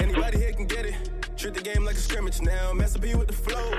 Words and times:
Anybody 0.00 0.38
here 0.38 0.52
can 0.52 0.66
get 0.66 0.86
it. 0.86 0.94
Treat 1.36 1.54
the 1.54 1.60
game 1.62 1.84
like 1.84 1.96
a 1.96 1.98
scrimmage 1.98 2.40
now. 2.40 2.72
Mess 2.72 2.96
up 2.96 3.04
you 3.04 3.18
with 3.18 3.28
the 3.28 3.34
flow. 3.34 3.74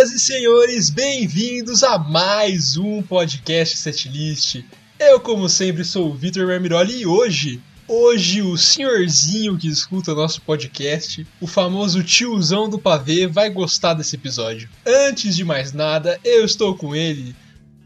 Senhoras 0.00 0.12
e 0.12 0.18
senhores, 0.18 0.88
bem-vindos 0.88 1.82
a 1.82 1.98
mais 1.98 2.78
um 2.78 3.02
podcast 3.02 3.76
Setlist. 3.76 4.64
Eu, 4.98 5.20
como 5.20 5.46
sempre, 5.46 5.84
sou 5.84 6.08
o 6.08 6.14
Vitor 6.14 6.46
Marmiroli 6.46 7.02
e 7.02 7.06
hoje, 7.06 7.60
hoje 7.86 8.40
o 8.40 8.56
senhorzinho 8.56 9.58
que 9.58 9.68
escuta 9.68 10.14
nosso 10.14 10.40
podcast, 10.40 11.26
o 11.38 11.46
famoso 11.46 12.02
tiozão 12.02 12.66
do 12.66 12.78
pavê, 12.78 13.26
vai 13.26 13.50
gostar 13.50 13.92
desse 13.92 14.16
episódio. 14.16 14.70
Antes 14.86 15.36
de 15.36 15.44
mais 15.44 15.74
nada, 15.74 16.18
eu 16.24 16.46
estou 16.46 16.74
com 16.74 16.96
ele, 16.96 17.36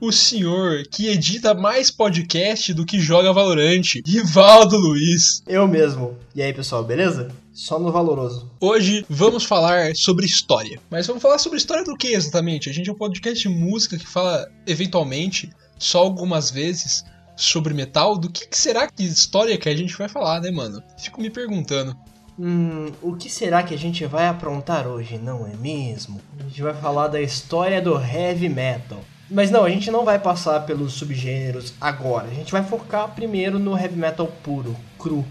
o 0.07 0.13
senhor 0.13 0.83
que 0.91 1.09
edita 1.09 1.55
mais 1.55 1.91
podcast 1.91 2.75
do 2.75 2.85
que 2.85 3.01
joga 3.01 3.33
Valorante, 3.33 4.03
Rivaldo 4.07 4.77
Luiz. 4.77 5.43
Eu 5.47 5.67
mesmo. 5.67 6.19
E 6.35 6.43
aí, 6.43 6.53
pessoal, 6.53 6.85
beleza? 6.85 7.31
Só 7.55 7.79
no 7.79 7.91
valoroso. 7.91 8.51
Hoje 8.61 9.07
vamos 9.09 9.45
falar 9.45 9.95
sobre 9.97 10.27
história. 10.27 10.79
Mas 10.91 11.07
vamos 11.07 11.23
falar 11.23 11.39
sobre 11.39 11.57
história 11.57 11.85
do 11.85 11.97
que 11.97 12.09
exatamente? 12.09 12.69
A 12.69 12.73
gente 12.73 12.91
é 12.91 12.93
um 12.93 12.97
podcast 12.97 13.49
de 13.49 13.55
música 13.55 13.97
que 13.97 14.07
fala, 14.07 14.47
eventualmente, 14.67 15.51
só 15.79 16.01
algumas 16.01 16.51
vezes, 16.51 17.03
sobre 17.35 17.73
metal. 17.73 18.19
Do 18.19 18.31
que, 18.31 18.47
que 18.47 18.59
será 18.59 18.87
que 18.87 19.05
história 19.05 19.57
que 19.57 19.71
a 19.71 19.77
gente 19.77 19.97
vai 19.97 20.09
falar, 20.09 20.41
né, 20.43 20.51
mano? 20.51 20.83
Fico 20.99 21.23
me 21.23 21.31
perguntando. 21.31 21.97
Hum, 22.39 22.93
o 23.01 23.17
que 23.17 23.31
será 23.31 23.63
que 23.63 23.73
a 23.73 23.79
gente 23.79 24.05
vai 24.05 24.27
aprontar 24.27 24.87
hoje, 24.87 25.17
não 25.17 25.47
é 25.47 25.57
mesmo? 25.57 26.21
A 26.39 26.43
gente 26.43 26.61
vai 26.61 26.75
falar 26.75 27.09
da 27.09 27.23
história 27.23 27.81
do 27.81 27.99
heavy 27.99 28.51
metal. 28.51 29.01
Mas 29.31 29.51
não, 29.51 29.65
a 29.65 29.71
gente 29.71 29.91
não 29.91 30.05
vai 30.05 30.19
passar 30.19 30.61
pelos 30.61 30.95
subgêneros 30.95 31.73
agora. 31.81 32.29
A 32.29 32.35
gente 32.35 32.53
vai 32.53 32.65
focar 32.65 33.09
primeiro 33.15 33.59
no 33.59 33.77
heavy 33.77 33.97
metal 33.97 34.27
puro, 34.43 34.77
cru, 34.99 35.25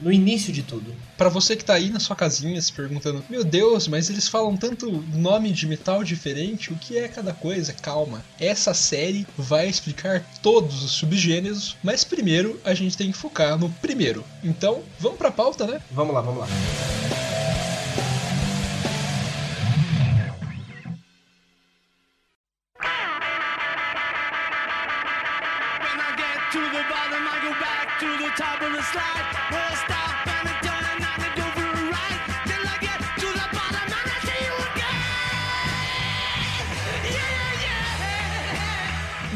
no 0.00 0.12
início 0.12 0.52
de 0.52 0.62
tudo. 0.62 0.94
Pra 1.16 1.28
você 1.28 1.54
que 1.54 1.64
tá 1.64 1.74
aí 1.74 1.90
na 1.90 2.00
sua 2.00 2.16
casinha 2.16 2.60
se 2.60 2.72
perguntando, 2.72 3.24
meu 3.30 3.44
Deus, 3.44 3.86
mas 3.86 4.10
eles 4.10 4.28
falam 4.28 4.56
tanto 4.56 4.90
nome 5.14 5.52
de 5.52 5.66
metal 5.66 6.02
diferente, 6.02 6.72
o 6.72 6.76
que 6.76 6.98
é 6.98 7.08
cada 7.08 7.32
coisa? 7.32 7.72
Calma. 7.72 8.22
Essa 8.40 8.74
série 8.74 9.26
vai 9.36 9.68
explicar 9.68 10.24
todos 10.42 10.82
os 10.82 10.92
subgêneros, 10.92 11.76
mas 11.82 12.04
primeiro 12.04 12.60
a 12.64 12.74
gente 12.74 12.96
tem 12.96 13.12
que 13.12 13.18
focar 13.18 13.58
no 13.58 13.70
primeiro. 13.70 14.24
Então, 14.42 14.82
vamos 14.98 15.18
pra 15.18 15.30
pauta, 15.30 15.66
né? 15.66 15.80
Vamos 15.90 16.14
lá, 16.14 16.20
vamos 16.20 16.40
lá. 16.40 16.48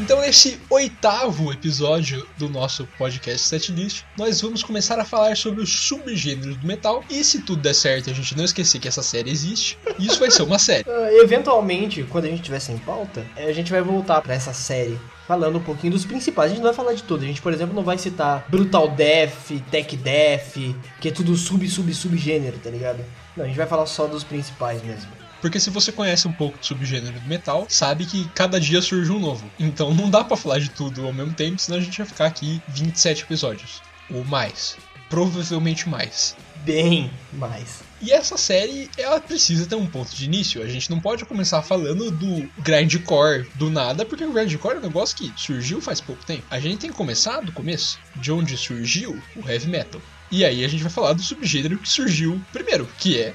Então, 0.09 0.21
nesse 0.21 0.59
oitavo 0.71 1.53
episódio 1.53 2.27
do 2.35 2.49
nosso 2.49 2.87
podcast 2.97 3.47
Setlist, 3.47 4.03
nós 4.17 4.41
vamos 4.41 4.63
começar 4.63 4.99
a 4.99 5.05
falar 5.05 5.37
sobre 5.37 5.61
os 5.61 5.69
subgêneros 5.69 6.57
do 6.57 6.65
metal. 6.65 7.03
E 7.09 7.23
se 7.23 7.43
tudo 7.43 7.61
der 7.61 7.75
certo 7.75 8.09
a 8.09 8.13
gente 8.13 8.35
não 8.35 8.43
esquecer 8.43 8.79
que 8.79 8.87
essa 8.87 9.03
série 9.03 9.29
existe, 9.29 9.77
isso 9.99 10.19
vai 10.19 10.31
ser 10.31 10.41
uma 10.41 10.57
série. 10.57 10.83
Ah, 10.89 11.13
eventualmente, 11.13 12.03
quando 12.03 12.25
a 12.25 12.27
gente 12.27 12.41
tiver 12.41 12.59
sem 12.59 12.77
pauta, 12.79 13.25
a 13.37 13.51
gente 13.51 13.71
vai 13.71 13.81
voltar 13.81 14.21
pra 14.21 14.33
essa 14.33 14.51
série. 14.51 14.99
Falando 15.29 15.59
um 15.59 15.61
pouquinho 15.61 15.93
dos 15.93 16.05
principais. 16.05 16.47
A 16.47 16.55
gente 16.55 16.63
não 16.63 16.71
vai 16.71 16.73
falar 16.73 16.91
de 16.95 17.03
tudo. 17.03 17.23
A 17.23 17.27
gente, 17.27 17.39
por 17.39 17.53
exemplo, 17.53 17.75
não 17.75 17.83
vai 17.83 17.99
citar 17.99 18.47
Brutal 18.49 18.89
Death, 18.89 19.51
Tech 19.69 19.95
Death, 19.95 20.55
que 20.99 21.09
é 21.09 21.11
tudo 21.11 21.37
sub, 21.37 21.69
sub, 21.69 21.93
subgênero, 21.93 22.57
tá 22.57 22.71
ligado? 22.71 23.05
Não, 23.37 23.45
a 23.45 23.47
gente 23.47 23.55
vai 23.55 23.67
falar 23.67 23.85
só 23.85 24.07
dos 24.07 24.23
principais 24.23 24.81
mesmo. 24.81 25.11
Porque 25.39 25.59
se 25.59 25.69
você 25.69 25.91
conhece 25.91 26.27
um 26.27 26.31
pouco 26.31 26.57
do 26.57 26.65
subgênero 26.65 27.19
do 27.19 27.27
metal, 27.27 27.67
sabe 27.69 28.07
que 28.07 28.27
cada 28.29 28.59
dia 28.59 28.81
surge 28.81 29.11
um 29.11 29.19
novo. 29.19 29.47
Então 29.59 29.93
não 29.93 30.09
dá 30.09 30.23
pra 30.23 30.35
falar 30.35 30.57
de 30.57 30.71
tudo 30.71 31.05
ao 31.05 31.13
mesmo 31.13 31.35
tempo, 31.35 31.61
senão 31.61 31.77
a 31.77 31.81
gente 31.81 31.99
vai 31.99 32.07
ficar 32.07 32.25
aqui 32.25 32.59
27 32.69 33.21
episódios. 33.21 33.83
Ou 34.11 34.25
mais. 34.25 34.77
Provavelmente 35.11 35.87
mais. 35.87 36.35
Bem 36.65 37.11
mais. 37.33 37.87
E 38.01 38.11
essa 38.13 38.37
série, 38.37 38.89
ela 38.97 39.19
precisa 39.19 39.65
ter 39.65 39.75
um 39.75 39.85
ponto 39.85 40.15
de 40.15 40.25
início. 40.25 40.63
A 40.63 40.67
gente 40.67 40.89
não 40.89 41.01
pode 41.01 41.25
começar 41.25 41.61
falando 41.61 42.09
do 42.09 42.49
grindcore 42.59 43.49
do 43.55 43.69
nada, 43.69 44.05
porque 44.05 44.23
o 44.23 44.31
grindcore 44.31 44.75
é 44.75 44.79
um 44.79 44.83
negócio 44.83 45.17
que 45.17 45.33
surgiu 45.35 45.81
faz 45.81 45.99
pouco 45.99 46.23
tempo. 46.25 46.43
A 46.49 46.59
gente 46.59 46.79
tem 46.79 46.89
que 46.89 46.95
começar 46.95 47.41
do 47.41 47.51
começo, 47.51 47.99
de 48.15 48.31
onde 48.31 48.55
surgiu 48.55 49.21
o 49.35 49.49
heavy 49.49 49.67
metal. 49.67 50.01
E 50.31 50.45
aí 50.45 50.63
a 50.63 50.67
gente 50.67 50.81
vai 50.81 50.91
falar 50.91 51.13
do 51.13 51.21
subgênero 51.21 51.77
que 51.77 51.89
surgiu 51.89 52.41
primeiro, 52.53 52.87
que 52.99 53.19
é 53.19 53.33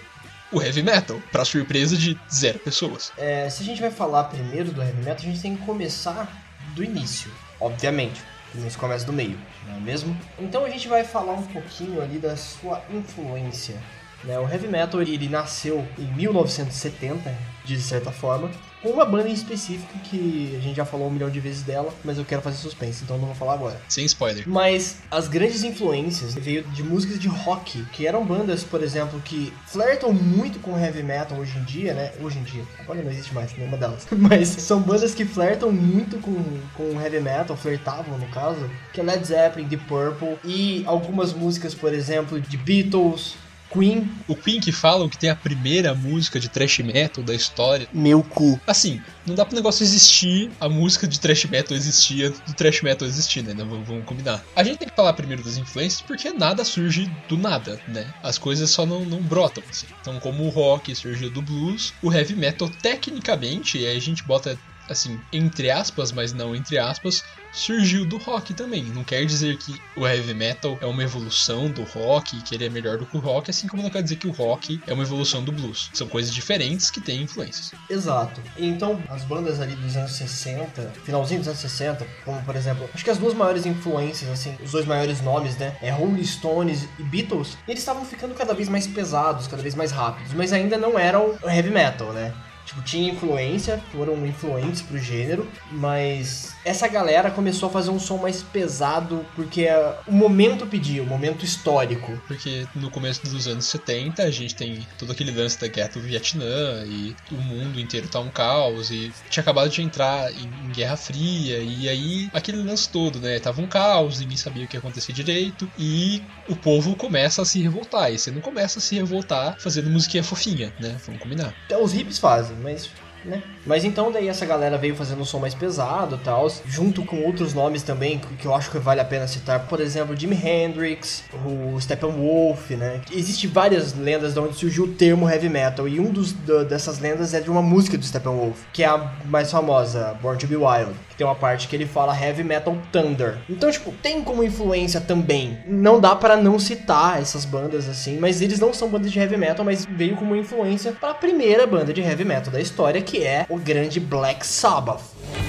o 0.51 0.63
heavy 0.63 0.83
metal, 0.83 1.21
pra 1.31 1.45
surpresa 1.45 1.97
de 1.97 2.19
zero 2.33 2.59
pessoas. 2.59 3.13
É, 3.19 3.51
se 3.51 3.63
a 3.63 3.67
gente 3.67 3.81
vai 3.81 3.91
falar 3.91 4.25
primeiro 4.25 4.71
do 4.71 4.81
heavy 4.81 4.99
metal, 4.99 5.17
a 5.19 5.31
gente 5.31 5.43
tem 5.43 5.57
que 5.57 5.65
começar 5.65 6.27
do 6.75 6.83
início, 6.83 7.31
obviamente. 7.61 8.23
O 8.55 8.59
início 8.59 8.79
começa 8.79 9.05
do 9.05 9.13
meio, 9.13 9.39
não 9.67 9.77
é 9.77 9.81
mesmo? 9.81 10.17
Então 10.39 10.65
a 10.65 10.71
gente 10.71 10.87
vai 10.87 11.03
falar 11.03 11.35
um 11.35 11.43
pouquinho 11.43 12.01
ali 12.01 12.19
da 12.19 12.37
sua 12.37 12.83
influência. 12.89 13.83
Né? 14.25 14.39
O 14.39 14.49
heavy 14.49 14.69
metal 14.69 15.01
ele, 15.01 15.29
nasceu 15.29 15.87
em 15.99 16.07
1970, 16.15 17.37
de 17.65 17.81
certa 17.81 18.11
forma, 18.11 18.51
com 18.85 18.91
uma 18.91 19.05
banda 19.07 19.31
em 19.31 19.33
específico 19.33 19.99
que 20.05 20.55
a 20.59 20.61
gente 20.61 20.77
já 20.77 20.85
falou 20.85 21.09
um 21.09 21.11
milhão 21.11 21.31
de 21.31 21.41
vezes 21.41 21.63
dela, 21.63 21.93
mas 22.05 22.19
eu 22.19 22.25
quero 22.25 22.43
fazer 22.43 22.59
suspense, 22.59 23.03
então 23.03 23.17
não 23.17 23.27
vou 23.27 23.35
falar 23.35 23.55
agora. 23.55 23.81
Sem 23.89 24.05
spoiler. 24.05 24.47
Mas 24.47 24.99
as 25.11 25.27
grandes 25.27 25.65
influências 25.65 26.35
veio 26.35 26.63
de 26.65 26.83
músicas 26.83 27.19
de 27.19 27.27
rock, 27.27 27.83
que 27.87 28.07
eram 28.07 28.25
bandas, 28.25 28.63
por 28.63 28.83
exemplo, 28.83 29.19
que 29.25 29.51
flertam 29.67 30.13
muito 30.13 30.59
com 30.61 30.79
heavy 30.79 31.03
metal 31.03 31.39
hoje 31.39 31.57
em 31.57 31.65
dia, 31.65 31.95
né? 31.95 32.13
Hoje 32.21 32.39
em 32.39 32.43
dia. 32.43 32.63
Agora 32.79 33.03
não 33.03 33.11
existe 33.11 33.33
mais 33.33 33.57
nenhuma 33.57 33.79
delas. 33.79 34.07
Mas 34.13 34.49
são 34.49 34.83
bandas 34.83 35.15
que 35.15 35.25
flertam 35.25 35.73
muito 35.73 36.19
com, 36.19 36.35
com 36.77 37.01
heavy 37.01 37.21
metal, 37.21 37.57
flertavam 37.57 38.19
no 38.19 38.29
caso, 38.29 38.71
que 38.93 39.01
é 39.01 39.05
Led 39.05 39.27
Zeppelin, 39.27 39.67
The 39.67 39.79
Purple 39.89 40.39
e 40.45 40.85
algumas 40.87 41.33
músicas, 41.33 41.75
por 41.75 41.95
exemplo, 41.95 42.39
de 42.39 42.59
Beatles, 42.59 43.35
Queen. 43.75 44.09
O 44.29 44.37
Queen 44.37 44.61
que 44.61 44.71
falam 44.71 45.09
que 45.09 45.19
tem 45.19 45.29
a 45.29 45.35
primeira 45.37 45.95
música 45.95 46.39
de 46.39 46.49
thrash 46.49 46.79
metal 46.79 47.25
da 47.25 47.35
história. 47.35 47.89
Meu 47.93 48.23
cu. 48.23 48.59
Assim, 48.67 49.03
não 49.27 49.35
dá 49.35 49.45
pro 49.45 49.57
negócio 49.57 49.83
existir, 49.83 50.51
a 50.61 50.69
música 50.69 51.09
de 51.09 51.19
thrash 51.19 51.45
metal 51.47 51.77
existia, 51.77 52.31
do 52.31 52.55
thrash 52.55 52.83
metal 52.83 53.07
existir, 53.07 53.43
né? 53.43 53.53
Não, 53.53 53.67
vamos, 53.85 54.05
combinar. 54.05 54.43
A 54.55 54.63
gente 54.63 54.79
tem 54.79 54.89
que 54.89 54.95
falar 54.95 55.13
primeiro 55.15 55.43
das 55.43 55.57
influências 55.57 56.01
porque 56.01 56.31
nada 56.31 56.65
surge 56.65 57.11
do 57.29 57.37
nada, 57.37 57.81
né? 57.89 58.07
As 58.23 58.39
coisas 58.39 58.71
só 58.71 58.87
não, 58.87 59.05
não 59.05 59.21
brotam, 59.21 59.63
assim. 59.69 59.87
Então, 60.01 60.21
como 60.21 60.45
o 60.45 60.51
rock 60.51 60.95
surgiu 60.95 61.31
do 61.31 61.43
blues, 61.43 61.93
o 62.01 62.13
heavy 62.13 62.37
metal, 62.37 62.71
tecnicamente, 62.81 63.79
e 63.79 63.87
aí 63.87 63.97
a 63.97 64.01
gente 64.01 64.23
bota 64.23 64.57
assim, 64.89 65.21
entre 65.33 65.71
aspas, 65.71 66.13
mas 66.13 66.33
não 66.33 66.55
entre 66.55 66.79
aspas, 66.79 67.23
surgiu 67.55 68.05
do 68.05 68.19
rock 68.19 68.53
também. 68.53 68.85
Não 68.85 69.05
quer 69.05 69.25
dizer 69.25 69.57
que 69.57 69.81
o 69.97 70.07
heavy 70.07 70.35
metal 70.35 70.77
é 70.81 70.87
uma 70.87 71.03
evolução 71.03 71.71
do 71.71 71.85
rock, 71.85 72.43
que 72.43 72.55
ele 72.55 72.67
é 72.67 72.69
melhor 72.69 72.99
do 72.99 73.07
que 73.07 73.17
o 73.17 73.21
rock, 73.21 73.51
assim 73.51 73.69
como 73.69 73.83
não 73.83 73.91
quer 73.91 74.03
dizer 74.03 74.17
que 74.17 74.27
o 74.27 74.33
rock 74.33 74.81
é 74.87 74.93
uma 74.93 75.05
evolução 75.05 75.43
do 75.43 75.53
blues. 75.53 75.91
São 75.95 76.09
coisas 76.09 76.35
diferentes 76.35 76.91
que 76.91 77.01
têm 77.01 77.23
influências. 77.23 77.73
Exato. 77.89 78.43
Então, 78.57 79.03
as 79.09 79.23
bandas 79.23 79.61
ali 79.61 79.77
dos 79.77 79.97
anos 79.97 80.13
60, 80.13 80.93
finalzinho 81.05 81.41
dos 81.41 81.49
anos 81.49 81.61
60, 81.61 82.07
como 82.25 82.43
por 82.43 82.57
exemplo, 82.57 82.89
acho 82.93 83.05
que 83.05 83.11
as 83.11 83.19
duas 83.19 83.35
maiores 83.35 83.65
influências, 83.65 84.29
assim, 84.31 84.57
os 84.63 84.73
dois 84.73 84.85
maiores 84.85 85.21
nomes, 85.21 85.57
né, 85.57 85.77
é 85.81 85.91
Rolling 85.91 86.25
Stones 86.25 86.89
e 86.99 87.03
Beatles, 87.03 87.57
eles 87.69 87.81
estavam 87.81 88.05
ficando 88.05 88.35
cada 88.35 88.53
vez 88.53 88.69
mais 88.69 88.87
pesados, 88.87 89.47
cada 89.47 89.63
vez 89.63 89.75
mais 89.75 89.93
rápidos, 89.93 90.33
mas 90.35 90.53
ainda 90.53 90.77
não 90.77 90.99
eram 90.99 91.39
heavy 91.45 91.71
metal, 91.71 92.13
né? 92.13 92.35
Tipo, 92.65 92.83
tinha 92.83 93.13
influência, 93.13 93.83
foram 93.93 94.27
influentes 94.27 94.83
pro 94.83 94.99
gênero, 94.99 95.49
mas 95.71 96.55
essa 96.65 96.89
galera 96.89 97.31
começou 97.31 97.69
a 97.69 97.73
fazer 97.73 97.91
um 97.91 97.99
som 97.99 98.17
mais 98.17 98.43
pesado 98.43 99.25
porque 99.37 99.67
o 100.07 100.13
momento 100.13 100.67
pedia, 100.67 101.03
o 101.03 101.07
momento 101.07 101.45
histórico. 101.45 102.19
Porque 102.27 102.67
no 102.75 102.91
começo 102.91 103.23
dos 103.29 103.47
anos 103.47 103.67
70 103.67 104.23
a 104.23 104.31
gente 104.31 104.55
tem 104.55 104.87
todo 104.99 105.13
aquele 105.13 105.31
lance 105.31 105.61
da 105.61 105.69
guerra 105.69 105.91
do 105.91 106.01
Vietnã 106.01 106.85
e 106.87 107.15
o 107.31 107.37
mundo 107.37 107.79
inteiro 107.79 108.09
tá 108.09 108.21
um 108.21 108.31
caos 108.31 108.91
e 108.91 109.13
tinha 109.29 109.43
acabado 109.43 109.69
de 109.69 109.83
entrar 109.83 110.33
em, 110.33 110.47
em 110.65 110.73
Guerra 110.73 110.97
Fria 110.97 111.59
e 111.59 111.89
aí 111.89 112.31
aquele 112.33 112.63
lance 112.63 112.89
todo, 112.89 113.21
né? 113.21 113.39
Tava 113.39 113.61
um 113.61 113.67
caos, 113.67 114.21
ninguém 114.21 114.37
sabia 114.37 114.65
o 114.65 114.69
que 114.69 114.77
ia 114.77 114.81
acontecer 114.81 115.13
direito 115.13 115.71
e 115.79 116.23
o 116.49 116.57
povo 116.57 116.97
começa 116.97 117.43
a 117.43 117.45
se 117.45 117.61
revoltar. 117.61 118.13
E 118.13 118.19
você 118.19 118.31
não 118.31 118.41
começa 118.41 118.79
a 118.79 118.83
se 118.83 118.95
revoltar 118.95 119.57
fazendo 119.59 119.91
musiquinha 119.91 120.25
fofinha, 120.25 120.73
né? 120.81 120.97
Vamos 121.05 121.21
combinar. 121.21 121.55
Até 121.67 121.77
os 121.77 121.95
hips 121.95 122.19
fazem, 122.19 122.54
mas. 122.57 123.03
Né? 123.25 123.54
Mas 123.67 123.85
então 123.85 124.11
daí 124.13 124.29
essa 124.29 124.45
galera 124.47 124.77
veio 124.79 124.95
fazendo 124.95 125.21
um 125.23 125.25
som 125.25 125.39
mais 125.39 125.55
pesado 125.55 126.19
tal, 126.23 126.51
junto 126.67 127.05
com 127.05 127.23
outros 127.23 127.55
nomes 127.55 127.83
também 127.83 128.21
que 128.39 128.47
eu 128.47 128.55
acho 128.55 128.71
que 128.71 128.79
vale 128.79 129.01
a 129.01 129.05
pena 129.05 129.27
citar, 129.27 129.61
por 129.67 129.81
exemplo, 129.81 130.17
Jimi 130.17 130.37
Hendrix, 130.37 131.25
o 131.45 131.81
Steppenwolf, 131.81 132.71
né? 132.73 133.01
Existem 133.13 133.49
várias 133.49 133.95
lendas 133.95 134.35
de 134.35 134.41
onde 134.41 134.55
surgiu 134.57 134.85
o 134.85 134.89
termo 134.89 135.29
heavy 135.29 135.49
metal 135.49 135.89
e 135.89 135.99
um 136.01 136.11
dos 136.11 136.33
do- 136.33 136.65
dessas 136.65 136.99
lendas 136.99 137.33
é 137.35 137.41
de 137.41 137.51
uma 137.51 137.63
música 137.63 137.97
do 137.97 138.05
Steppenwolf, 138.05 138.59
que 138.73 138.83
é 138.83 138.87
a 138.87 139.13
mais 139.27 139.51
famosa, 139.51 140.17
Born 140.21 140.39
to 140.39 140.47
Be 140.47 140.57
Wild, 140.57 140.93
que 141.09 141.17
tem 141.17 141.27
uma 141.27 141.35
parte 141.35 141.69
que 141.69 141.77
ele 141.77 141.87
fala 141.87 142.19
heavy 142.19 142.43
metal 142.45 142.77
thunder. 142.93 143.39
Então, 143.49 143.71
tipo, 143.71 143.93
tem 144.03 144.23
como 144.23 144.43
influência 144.45 145.01
também. 145.01 145.59
Não 145.67 146.01
dá 146.01 146.15
pra 146.15 146.37
não 146.37 146.59
citar 146.59 147.21
essas 147.21 147.45
bandas 147.45 147.89
assim, 147.89 148.19
mas 148.19 148.41
eles 148.41 148.59
não 148.59 148.73
são 148.73 148.89
bandas 148.89 149.11
de 149.13 149.19
heavy 149.19 149.37
metal, 149.37 149.65
mas 149.65 149.87
veio 149.87 150.17
como 150.17 150.35
influência 150.37 150.93
para 150.93 151.11
a 151.11 151.15
primeira 151.15 151.67
banda 151.67 151.93
de 151.93 152.01
heavy 152.01 152.25
metal 152.25 152.53
da 152.53 152.61
história, 152.61 153.01
que 153.01 153.23
é 153.23 153.47
o 153.55 153.59
grande 153.59 154.01
Black 154.01 154.45
Sabbath. 154.45 155.44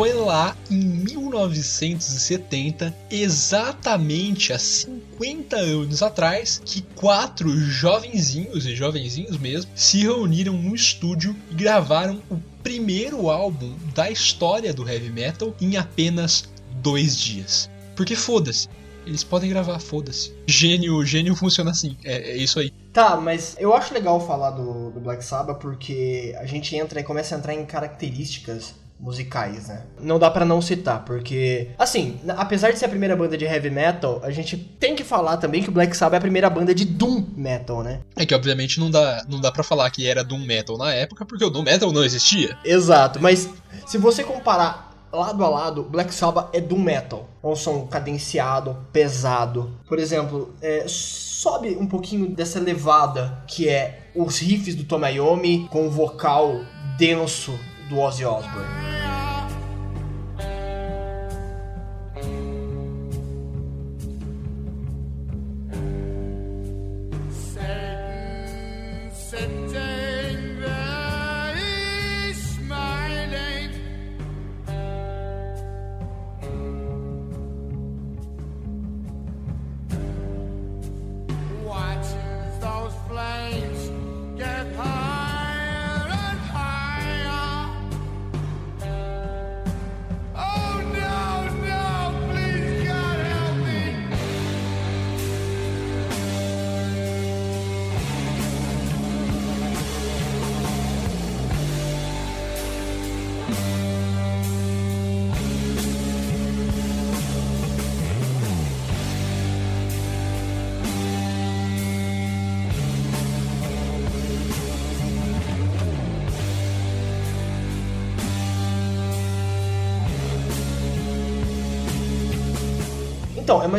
Foi 0.00 0.14
lá 0.14 0.56
em 0.70 0.82
1970, 0.82 2.96
exatamente 3.10 4.50
há 4.50 4.58
50 4.58 5.56
anos 5.56 6.02
atrás, 6.02 6.62
que 6.64 6.80
quatro 6.80 7.54
jovenzinhos 7.54 8.64
e 8.64 8.74
jovenzinhos 8.74 9.36
mesmo 9.36 9.70
se 9.74 9.98
reuniram 9.98 10.54
num 10.54 10.74
estúdio 10.74 11.36
e 11.50 11.54
gravaram 11.54 12.22
o 12.30 12.38
primeiro 12.62 13.28
álbum 13.28 13.76
da 13.94 14.10
história 14.10 14.72
do 14.72 14.88
heavy 14.88 15.10
metal 15.10 15.54
em 15.60 15.76
apenas 15.76 16.48
dois 16.76 17.14
dias. 17.14 17.68
Porque 17.94 18.16
foda-se, 18.16 18.70
eles 19.06 19.22
podem 19.22 19.50
gravar, 19.50 19.78
foda-se. 19.80 20.32
Gênio, 20.46 21.04
gênio 21.04 21.36
funciona 21.36 21.72
assim, 21.72 21.94
é, 22.02 22.30
é 22.30 22.36
isso 22.38 22.58
aí. 22.58 22.72
Tá, 22.90 23.18
mas 23.18 23.54
eu 23.58 23.74
acho 23.74 23.92
legal 23.92 24.18
falar 24.26 24.52
do, 24.52 24.92
do 24.92 25.00
Black 25.00 25.22
Sabbath 25.22 25.60
porque 25.60 26.34
a 26.38 26.46
gente 26.46 26.74
entra 26.74 27.00
e 27.00 27.04
começa 27.04 27.34
a 27.34 27.38
entrar 27.38 27.52
em 27.52 27.66
características 27.66 28.80
musicais, 29.00 29.68
né? 29.68 29.82
Não 30.00 30.18
dá 30.18 30.30
pra 30.30 30.44
não 30.44 30.60
citar, 30.60 31.04
porque 31.04 31.68
assim, 31.78 32.20
apesar 32.36 32.70
de 32.70 32.78
ser 32.78 32.84
a 32.84 32.88
primeira 32.88 33.16
banda 33.16 33.36
de 33.36 33.44
heavy 33.44 33.70
metal, 33.70 34.20
a 34.22 34.30
gente 34.30 34.56
tem 34.56 34.94
que 34.94 35.02
falar 35.02 35.38
também 35.38 35.62
que 35.62 35.70
o 35.70 35.72
Black 35.72 35.96
Sabbath 35.96 36.14
é 36.14 36.18
a 36.18 36.20
primeira 36.20 36.50
banda 36.50 36.74
de 36.74 36.84
doom 36.84 37.24
metal, 37.36 37.82
né? 37.82 38.00
É 38.14 38.26
que 38.26 38.34
obviamente 38.34 38.78
não 38.78 38.90
dá, 38.90 39.24
não 39.28 39.40
dá 39.40 39.50
para 39.50 39.62
falar 39.62 39.90
que 39.90 40.06
era 40.06 40.22
Doom 40.22 40.44
Metal 40.44 40.76
na 40.76 40.92
época, 40.92 41.24
porque 41.24 41.44
o 41.44 41.50
Doom 41.50 41.62
Metal 41.62 41.90
não 41.92 42.04
existia. 42.04 42.56
Exato, 42.64 43.20
mas 43.20 43.48
se 43.86 43.96
você 43.96 44.22
comparar 44.22 44.90
lado 45.12 45.44
a 45.44 45.48
lado, 45.48 45.82
Black 45.82 46.14
Sabbath 46.14 46.50
é 46.52 46.60
doom 46.60 46.78
metal. 46.78 47.28
É 47.42 47.46
um 47.46 47.56
som 47.56 47.86
cadenciado, 47.86 48.76
pesado. 48.92 49.72
Por 49.88 49.98
exemplo, 49.98 50.54
é, 50.62 50.84
sobe 50.86 51.70
um 51.70 51.86
pouquinho 51.86 52.28
dessa 52.28 52.60
levada 52.60 53.42
que 53.46 53.68
é 53.68 54.10
os 54.14 54.38
riffs 54.38 54.74
do 54.74 54.84
Tomayomi 54.84 55.66
com 55.70 55.86
o 55.86 55.90
vocal 55.90 56.60
denso 56.98 57.58
do 57.90 58.00
Ozzy 58.02 58.24
Osbourne. 58.24 58.99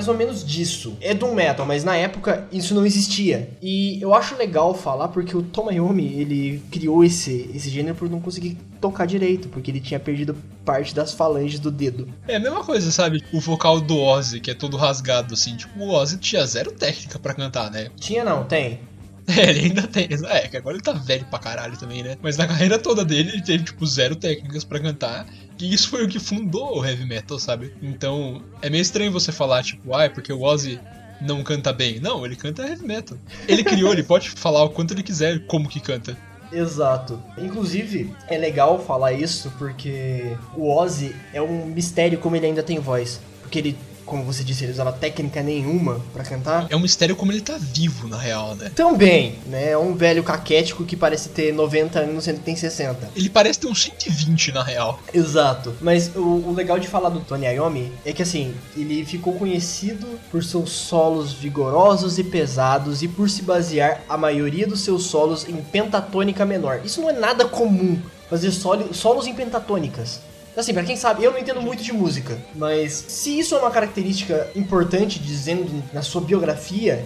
Mais 0.01 0.07
ou 0.07 0.15
menos 0.15 0.43
disso. 0.43 0.97
É 0.99 1.13
doom 1.13 1.35
metal, 1.35 1.63
mas 1.63 1.83
na 1.83 1.95
época 1.95 2.47
isso 2.51 2.73
não 2.73 2.83
existia. 2.83 3.51
E 3.61 4.01
eu 4.01 4.15
acho 4.15 4.35
legal 4.35 4.73
falar 4.73 5.09
porque 5.09 5.37
o 5.37 5.43
Tomayomi, 5.43 6.19
ele 6.19 6.63
criou 6.71 7.03
esse, 7.03 7.51
esse 7.53 7.69
gênero 7.69 7.95
por 7.95 8.09
não 8.09 8.19
conseguir 8.19 8.57
tocar 8.79 9.05
direito, 9.05 9.47
porque 9.49 9.69
ele 9.69 9.79
tinha 9.79 9.99
perdido 9.99 10.35
parte 10.65 10.95
das 10.95 11.13
falanges 11.13 11.59
do 11.59 11.69
dedo. 11.69 12.07
É 12.27 12.37
a 12.37 12.39
mesma 12.39 12.63
coisa, 12.63 12.91
sabe? 12.91 13.23
O 13.31 13.39
vocal 13.39 13.79
do 13.79 13.95
Ozzy, 13.95 14.39
que 14.39 14.49
é 14.49 14.55
todo 14.55 14.75
rasgado 14.75 15.35
assim. 15.35 15.55
Tipo, 15.55 15.79
o 15.79 15.89
Ozzy 15.89 16.17
tinha 16.17 16.43
zero 16.47 16.71
técnica 16.71 17.19
pra 17.19 17.35
cantar, 17.35 17.69
né? 17.69 17.91
Tinha 17.99 18.23
não, 18.23 18.43
tem. 18.43 18.79
É, 19.37 19.49
ele 19.49 19.59
ainda 19.61 19.83
tem. 19.83 20.07
É, 20.29 20.47
que 20.47 20.57
agora 20.57 20.75
ele 20.75 20.83
tá 20.83 20.93
velho 20.93 21.25
pra 21.25 21.39
caralho 21.39 21.77
também, 21.77 22.03
né? 22.03 22.17
Mas 22.21 22.37
na 22.37 22.47
carreira 22.47 22.77
toda 22.77 23.05
dele, 23.05 23.29
ele 23.29 23.41
teve, 23.41 23.63
tipo, 23.63 23.85
zero 23.85 24.15
técnicas 24.15 24.63
pra 24.63 24.79
cantar. 24.79 25.25
E 25.59 25.73
isso 25.73 25.89
foi 25.89 26.03
o 26.03 26.09
que 26.09 26.19
fundou 26.19 26.79
o 26.79 26.85
heavy 26.85 27.05
metal, 27.05 27.39
sabe? 27.39 27.73
Então, 27.81 28.43
é 28.61 28.69
meio 28.69 28.81
estranho 28.81 29.11
você 29.11 29.31
falar, 29.31 29.63
tipo, 29.63 29.95
ah, 29.95 30.03
é 30.03 30.09
porque 30.09 30.33
o 30.33 30.41
Ozzy 30.41 30.79
não 31.21 31.43
canta 31.43 31.71
bem. 31.71 31.99
Não, 31.99 32.25
ele 32.25 32.35
canta 32.35 32.67
heavy 32.67 32.85
metal. 32.85 33.17
Ele 33.47 33.63
criou, 33.63 33.93
ele 33.93 34.03
pode 34.03 34.29
falar 34.31 34.63
o 34.63 34.69
quanto 34.69 34.93
ele 34.93 35.03
quiser, 35.03 35.45
como 35.45 35.69
que 35.69 35.79
canta. 35.79 36.17
Exato. 36.51 37.21
Inclusive, 37.37 38.13
é 38.27 38.37
legal 38.37 38.83
falar 38.83 39.13
isso 39.13 39.51
porque 39.57 40.35
o 40.55 40.69
Ozzy 40.69 41.15
é 41.33 41.41
um 41.41 41.65
mistério 41.65 42.17
como 42.17 42.35
ele 42.35 42.47
ainda 42.47 42.63
tem 42.63 42.79
voz. 42.79 43.21
Porque 43.41 43.59
ele 43.59 43.77
como 44.05 44.23
você 44.23 44.43
disse, 44.43 44.63
ele 44.63 44.71
usava 44.71 44.91
técnica 44.91 45.41
nenhuma 45.41 46.01
pra 46.13 46.23
cantar. 46.23 46.67
É 46.69 46.75
um 46.75 46.79
mistério 46.79 47.15
como 47.15 47.31
ele 47.31 47.41
tá 47.41 47.57
vivo, 47.57 48.07
na 48.07 48.17
real, 48.17 48.55
né? 48.55 48.71
Também, 48.75 49.35
né? 49.47 49.71
É 49.71 49.77
um 49.77 49.95
velho 49.95 50.23
caquético 50.23 50.83
que 50.83 50.95
parece 50.95 51.29
ter 51.29 51.53
90 51.53 51.99
anos, 51.99 52.23
sendo 52.23 52.39
que 52.39 52.45
tem 52.45 52.55
60. 52.55 53.11
Ele 53.15 53.29
parece 53.29 53.59
ter 53.59 53.67
uns 53.67 53.83
120, 53.83 54.51
na 54.51 54.63
real. 54.63 54.99
Exato. 55.13 55.75
Mas 55.81 56.15
o, 56.15 56.19
o 56.21 56.53
legal 56.53 56.79
de 56.79 56.87
falar 56.87 57.09
do 57.09 57.21
Tony 57.21 57.45
Iommi 57.45 57.91
é 58.05 58.13
que, 58.13 58.21
assim, 58.21 58.53
ele 58.75 59.05
ficou 59.05 59.33
conhecido 59.33 60.19
por 60.29 60.43
seus 60.43 60.71
solos 60.71 61.33
vigorosos 61.33 62.17
e 62.17 62.23
pesados 62.23 63.01
e 63.01 63.07
por 63.07 63.29
se 63.29 63.41
basear 63.41 64.01
a 64.07 64.17
maioria 64.17 64.67
dos 64.67 64.81
seus 64.81 65.05
solos 65.05 65.47
em 65.47 65.57
pentatônica 65.57 66.45
menor. 66.45 66.81
Isso 66.83 67.01
não 67.01 67.09
é 67.09 67.13
nada 67.13 67.45
comum, 67.45 67.99
fazer 68.29 68.51
solo, 68.51 68.93
solos 68.93 69.27
em 69.27 69.33
pentatônicas. 69.33 70.21
Assim, 70.55 70.73
pra 70.73 70.83
quem 70.83 70.97
sabe, 70.97 71.23
eu 71.23 71.31
não 71.31 71.39
entendo 71.39 71.61
muito 71.61 71.81
de 71.81 71.93
música, 71.93 72.37
mas 72.55 72.91
se 73.07 73.39
isso 73.39 73.55
é 73.55 73.59
uma 73.59 73.71
característica 73.71 74.49
importante 74.53 75.17
dizendo 75.17 75.83
na 75.93 76.01
sua 76.01 76.21
biografia, 76.21 77.05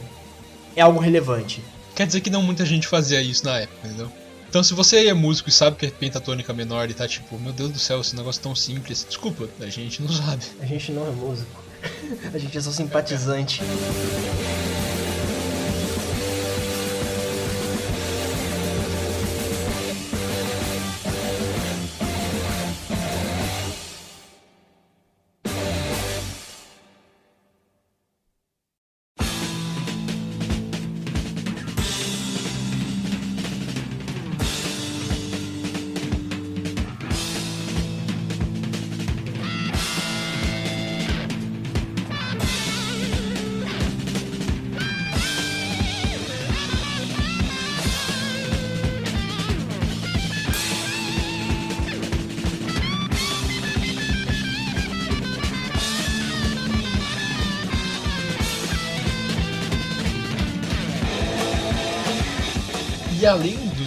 é 0.76 0.82
algo 0.82 1.00
relevante. 1.00 1.64
Quer 1.96 2.08
dizer 2.08 2.22
que 2.22 2.30
não 2.30 2.42
muita 2.42 2.66
gente 2.66 2.88
fazia 2.88 3.22
isso 3.22 3.46
na 3.46 3.60
época, 3.60 3.88
entendeu? 3.88 4.12
Então 4.50 4.64
se 4.64 4.74
você 4.74 5.08
é 5.08 5.14
músico 5.14 5.50
e 5.50 5.52
sabe 5.52 5.76
que 5.76 5.86
é 5.86 5.92
pentatônica 5.92 6.52
menor 6.54 6.90
e 6.90 6.94
tá 6.94 7.08
tipo, 7.08 7.38
meu 7.38 7.54
Deus 7.54 7.72
do 7.72 7.80
céu, 7.80 8.02
esse 8.02 8.16
negócio 8.16 8.40
é 8.40 8.44
tão 8.44 8.56
simples, 8.56 9.06
desculpa, 9.08 9.48
a 9.60 9.68
gente 9.68 10.02
não 10.02 10.12
sabe. 10.12 10.44
A 10.60 10.66
gente 10.66 10.92
não 10.92 11.08
é 11.08 11.12
músico. 11.12 11.64
a 12.34 12.38
gente 12.38 12.58
é 12.58 12.62
só 12.62 12.72
simpatizante. 12.72 13.62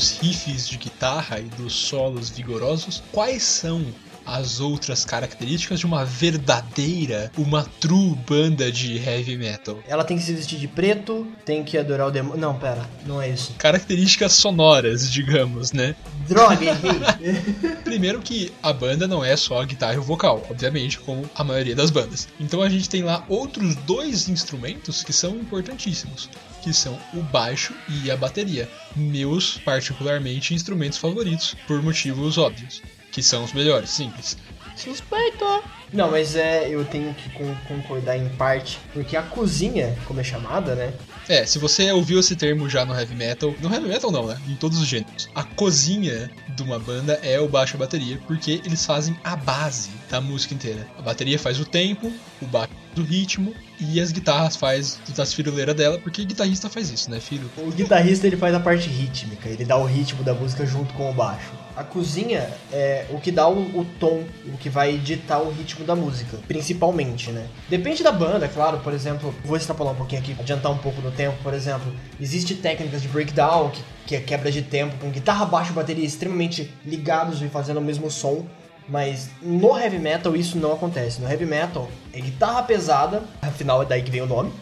Dos 0.08 0.18
riffs 0.18 0.68
de 0.68 0.78
guitarra 0.78 1.38
e 1.38 1.44
dos 1.44 1.74
solos 1.74 2.30
vigorosos, 2.30 3.02
quais 3.12 3.42
são 3.42 3.84
as 4.24 4.60
outras 4.60 5.06
características 5.06 5.80
de 5.80 5.86
uma 5.86 6.04
verdadeira, 6.04 7.32
uma 7.36 7.64
true 7.80 8.14
banda 8.26 8.70
de 8.70 8.98
heavy 8.98 9.36
metal? 9.36 9.78
Ela 9.86 10.04
tem 10.04 10.18
que 10.18 10.22
se 10.22 10.34
vestir 10.34 10.58
de 10.58 10.68
preto, 10.68 11.26
tem 11.44 11.64
que 11.64 11.78
adorar 11.78 12.08
o 12.08 12.10
demônio. 12.10 12.38
Não, 12.38 12.58
pera, 12.58 12.88
não 13.06 13.20
é 13.20 13.30
isso. 13.30 13.54
Características 13.58 14.32
sonoras, 14.34 15.10
digamos, 15.10 15.72
né? 15.72 15.94
Droga, 16.26 16.62
errei. 16.62 17.74
Primeiro 17.84 18.20
que 18.20 18.52
a 18.62 18.72
banda 18.72 19.08
não 19.08 19.24
é 19.24 19.34
só 19.34 19.62
a 19.62 19.64
guitarra 19.64 19.94
e 19.94 19.98
o 19.98 20.02
vocal, 20.02 20.46
obviamente, 20.50 20.98
como 20.98 21.28
a 21.34 21.42
maioria 21.42 21.74
das 21.74 21.90
bandas. 21.90 22.28
Então 22.38 22.60
a 22.60 22.68
gente 22.68 22.88
tem 22.88 23.02
lá 23.02 23.24
outros 23.28 23.76
dois 23.76 24.28
instrumentos 24.28 25.02
que 25.02 25.12
são 25.12 25.36
importantíssimos, 25.36 26.28
que 26.68 26.74
são 26.74 26.98
o 27.14 27.22
baixo 27.22 27.72
e 27.88 28.10
a 28.10 28.16
bateria. 28.16 28.68
Meus, 28.94 29.56
particularmente, 29.56 30.52
instrumentos 30.52 30.98
favoritos, 30.98 31.56
por 31.66 31.82
motivos 31.82 32.36
óbvios, 32.36 32.82
que 33.10 33.22
são 33.22 33.42
os 33.42 33.54
melhores, 33.54 33.88
simples. 33.88 34.36
Suspeito. 34.76 35.44
Não, 35.90 36.10
mas 36.10 36.36
é, 36.36 36.68
eu 36.68 36.84
tenho 36.84 37.14
que 37.14 37.30
con- 37.30 37.56
concordar 37.66 38.18
em 38.18 38.28
parte, 38.36 38.78
porque 38.92 39.16
a 39.16 39.22
cozinha, 39.22 39.96
como 40.04 40.20
é 40.20 40.24
chamada, 40.24 40.74
né? 40.74 40.92
É, 41.26 41.46
se 41.46 41.58
você 41.58 41.90
ouviu 41.90 42.20
esse 42.20 42.36
termo 42.36 42.68
já 42.68 42.84
no 42.84 42.94
heavy 42.94 43.14
metal, 43.14 43.54
no 43.60 43.72
heavy 43.72 43.88
metal 43.88 44.10
não, 44.10 44.26
né? 44.26 44.38
Em 44.46 44.54
todos 44.54 44.78
os 44.78 44.86
gêneros. 44.86 45.26
A 45.34 45.42
cozinha 45.42 46.30
de 46.54 46.62
uma 46.62 46.78
banda 46.78 47.14
é 47.22 47.40
o 47.40 47.48
baixo 47.48 47.74
e 47.74 47.76
a 47.76 47.80
bateria, 47.80 48.20
porque 48.26 48.60
eles 48.66 48.84
fazem 48.84 49.16
a 49.24 49.34
base 49.34 49.90
da 50.10 50.20
música 50.20 50.52
inteira. 50.52 50.86
A 50.98 51.02
bateria 51.02 51.38
faz 51.38 51.58
o 51.58 51.64
tempo, 51.64 52.12
o 52.42 52.46
baixo 52.46 52.70
do 52.98 53.04
ritmo 53.04 53.54
e 53.80 54.00
as 54.00 54.10
guitarras 54.10 54.56
faz 54.56 54.98
das 55.16 55.32
firuleiras 55.32 55.74
dela, 55.74 55.98
porque 55.98 56.24
guitarrista 56.24 56.68
faz 56.68 56.90
isso, 56.90 57.10
né, 57.10 57.20
filho? 57.20 57.48
O 57.56 57.70
guitarrista 57.70 58.26
ele 58.26 58.36
faz 58.36 58.54
a 58.54 58.60
parte 58.60 58.88
rítmica, 58.88 59.48
ele 59.48 59.64
dá 59.64 59.76
o 59.76 59.84
ritmo 59.84 60.24
da 60.24 60.34
música 60.34 60.66
junto 60.66 60.92
com 60.94 61.08
o 61.10 61.14
baixo. 61.14 61.52
A 61.76 61.84
cozinha 61.84 62.50
é 62.72 63.06
o 63.10 63.20
que 63.20 63.30
dá 63.30 63.48
o, 63.48 63.60
o 63.78 63.86
tom, 64.00 64.24
o 64.46 64.56
que 64.58 64.68
vai 64.68 64.98
ditar 64.98 65.40
o 65.40 65.50
ritmo 65.50 65.84
da 65.84 65.94
música, 65.94 66.36
principalmente, 66.48 67.30
né? 67.30 67.46
Depende 67.68 68.02
da 68.02 68.10
banda, 68.10 68.46
é 68.46 68.48
claro, 68.48 68.78
por 68.78 68.92
exemplo, 68.92 69.32
vou 69.44 69.56
extrapolar 69.56 69.94
um 69.94 69.96
pouquinho 69.96 70.20
aqui, 70.20 70.34
adiantar 70.38 70.72
um 70.72 70.78
pouco 70.78 71.00
no 71.00 71.12
tempo, 71.12 71.36
por 71.40 71.54
exemplo, 71.54 71.92
existe 72.20 72.56
técnicas 72.56 73.00
de 73.00 73.06
breakdown, 73.06 73.70
que, 73.70 73.82
que 74.08 74.16
é 74.16 74.20
quebra 74.20 74.50
de 74.50 74.62
tempo, 74.62 74.96
com 74.96 75.08
guitarra, 75.10 75.46
baixo 75.46 75.70
e 75.70 75.74
bateria 75.74 76.04
extremamente 76.04 76.68
ligados 76.84 77.40
e 77.42 77.48
fazendo 77.48 77.76
o 77.76 77.82
mesmo 77.82 78.10
som, 78.10 78.44
mas 78.88 79.28
no 79.42 79.76
heavy 79.78 79.98
metal 79.98 80.34
isso 80.36 80.56
não 80.58 80.72
acontece. 80.72 81.20
No 81.20 81.28
heavy 81.28 81.44
metal 81.46 81.88
é 82.12 82.20
guitarra 82.20 82.62
pesada, 82.62 83.22
afinal 83.42 83.82
é 83.82 83.86
daí 83.86 84.02
que 84.02 84.10
vem 84.10 84.22
o 84.22 84.26
nome, 84.26 84.52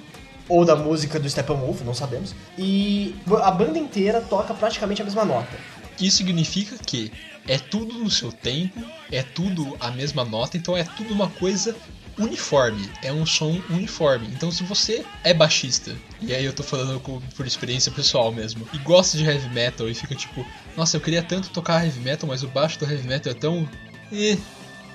ou 0.48 0.64
da 0.64 0.76
música 0.76 1.18
do 1.18 1.28
Steppenwolf, 1.28 1.82
não 1.82 1.94
sabemos. 1.94 2.34
E 2.58 3.14
a 3.42 3.50
banda 3.50 3.78
inteira 3.78 4.20
toca 4.20 4.54
praticamente 4.54 5.02
a 5.02 5.04
mesma 5.04 5.24
nota. 5.24 5.56
Isso 6.00 6.18
significa 6.18 6.76
que 6.78 7.12
é 7.48 7.58
tudo 7.58 7.94
no 7.98 8.10
seu 8.10 8.30
tempo, 8.32 8.80
é 9.10 9.22
tudo 9.22 9.76
a 9.80 9.90
mesma 9.90 10.24
nota, 10.24 10.56
então 10.56 10.76
é 10.76 10.84
tudo 10.84 11.12
uma 11.14 11.28
coisa 11.28 11.74
uniforme, 12.18 12.88
é 13.02 13.12
um 13.12 13.26
som 13.26 13.60
uniforme. 13.70 14.26
Então 14.28 14.50
se 14.50 14.62
você 14.62 15.04
é 15.22 15.34
baixista, 15.34 15.94
e 16.20 16.34
aí 16.34 16.44
eu 16.44 16.52
tô 16.52 16.62
falando 16.62 16.98
com- 17.00 17.20
por 17.36 17.46
experiência 17.46 17.92
pessoal 17.92 18.32
mesmo, 18.32 18.66
e 18.72 18.78
gosta 18.78 19.18
de 19.18 19.24
heavy 19.24 19.48
metal 19.50 19.88
e 19.88 19.94
fica 19.94 20.14
tipo, 20.14 20.44
nossa, 20.76 20.96
eu 20.96 21.00
queria 21.00 21.22
tanto 21.22 21.50
tocar 21.50 21.84
heavy 21.84 22.00
metal, 22.00 22.26
mas 22.28 22.42
o 22.42 22.48
baixo 22.48 22.78
do 22.78 22.84
heavy 22.90 23.06
metal 23.06 23.30
é 23.32 23.34
tão. 23.34 23.68
Eh. 24.12 24.36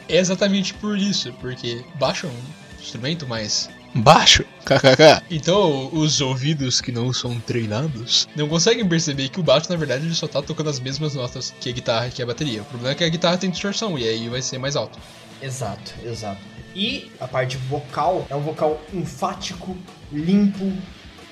É 0.09 0.17
exatamente 0.17 0.73
por 0.73 0.97
isso, 0.97 1.31
porque 1.39 1.85
baixo 1.95 2.27
é 2.27 2.29
um 2.29 2.81
instrumento 2.81 3.25
mais 3.25 3.69
baixo, 3.93 4.43
kkk. 4.65 5.23
Então, 5.29 5.89
os 5.93 6.19
ouvidos 6.19 6.81
que 6.81 6.91
não 6.91 7.13
são 7.13 7.39
treinados 7.39 8.27
não 8.35 8.49
conseguem 8.49 8.87
perceber 8.87 9.29
que 9.29 9.39
o 9.39 9.43
baixo, 9.43 9.69
na 9.69 9.77
verdade, 9.77 10.05
ele 10.05 10.15
só 10.15 10.27
tá 10.27 10.41
tocando 10.41 10.69
as 10.69 10.79
mesmas 10.79 11.15
notas 11.15 11.53
que 11.61 11.69
a 11.69 11.71
guitarra 11.71 12.07
e 12.07 12.11
que 12.11 12.21
a 12.21 12.25
bateria. 12.25 12.61
O 12.61 12.65
problema 12.65 12.91
é 12.91 12.95
que 12.95 13.03
a 13.03 13.09
guitarra 13.09 13.37
tem 13.37 13.49
distorção 13.49 13.97
e 13.97 14.07
aí 14.07 14.27
vai 14.27 14.41
ser 14.41 14.57
mais 14.57 14.75
alto. 14.75 14.99
Exato, 15.41 15.93
exato. 16.03 16.41
E 16.75 17.11
a 17.19 17.27
parte 17.27 17.57
vocal 17.57 18.25
é 18.29 18.35
um 18.35 18.41
vocal 18.41 18.81
enfático, 18.93 19.77
limpo, 20.11 20.71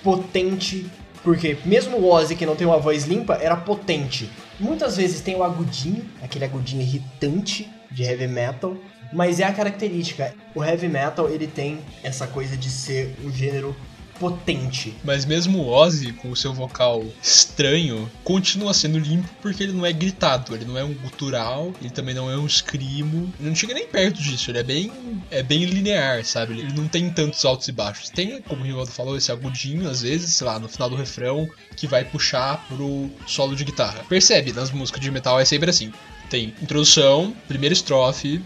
potente. 0.03 0.85
Porque 1.23 1.57
mesmo 1.65 1.97
o 1.97 2.09
Ozzy, 2.09 2.35
que 2.35 2.45
não 2.45 2.55
tem 2.55 2.65
uma 2.65 2.79
voz 2.79 3.05
limpa, 3.05 3.35
era 3.35 3.55
potente. 3.57 4.29
Muitas 4.59 4.97
vezes 4.97 5.21
tem 5.21 5.35
o 5.35 5.43
agudinho, 5.43 6.05
aquele 6.21 6.43
agudinho 6.43 6.81
irritante 6.81 7.69
de 7.89 8.03
heavy 8.03 8.27
metal. 8.27 8.75
Mas 9.11 9.39
é 9.39 9.43
a 9.45 9.53
característica. 9.53 10.35
O 10.53 10.63
heavy 10.63 10.87
metal, 10.87 11.29
ele 11.29 11.47
tem 11.47 11.79
essa 12.03 12.27
coisa 12.27 12.55
de 12.55 12.69
ser 12.69 13.15
um 13.23 13.31
gênero 13.31 13.75
potente. 14.19 14.93
Mas 15.03 15.25
mesmo 15.25 15.59
o 15.59 15.69
Ozzy, 15.69 16.13
com 16.13 16.29
o 16.29 16.35
seu 16.35 16.53
vocal 16.53 17.03
estranho, 17.21 18.09
continua 18.23 18.73
sendo 18.73 18.99
limpo 18.99 19.29
porque 19.41 19.63
ele 19.63 19.73
não 19.73 19.85
é 19.85 19.93
gritado, 19.93 20.53
ele 20.53 20.65
não 20.65 20.77
é 20.77 20.83
um 20.83 20.93
gutural, 20.93 21.73
ele 21.79 21.89
também 21.89 22.13
não 22.13 22.29
é 22.29 22.37
um 22.37 22.45
escrimo. 22.45 23.33
Ele 23.39 23.49
não 23.49 23.55
chega 23.55 23.73
nem 23.73 23.87
perto 23.87 24.21
disso, 24.21 24.51
ele 24.51 24.59
é 24.59 24.63
bem, 24.63 24.91
é 25.31 25.41
bem 25.41 25.65
linear, 25.65 26.23
sabe? 26.25 26.59
Ele 26.59 26.73
não 26.73 26.87
tem 26.87 27.09
tantos 27.09 27.43
altos 27.45 27.67
e 27.67 27.71
baixos. 27.71 28.09
Tem, 28.09 28.41
como 28.41 28.61
o 28.61 28.65
Rivaldo 28.65 28.91
falou, 28.91 29.17
esse 29.17 29.31
agudinho, 29.31 29.89
às 29.89 30.01
vezes, 30.01 30.35
sei 30.35 30.45
lá, 30.45 30.59
no 30.59 30.67
final 30.67 30.89
do 30.89 30.95
refrão, 30.95 31.49
que 31.75 31.87
vai 31.87 32.03
puxar 32.03 32.65
pro 32.67 33.09
solo 33.25 33.55
de 33.55 33.63
guitarra. 33.63 34.03
Percebe, 34.09 34.51
nas 34.51 34.71
músicas 34.71 35.01
de 35.01 35.11
metal 35.11 35.39
é 35.39 35.45
sempre 35.45 35.69
assim. 35.69 35.93
Tem 36.29 36.53
introdução, 36.61 37.33
primeira 37.47 37.73
estrofe, 37.73 38.41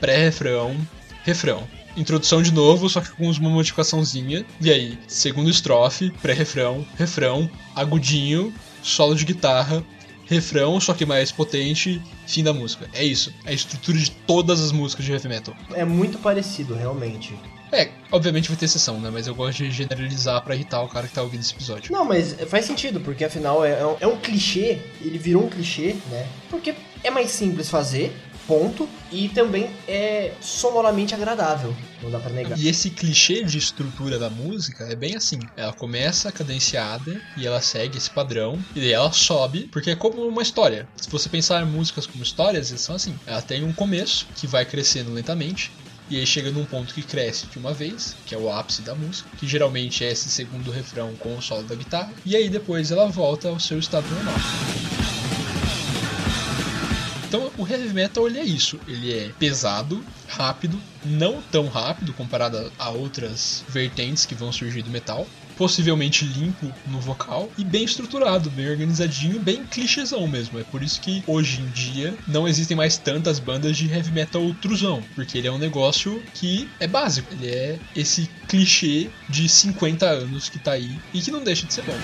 pré-refrão, 0.00 0.76
refrão. 1.24 1.66
Introdução 1.96 2.42
de 2.42 2.52
novo, 2.52 2.88
só 2.88 3.00
que 3.00 3.10
com 3.10 3.28
uma 3.28 3.50
modificaçãozinha. 3.50 4.44
E 4.60 4.70
aí, 4.70 4.98
segundo 5.06 5.50
estrofe, 5.50 6.10
pré-refrão, 6.22 6.86
refrão, 6.96 7.50
agudinho, 7.74 8.52
solo 8.82 9.14
de 9.14 9.24
guitarra, 9.24 9.84
refrão, 10.26 10.80
só 10.80 10.94
que 10.94 11.04
mais 11.04 11.30
potente, 11.30 12.00
fim 12.26 12.42
da 12.42 12.52
música. 12.52 12.88
É 12.92 13.04
isso. 13.04 13.32
É 13.44 13.50
a 13.50 13.52
estrutura 13.52 13.98
de 13.98 14.10
todas 14.10 14.60
as 14.60 14.72
músicas 14.72 15.04
de 15.04 15.12
heavy 15.12 15.28
metal. 15.28 15.54
É 15.74 15.84
muito 15.84 16.18
parecido, 16.18 16.74
realmente. 16.74 17.34
É, 17.72 17.88
obviamente 18.10 18.48
vai 18.48 18.56
ter 18.56 18.66
exceção, 18.66 19.00
né? 19.00 19.08
Mas 19.10 19.26
eu 19.26 19.34
gosto 19.34 19.58
de 19.58 19.70
generalizar 19.70 20.42
pra 20.42 20.54
irritar 20.54 20.82
o 20.82 20.88
cara 20.88 21.08
que 21.08 21.14
tá 21.14 21.22
ouvindo 21.22 21.40
esse 21.40 21.54
episódio. 21.54 21.90
Não, 21.90 22.04
mas 22.04 22.34
faz 22.46 22.66
sentido, 22.66 23.00
porque 23.00 23.24
afinal 23.24 23.64
é, 23.64 23.80
é 23.80 23.86
um, 23.86 23.96
é 24.00 24.06
um 24.06 24.16
clichê, 24.18 24.78
ele 25.00 25.16
virou 25.16 25.44
um 25.44 25.48
clichê, 25.48 25.96
né? 26.10 26.26
Porque 26.50 26.74
é 27.02 27.10
mais 27.10 27.30
simples 27.30 27.70
fazer, 27.70 28.14
ponto, 28.46 28.88
e 29.10 29.28
também 29.28 29.70
é 29.86 30.32
sonoramente 30.40 31.14
agradável, 31.14 31.74
não 32.02 32.10
dá 32.10 32.18
pra 32.18 32.30
negar. 32.30 32.58
E 32.58 32.68
esse 32.68 32.90
clichê 32.90 33.44
de 33.44 33.58
estrutura 33.58 34.18
da 34.18 34.30
música 34.30 34.84
é 34.84 34.94
bem 34.94 35.16
assim. 35.16 35.38
Ela 35.56 35.72
começa 35.72 36.32
cadenciada 36.32 37.20
e 37.36 37.46
ela 37.46 37.60
segue 37.60 37.98
esse 37.98 38.10
padrão 38.10 38.58
e 38.74 38.80
daí 38.80 38.92
ela 38.92 39.12
sobe, 39.12 39.68
porque 39.70 39.90
é 39.90 39.96
como 39.96 40.26
uma 40.26 40.42
história. 40.42 40.88
Se 40.96 41.08
você 41.08 41.28
pensar 41.28 41.62
em 41.62 41.66
músicas 41.66 42.06
como 42.06 42.22
histórias, 42.22 42.70
elas 42.70 42.80
são 42.80 42.94
assim. 42.94 43.14
Ela 43.26 43.42
tem 43.42 43.64
um 43.64 43.72
começo 43.72 44.26
que 44.36 44.46
vai 44.46 44.64
crescendo 44.64 45.12
lentamente. 45.12 45.70
E 46.10 46.18
aí 46.18 46.26
chega 46.26 46.50
num 46.50 46.64
ponto 46.64 46.92
que 46.92 47.02
cresce 47.02 47.46
de 47.46 47.58
uma 47.58 47.72
vez, 47.72 48.14
que 48.26 48.34
é 48.34 48.38
o 48.38 48.52
ápice 48.52 48.82
da 48.82 48.94
música, 48.94 49.30
que 49.38 49.46
geralmente 49.46 50.04
é 50.04 50.10
esse 50.10 50.28
segundo 50.28 50.70
refrão 50.70 51.14
com 51.18 51.34
o 51.36 51.40
solo 51.40 51.62
da 51.62 51.74
guitarra, 51.74 52.12
e 52.26 52.36
aí 52.36 52.50
depois 52.50 52.90
ela 52.90 53.06
volta 53.06 53.48
ao 53.48 53.58
seu 53.58 53.78
estado 53.78 54.06
normal. 54.10 54.34
Então 57.32 57.50
o 57.56 57.66
heavy 57.66 57.94
metal 57.94 58.26
ele 58.26 58.38
é 58.38 58.44
isso, 58.44 58.78
ele 58.86 59.10
é 59.10 59.30
pesado, 59.38 60.04
rápido, 60.28 60.78
não 61.02 61.40
tão 61.40 61.66
rápido 61.66 62.12
comparado 62.12 62.70
a 62.78 62.90
outras 62.90 63.64
vertentes 63.66 64.26
que 64.26 64.34
vão 64.34 64.52
surgir 64.52 64.82
do 64.82 64.90
metal, 64.90 65.26
possivelmente 65.56 66.26
limpo 66.26 66.70
no 66.86 67.00
vocal 67.00 67.50
e 67.56 67.64
bem 67.64 67.84
estruturado, 67.84 68.50
bem 68.50 68.68
organizadinho, 68.68 69.40
bem 69.40 69.64
clichêzão 69.64 70.28
mesmo. 70.28 70.58
É 70.58 70.64
por 70.64 70.82
isso 70.82 71.00
que 71.00 71.24
hoje 71.26 71.62
em 71.62 71.70
dia 71.70 72.14
não 72.28 72.46
existem 72.46 72.76
mais 72.76 72.98
tantas 72.98 73.38
bandas 73.38 73.78
de 73.78 73.90
heavy 73.90 74.12
metal 74.12 74.54
truzão, 74.60 75.02
porque 75.14 75.38
ele 75.38 75.48
é 75.48 75.52
um 75.52 75.56
negócio 75.56 76.22
que 76.34 76.68
é 76.78 76.86
básico, 76.86 77.32
ele 77.32 77.48
é 77.48 77.78
esse 77.96 78.28
clichê 78.46 79.08
de 79.30 79.48
50 79.48 80.04
anos 80.04 80.50
que 80.50 80.58
tá 80.58 80.72
aí 80.72 80.98
e 81.14 81.22
que 81.22 81.30
não 81.30 81.42
deixa 81.42 81.66
de 81.66 81.72
ser. 81.72 81.82
Bom, 81.84 81.96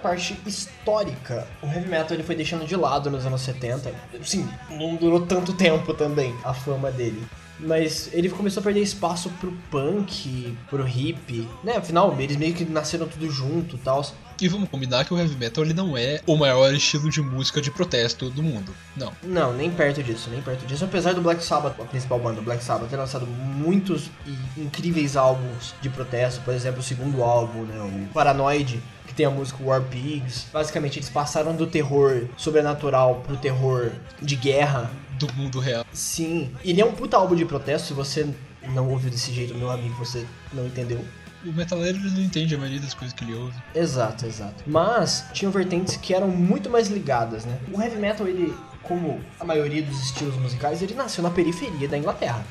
parte 0.00 0.38
histórica, 0.46 1.46
o 1.62 1.66
heavy 1.66 1.88
metal 1.88 2.14
ele 2.14 2.22
foi 2.22 2.34
deixando 2.34 2.66
de 2.66 2.76
lado 2.76 3.10
nos 3.10 3.26
anos 3.26 3.40
70. 3.42 3.92
Sim, 4.22 4.48
não 4.70 4.96
durou 4.96 5.26
tanto 5.26 5.52
tempo 5.52 5.94
também 5.94 6.34
a 6.44 6.52
fama 6.52 6.90
dele. 6.90 7.22
Mas 7.62 8.08
ele 8.12 8.30
começou 8.30 8.60
a 8.60 8.64
perder 8.64 8.80
espaço 8.80 9.28
pro 9.38 9.52
punk, 9.70 10.56
pro 10.68 10.86
hip, 10.88 11.46
né? 11.62 11.76
Afinal, 11.76 12.18
eles 12.18 12.36
meio 12.36 12.54
que 12.54 12.64
nasceram 12.64 13.06
tudo 13.06 13.30
junto 13.30 13.76
e 13.76 13.78
tal. 13.78 14.02
E 14.40 14.48
vamos 14.48 14.70
combinar 14.70 15.04
que 15.04 15.12
o 15.12 15.18
heavy 15.18 15.36
metal 15.36 15.62
ele 15.62 15.74
não 15.74 15.94
é 15.94 16.22
o 16.26 16.34
maior 16.34 16.72
estilo 16.72 17.10
de 17.10 17.20
música 17.20 17.60
de 17.60 17.70
protesto 17.70 18.30
do 18.30 18.42
mundo. 18.42 18.74
Não. 18.96 19.12
Não, 19.22 19.52
nem 19.52 19.70
perto 19.70 20.02
disso, 20.02 20.30
nem 20.30 20.40
perto 20.40 20.64
disso. 20.64 20.82
Apesar 20.82 21.12
do 21.12 21.20
Black 21.20 21.44
Sabbath, 21.44 21.78
a 21.78 21.84
principal 21.84 22.18
banda, 22.18 22.40
Black 22.40 22.64
Sabbath, 22.64 22.88
ter 22.88 22.96
lançado 22.96 23.26
muitos 23.26 24.10
e 24.26 24.60
incríveis 24.62 25.14
álbuns 25.14 25.74
de 25.82 25.90
protesto, 25.90 26.40
por 26.40 26.54
exemplo, 26.54 26.80
o 26.80 26.82
segundo 26.82 27.22
álbum, 27.22 27.64
né, 27.64 27.78
o 27.78 28.12
Paranoid, 28.14 28.82
que 29.10 29.14
tem 29.16 29.26
a 29.26 29.30
música 29.30 29.62
War 29.62 29.82
Pigs. 29.82 30.46
Basicamente, 30.52 31.00
eles 31.00 31.10
passaram 31.10 31.54
do 31.54 31.66
terror 31.66 32.28
sobrenatural 32.36 33.16
pro 33.26 33.36
terror 33.36 33.90
de 34.22 34.36
guerra. 34.36 34.88
Do 35.18 35.30
mundo 35.34 35.58
real. 35.58 35.84
Sim, 35.92 36.52
ele 36.64 36.80
é 36.80 36.84
um 36.84 36.92
puta 36.92 37.16
álbum 37.16 37.34
de 37.34 37.44
protesto. 37.44 37.88
Se 37.88 37.92
você 37.92 38.28
não 38.72 38.88
ouviu 38.88 39.10
desse 39.10 39.32
jeito, 39.32 39.52
meu 39.54 39.68
amigo, 39.68 39.94
você 39.96 40.24
não 40.52 40.64
entendeu. 40.64 41.04
O 41.44 41.52
metaleiro 41.52 41.98
não 41.98 42.20
entende 42.20 42.54
a 42.54 42.58
maioria 42.58 42.80
das 42.80 42.94
coisas 42.94 43.12
que 43.12 43.24
ele 43.24 43.34
ouve. 43.34 43.56
Exato, 43.74 44.26
exato. 44.26 44.62
Mas 44.64 45.26
tinham 45.32 45.50
vertentes 45.50 45.96
que 45.96 46.14
eram 46.14 46.28
muito 46.28 46.70
mais 46.70 46.88
ligadas, 46.88 47.44
né? 47.44 47.58
O 47.72 47.82
heavy 47.82 47.96
metal, 47.96 48.28
ele, 48.28 48.54
como 48.82 49.20
a 49.40 49.44
maioria 49.44 49.82
dos 49.82 50.00
estilos 50.04 50.36
musicais, 50.36 50.82
ele 50.82 50.94
nasceu 50.94 51.22
na 51.24 51.30
periferia 51.30 51.88
da 51.88 51.98
Inglaterra. 51.98 52.44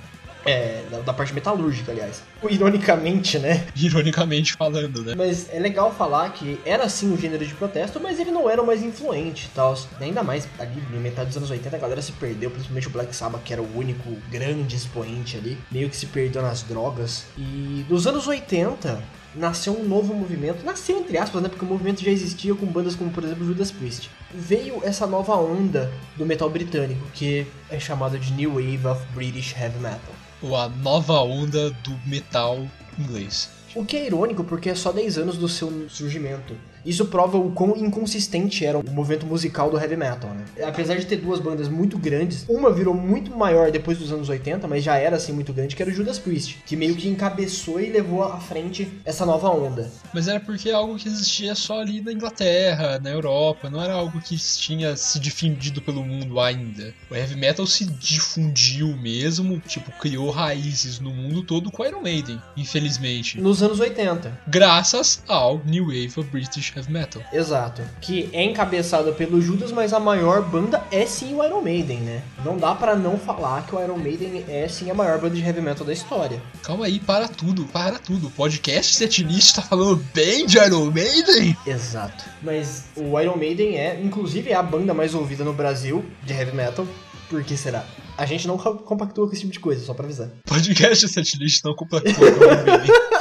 É, 0.45 0.83
da, 0.89 0.99
da 0.99 1.13
parte 1.13 1.33
metalúrgica, 1.33 1.91
aliás. 1.91 2.23
Ironicamente, 2.49 3.37
né? 3.37 3.67
Ironicamente 3.75 4.53
falando, 4.53 5.03
né? 5.03 5.13
Mas 5.15 5.47
é 5.53 5.59
legal 5.59 5.93
falar 5.93 6.31
que 6.31 6.59
era 6.65 6.87
sim 6.87 7.11
um 7.11 7.17
gênero 7.17 7.45
de 7.45 7.53
protesto, 7.53 7.99
mas 7.99 8.19
ele 8.19 8.31
não 8.31 8.49
era 8.49 8.61
o 8.61 8.65
mais 8.65 8.81
influente 8.81 9.47
e 9.51 9.55
tal. 9.55 9.77
Ainda 9.99 10.23
mais 10.23 10.47
ali 10.57 10.81
na 10.91 10.99
metade 10.99 11.27
dos 11.27 11.37
anos 11.37 11.51
80 11.51 11.75
a 11.75 11.79
galera 11.79 12.01
se 12.01 12.13
perdeu, 12.13 12.49
principalmente 12.49 12.87
o 12.87 12.91
Black 12.91 13.15
Sabbath, 13.15 13.43
que 13.43 13.53
era 13.53 13.61
o 13.61 13.77
único 13.77 14.09
grande 14.31 14.75
expoente 14.75 15.37
ali, 15.37 15.57
meio 15.71 15.89
que 15.89 15.97
se 15.97 16.05
perdeu 16.05 16.41
nas 16.41 16.63
drogas. 16.63 17.25
E 17.37 17.85
dos 17.87 18.07
anos 18.07 18.25
80 18.25 19.01
nasceu 19.35 19.73
um 19.73 19.87
novo 19.87 20.13
movimento, 20.13 20.63
nasceu 20.63 20.99
entre 20.99 21.17
aspas, 21.17 21.41
né? 21.41 21.49
Porque 21.49 21.63
o 21.63 21.67
movimento 21.67 22.03
já 22.03 22.11
existia 22.11 22.55
com 22.55 22.65
bandas 22.65 22.95
como, 22.95 23.11
por 23.11 23.23
exemplo, 23.23 23.45
Judas 23.45 23.71
Priest. 23.71 24.09
Veio 24.33 24.81
essa 24.83 25.05
nova 25.05 25.35
onda 25.35 25.91
do 26.17 26.25
metal 26.25 26.49
britânico, 26.49 27.05
que 27.13 27.45
é 27.69 27.79
chamada 27.79 28.17
de 28.17 28.31
New 28.33 28.53
Wave 28.53 28.87
of 28.87 29.05
British 29.13 29.55
Heavy 29.55 29.79
Metal. 29.79 30.13
Ou 30.41 30.55
a 30.55 30.69
nova 30.69 31.21
onda 31.21 31.69
do 31.69 31.99
metal 32.05 32.65
inglês. 32.97 33.49
O 33.75 33.85
que 33.85 33.97
é 33.97 34.05
irônico 34.05 34.43
porque 34.43 34.69
é 34.69 34.75
só 34.75 34.91
10 34.91 35.17
anos 35.17 35.37
do 35.37 35.47
seu 35.47 35.89
surgimento. 35.89 36.55
Isso 36.85 37.05
prova 37.05 37.37
o 37.37 37.51
quão 37.51 37.75
inconsistente 37.75 38.65
era 38.65 38.77
o 38.77 38.91
movimento 38.91 39.25
musical 39.25 39.69
do 39.69 39.77
heavy 39.77 39.95
metal, 39.95 40.31
né? 40.31 40.45
Apesar 40.65 40.95
de 40.95 41.05
ter 41.05 41.17
duas 41.17 41.39
bandas 41.39 41.67
muito 41.67 41.97
grandes, 41.97 42.45
uma 42.47 42.71
virou 42.71 42.93
muito 42.93 43.35
maior 43.35 43.71
depois 43.71 43.97
dos 43.97 44.11
anos 44.11 44.29
80, 44.29 44.67
mas 44.67 44.83
já 44.83 44.95
era 44.95 45.15
assim 45.17 45.33
muito 45.33 45.53
grande, 45.53 45.75
que 45.75 45.81
era 45.81 45.91
o 45.91 45.93
Judas 45.93 46.19
Priest, 46.19 46.59
que 46.65 46.75
meio 46.75 46.95
que 46.95 47.07
encabeçou 47.07 47.79
e 47.79 47.89
levou 47.89 48.23
à 48.23 48.39
frente 48.39 48.87
essa 49.05 49.25
nova 49.25 49.49
onda. 49.49 49.91
Mas 50.13 50.27
era 50.27 50.39
porque 50.39 50.69
é 50.69 50.73
algo 50.73 50.95
que 50.95 51.07
existia 51.07 51.55
só 51.55 51.79
ali 51.79 52.01
na 52.01 52.11
Inglaterra, 52.11 52.99
na 52.99 53.09
Europa, 53.09 53.69
não 53.69 53.81
era 53.81 53.93
algo 53.93 54.19
que 54.21 54.37
tinha 54.37 54.95
se 54.95 55.19
difundido 55.19 55.81
pelo 55.81 56.03
mundo 56.03 56.39
ainda. 56.39 56.93
O 57.09 57.15
heavy 57.15 57.35
metal 57.35 57.65
se 57.65 57.85
difundiu 57.85 58.95
mesmo, 58.97 59.59
tipo, 59.59 59.91
criou 59.99 60.29
raízes 60.29 60.99
no 60.99 61.11
mundo 61.11 61.43
todo 61.43 61.71
com 61.71 61.85
Iron 61.85 62.01
Maiden, 62.01 62.41
infelizmente. 62.55 63.39
Nos 63.39 63.61
anos 63.61 63.79
80. 63.79 64.39
Graças 64.47 65.23
ao 65.27 65.61
New 65.65 65.85
Wave 65.85 66.13
of 66.17 66.29
British 66.29 66.68
Heavy 66.75 66.91
Metal. 66.91 67.21
Exato. 67.33 67.81
Que 68.01 68.29
é 68.33 68.43
encabeçado 68.43 69.13
pelo 69.13 69.41
Judas, 69.41 69.71
mas 69.71 69.93
a 69.93 69.99
maior 69.99 70.41
banda 70.41 70.83
é 70.91 71.05
sim 71.05 71.33
o 71.35 71.43
Iron 71.43 71.61
Maiden, 71.61 71.99
né? 71.99 72.21
Não 72.43 72.57
dá 72.57 72.73
pra 72.75 72.95
não 72.95 73.17
falar 73.17 73.65
que 73.65 73.75
o 73.75 73.83
Iron 73.83 73.97
Maiden 73.97 74.43
é 74.47 74.67
sim 74.67 74.89
a 74.89 74.93
maior 74.93 75.19
banda 75.19 75.35
de 75.35 75.41
heavy 75.41 75.61
metal 75.61 75.85
da 75.85 75.93
história. 75.93 76.41
Calma 76.63 76.85
aí, 76.85 76.99
para 76.99 77.27
tudo, 77.27 77.65
para 77.65 77.97
tudo. 77.99 78.27
O 78.27 78.31
podcast 78.31 78.95
setlist 78.95 79.55
tá 79.55 79.61
falando 79.61 80.03
bem 80.13 80.45
de 80.45 80.57
Iron 80.57 80.91
Maiden? 80.91 81.55
Exato. 81.65 82.23
Mas 82.41 82.85
o 82.95 83.19
Iron 83.19 83.35
Maiden 83.37 83.77
é, 83.77 83.99
inclusive, 84.01 84.51
é 84.51 84.55
a 84.55 84.63
banda 84.63 84.93
mais 84.93 85.13
ouvida 85.15 85.43
no 85.43 85.53
Brasil 85.53 86.03
de 86.23 86.33
heavy 86.33 86.55
metal. 86.55 86.85
Por 87.29 87.43
que 87.43 87.55
será? 87.55 87.85
A 88.17 88.25
gente 88.25 88.47
não 88.47 88.57
co- 88.57 88.75
compactua 88.75 89.25
com 89.27 89.31
esse 89.33 89.41
tipo 89.41 89.53
de 89.53 89.59
coisa, 89.59 89.85
só 89.85 89.93
pra 89.93 90.05
avisar. 90.05 90.29
Podcast 90.45 91.07
setlist 91.07 91.63
não 91.63 91.75
completou 91.75 92.13
com 92.13 92.23
Iron 92.25 92.65
Maiden. 92.65 92.89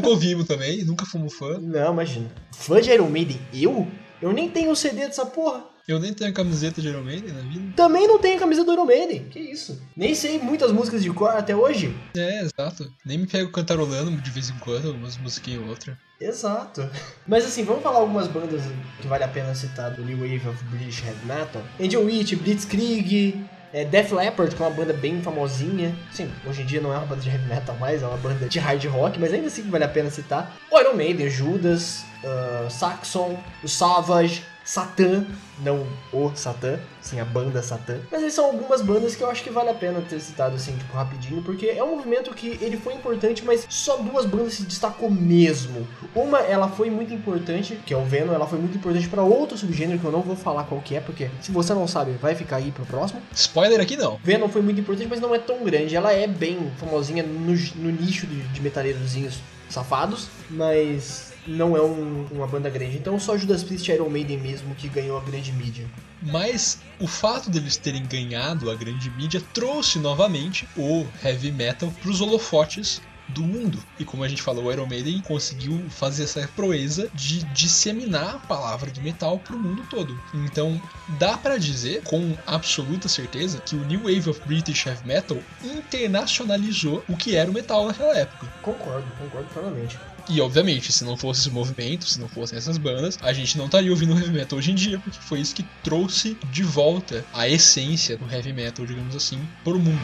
nunca 0.00 0.08
ouvimos 0.08 0.46
também, 0.46 0.84
nunca 0.84 1.04
fomos 1.04 1.34
fã. 1.34 1.58
Não, 1.60 1.92
imagina. 1.92 2.30
Fã 2.52 2.80
de 2.80 2.90
Iron 2.90 3.10
Maiden? 3.10 3.38
Eu? 3.52 3.86
Eu 4.20 4.32
nem 4.32 4.48
tenho 4.48 4.70
o 4.70 4.76
CD 4.76 5.06
dessa 5.06 5.26
porra. 5.26 5.64
Eu 5.86 5.98
nem 5.98 6.14
tenho 6.14 6.32
camiseta 6.32 6.80
de 6.80 6.88
Iron 6.88 7.02
Maiden 7.02 7.32
na 7.32 7.40
vida. 7.40 7.72
Também 7.74 8.06
não 8.06 8.18
tenho 8.18 8.36
a 8.36 8.38
camisa 8.38 8.64
do 8.64 8.72
Iron 8.72 8.84
Maiden. 8.84 9.24
Que 9.24 9.40
isso? 9.40 9.80
Nem 9.96 10.14
sei 10.14 10.38
muitas 10.38 10.72
músicas 10.72 11.02
de 11.02 11.10
cor 11.10 11.30
até 11.30 11.54
hoje. 11.54 11.94
É, 12.16 12.42
exato. 12.42 12.90
Nem 13.04 13.18
me 13.18 13.26
pego 13.26 13.50
cantarolando 13.50 14.10
de 14.10 14.30
vez 14.30 14.50
em 14.50 14.58
quando, 14.58 14.92
umas 14.92 15.18
musiquinhas 15.18 15.62
ou 15.62 15.68
outra. 15.68 15.98
Exato. 16.20 16.88
Mas 17.26 17.44
assim, 17.44 17.64
vamos 17.64 17.82
falar 17.82 17.98
algumas 17.98 18.28
bandas 18.28 18.62
que 19.00 19.08
vale 19.08 19.24
a 19.24 19.28
pena 19.28 19.54
citar 19.54 19.90
do 19.90 20.04
New 20.04 20.18
Wave 20.18 20.48
of 20.48 20.64
British 20.64 21.02
Heavy 21.02 21.26
Metal. 21.26 21.62
Angel 21.80 22.04
Witch, 22.04 22.34
Blitzkrieg, 22.36 23.42
É 23.72 23.84
Def 23.84 24.10
que 24.10 24.62
é 24.62 24.66
uma 24.66 24.70
banda 24.74 24.92
bem 24.92 25.22
famosinha. 25.22 25.94
Sim, 26.10 26.28
hoje 26.44 26.62
em 26.62 26.66
dia 26.66 26.80
não 26.80 26.92
é 26.92 26.96
uma 26.96 27.06
banda 27.06 27.22
de 27.22 27.28
heavy 27.28 27.46
metal 27.46 27.76
mais, 27.76 28.02
é 28.02 28.06
uma 28.06 28.16
banda 28.16 28.46
de 28.46 28.58
hard 28.58 28.84
rock, 28.86 29.18
mas 29.18 29.32
ainda 29.32 29.46
assim 29.46 29.62
vale 29.70 29.84
a 29.84 29.88
pena 29.88 30.10
citar. 30.10 30.56
O 30.70 30.78
Iron 30.80 30.94
Maiden, 30.94 31.30
Judas, 31.30 32.04
uh, 32.24 32.68
Saxon, 32.68 33.38
o 33.62 33.68
Savage, 33.68 34.42
Satã, 34.70 35.26
não 35.64 35.84
o 36.12 36.30
Satã, 36.32 36.78
sim 37.00 37.18
a 37.18 37.24
banda 37.24 37.60
Satã. 37.60 37.98
Mas 38.08 38.20
essas 38.20 38.34
são 38.34 38.44
algumas 38.44 38.80
bandas 38.80 39.16
que 39.16 39.22
eu 39.24 39.28
acho 39.28 39.42
que 39.42 39.50
vale 39.50 39.68
a 39.68 39.74
pena 39.74 40.00
ter 40.00 40.20
citado 40.20 40.54
assim, 40.54 40.76
tipo, 40.76 40.94
rapidinho, 40.94 41.42
porque 41.42 41.66
é 41.66 41.82
um 41.82 41.96
movimento 41.96 42.32
que 42.32 42.56
ele 42.60 42.76
foi 42.76 42.94
importante, 42.94 43.44
mas 43.44 43.66
só 43.68 43.96
duas 43.96 44.26
bandas 44.26 44.54
se 44.54 44.62
destacou 44.62 45.10
mesmo. 45.10 45.88
Uma, 46.14 46.38
ela 46.38 46.68
foi 46.68 46.88
muito 46.88 47.12
importante, 47.12 47.80
que 47.84 47.92
é 47.92 47.96
o 47.96 48.04
Venom, 48.04 48.32
ela 48.32 48.46
foi 48.46 48.60
muito 48.60 48.76
importante 48.76 49.08
para 49.08 49.24
outro 49.24 49.58
subgênero 49.58 49.98
que 49.98 50.04
eu 50.04 50.12
não 50.12 50.22
vou 50.22 50.36
falar 50.36 50.62
qual 50.62 50.80
que 50.80 50.94
é, 50.94 51.00
porque 51.00 51.28
se 51.40 51.50
você 51.50 51.74
não 51.74 51.88
sabe, 51.88 52.12
vai 52.12 52.36
ficar 52.36 52.58
aí 52.58 52.70
pro 52.70 52.86
próximo. 52.86 53.20
Spoiler 53.34 53.80
aqui 53.80 53.96
não. 53.96 54.20
Venom 54.22 54.48
foi 54.48 54.62
muito 54.62 54.80
importante, 54.80 55.08
mas 55.10 55.20
não 55.20 55.34
é 55.34 55.40
tão 55.40 55.64
grande. 55.64 55.96
Ela 55.96 56.12
é 56.12 56.28
bem 56.28 56.70
famosinha 56.78 57.24
no, 57.24 57.56
no 57.74 57.90
nicho 57.90 58.24
de, 58.24 58.40
de 58.40 58.62
metaleirozinhos 58.62 59.40
safados, 59.68 60.28
mas 60.48 61.29
não 61.50 61.76
é 61.76 61.82
um- 61.82 62.26
uma 62.30 62.46
banda 62.46 62.70
grande. 62.70 62.96
Então 62.96 63.18
só 63.18 63.36
Judas 63.36 63.62
Priest 63.62 63.90
e 63.90 63.94
Iron 63.94 64.08
Maiden 64.08 64.38
mesmo 64.38 64.74
que 64.74 64.88
ganhou 64.88 65.18
a 65.18 65.20
grande 65.20 65.52
mídia. 65.52 65.86
Mas 66.22 66.78
o 67.00 67.06
fato 67.06 67.50
deles 67.50 67.76
terem 67.76 68.04
ganhado 68.06 68.70
a 68.70 68.74
grande 68.74 69.10
mídia 69.10 69.42
trouxe 69.52 69.98
novamente 69.98 70.68
o 70.76 71.06
heavy 71.24 71.50
metal 71.50 71.92
para 72.00 72.10
os 72.10 72.20
holofotes 72.20 73.00
do 73.28 73.42
mundo. 73.42 73.78
E 73.96 74.04
como 74.04 74.24
a 74.24 74.28
gente 74.28 74.42
falou, 74.42 74.64
o 74.64 74.72
Iron 74.72 74.86
Maiden 74.86 75.20
conseguiu 75.20 75.80
fazer 75.88 76.24
essa 76.24 76.48
proeza 76.56 77.08
de 77.14 77.44
disseminar 77.54 78.34
a 78.34 78.38
palavra 78.40 78.90
do 78.90 79.00
metal 79.00 79.38
para 79.38 79.54
o 79.54 79.58
mundo 79.58 79.84
todo. 79.88 80.18
Então, 80.34 80.82
dá 81.18 81.38
para 81.38 81.56
dizer 81.56 82.02
com 82.02 82.36
absoluta 82.44 83.08
certeza 83.08 83.60
que 83.60 83.76
o 83.76 83.84
New 83.84 84.00
Wave 84.00 84.30
of 84.30 84.40
British 84.46 84.84
Heavy 84.84 85.06
Metal 85.06 85.38
internacionalizou 85.62 87.04
o 87.08 87.16
que 87.16 87.36
era 87.36 87.48
o 87.50 87.54
metal 87.54 87.86
naquela 87.86 88.16
época. 88.18 88.46
Concordo, 88.62 89.06
concordo 89.18 89.48
plenamente. 89.52 89.96
E 90.30 90.40
obviamente, 90.40 90.92
se 90.92 91.04
não 91.04 91.16
fosse 91.16 91.40
esse 91.40 91.50
movimento, 91.50 92.04
se 92.08 92.20
não 92.20 92.28
fossem 92.28 92.56
essas 92.56 92.78
bandas, 92.78 93.18
a 93.20 93.32
gente 93.32 93.58
não 93.58 93.66
estaria 93.66 93.90
ouvindo 93.90 94.16
heavy 94.16 94.30
metal 94.30 94.58
hoje 94.58 94.70
em 94.70 94.76
dia, 94.76 94.98
porque 95.00 95.18
foi 95.20 95.40
isso 95.40 95.54
que 95.54 95.64
trouxe 95.82 96.38
de 96.52 96.62
volta 96.62 97.24
a 97.32 97.48
essência 97.48 98.16
do 98.16 98.32
heavy 98.32 98.52
metal, 98.52 98.86
digamos 98.86 99.16
assim, 99.16 99.40
pro 99.64 99.76
mundo. 99.76 100.00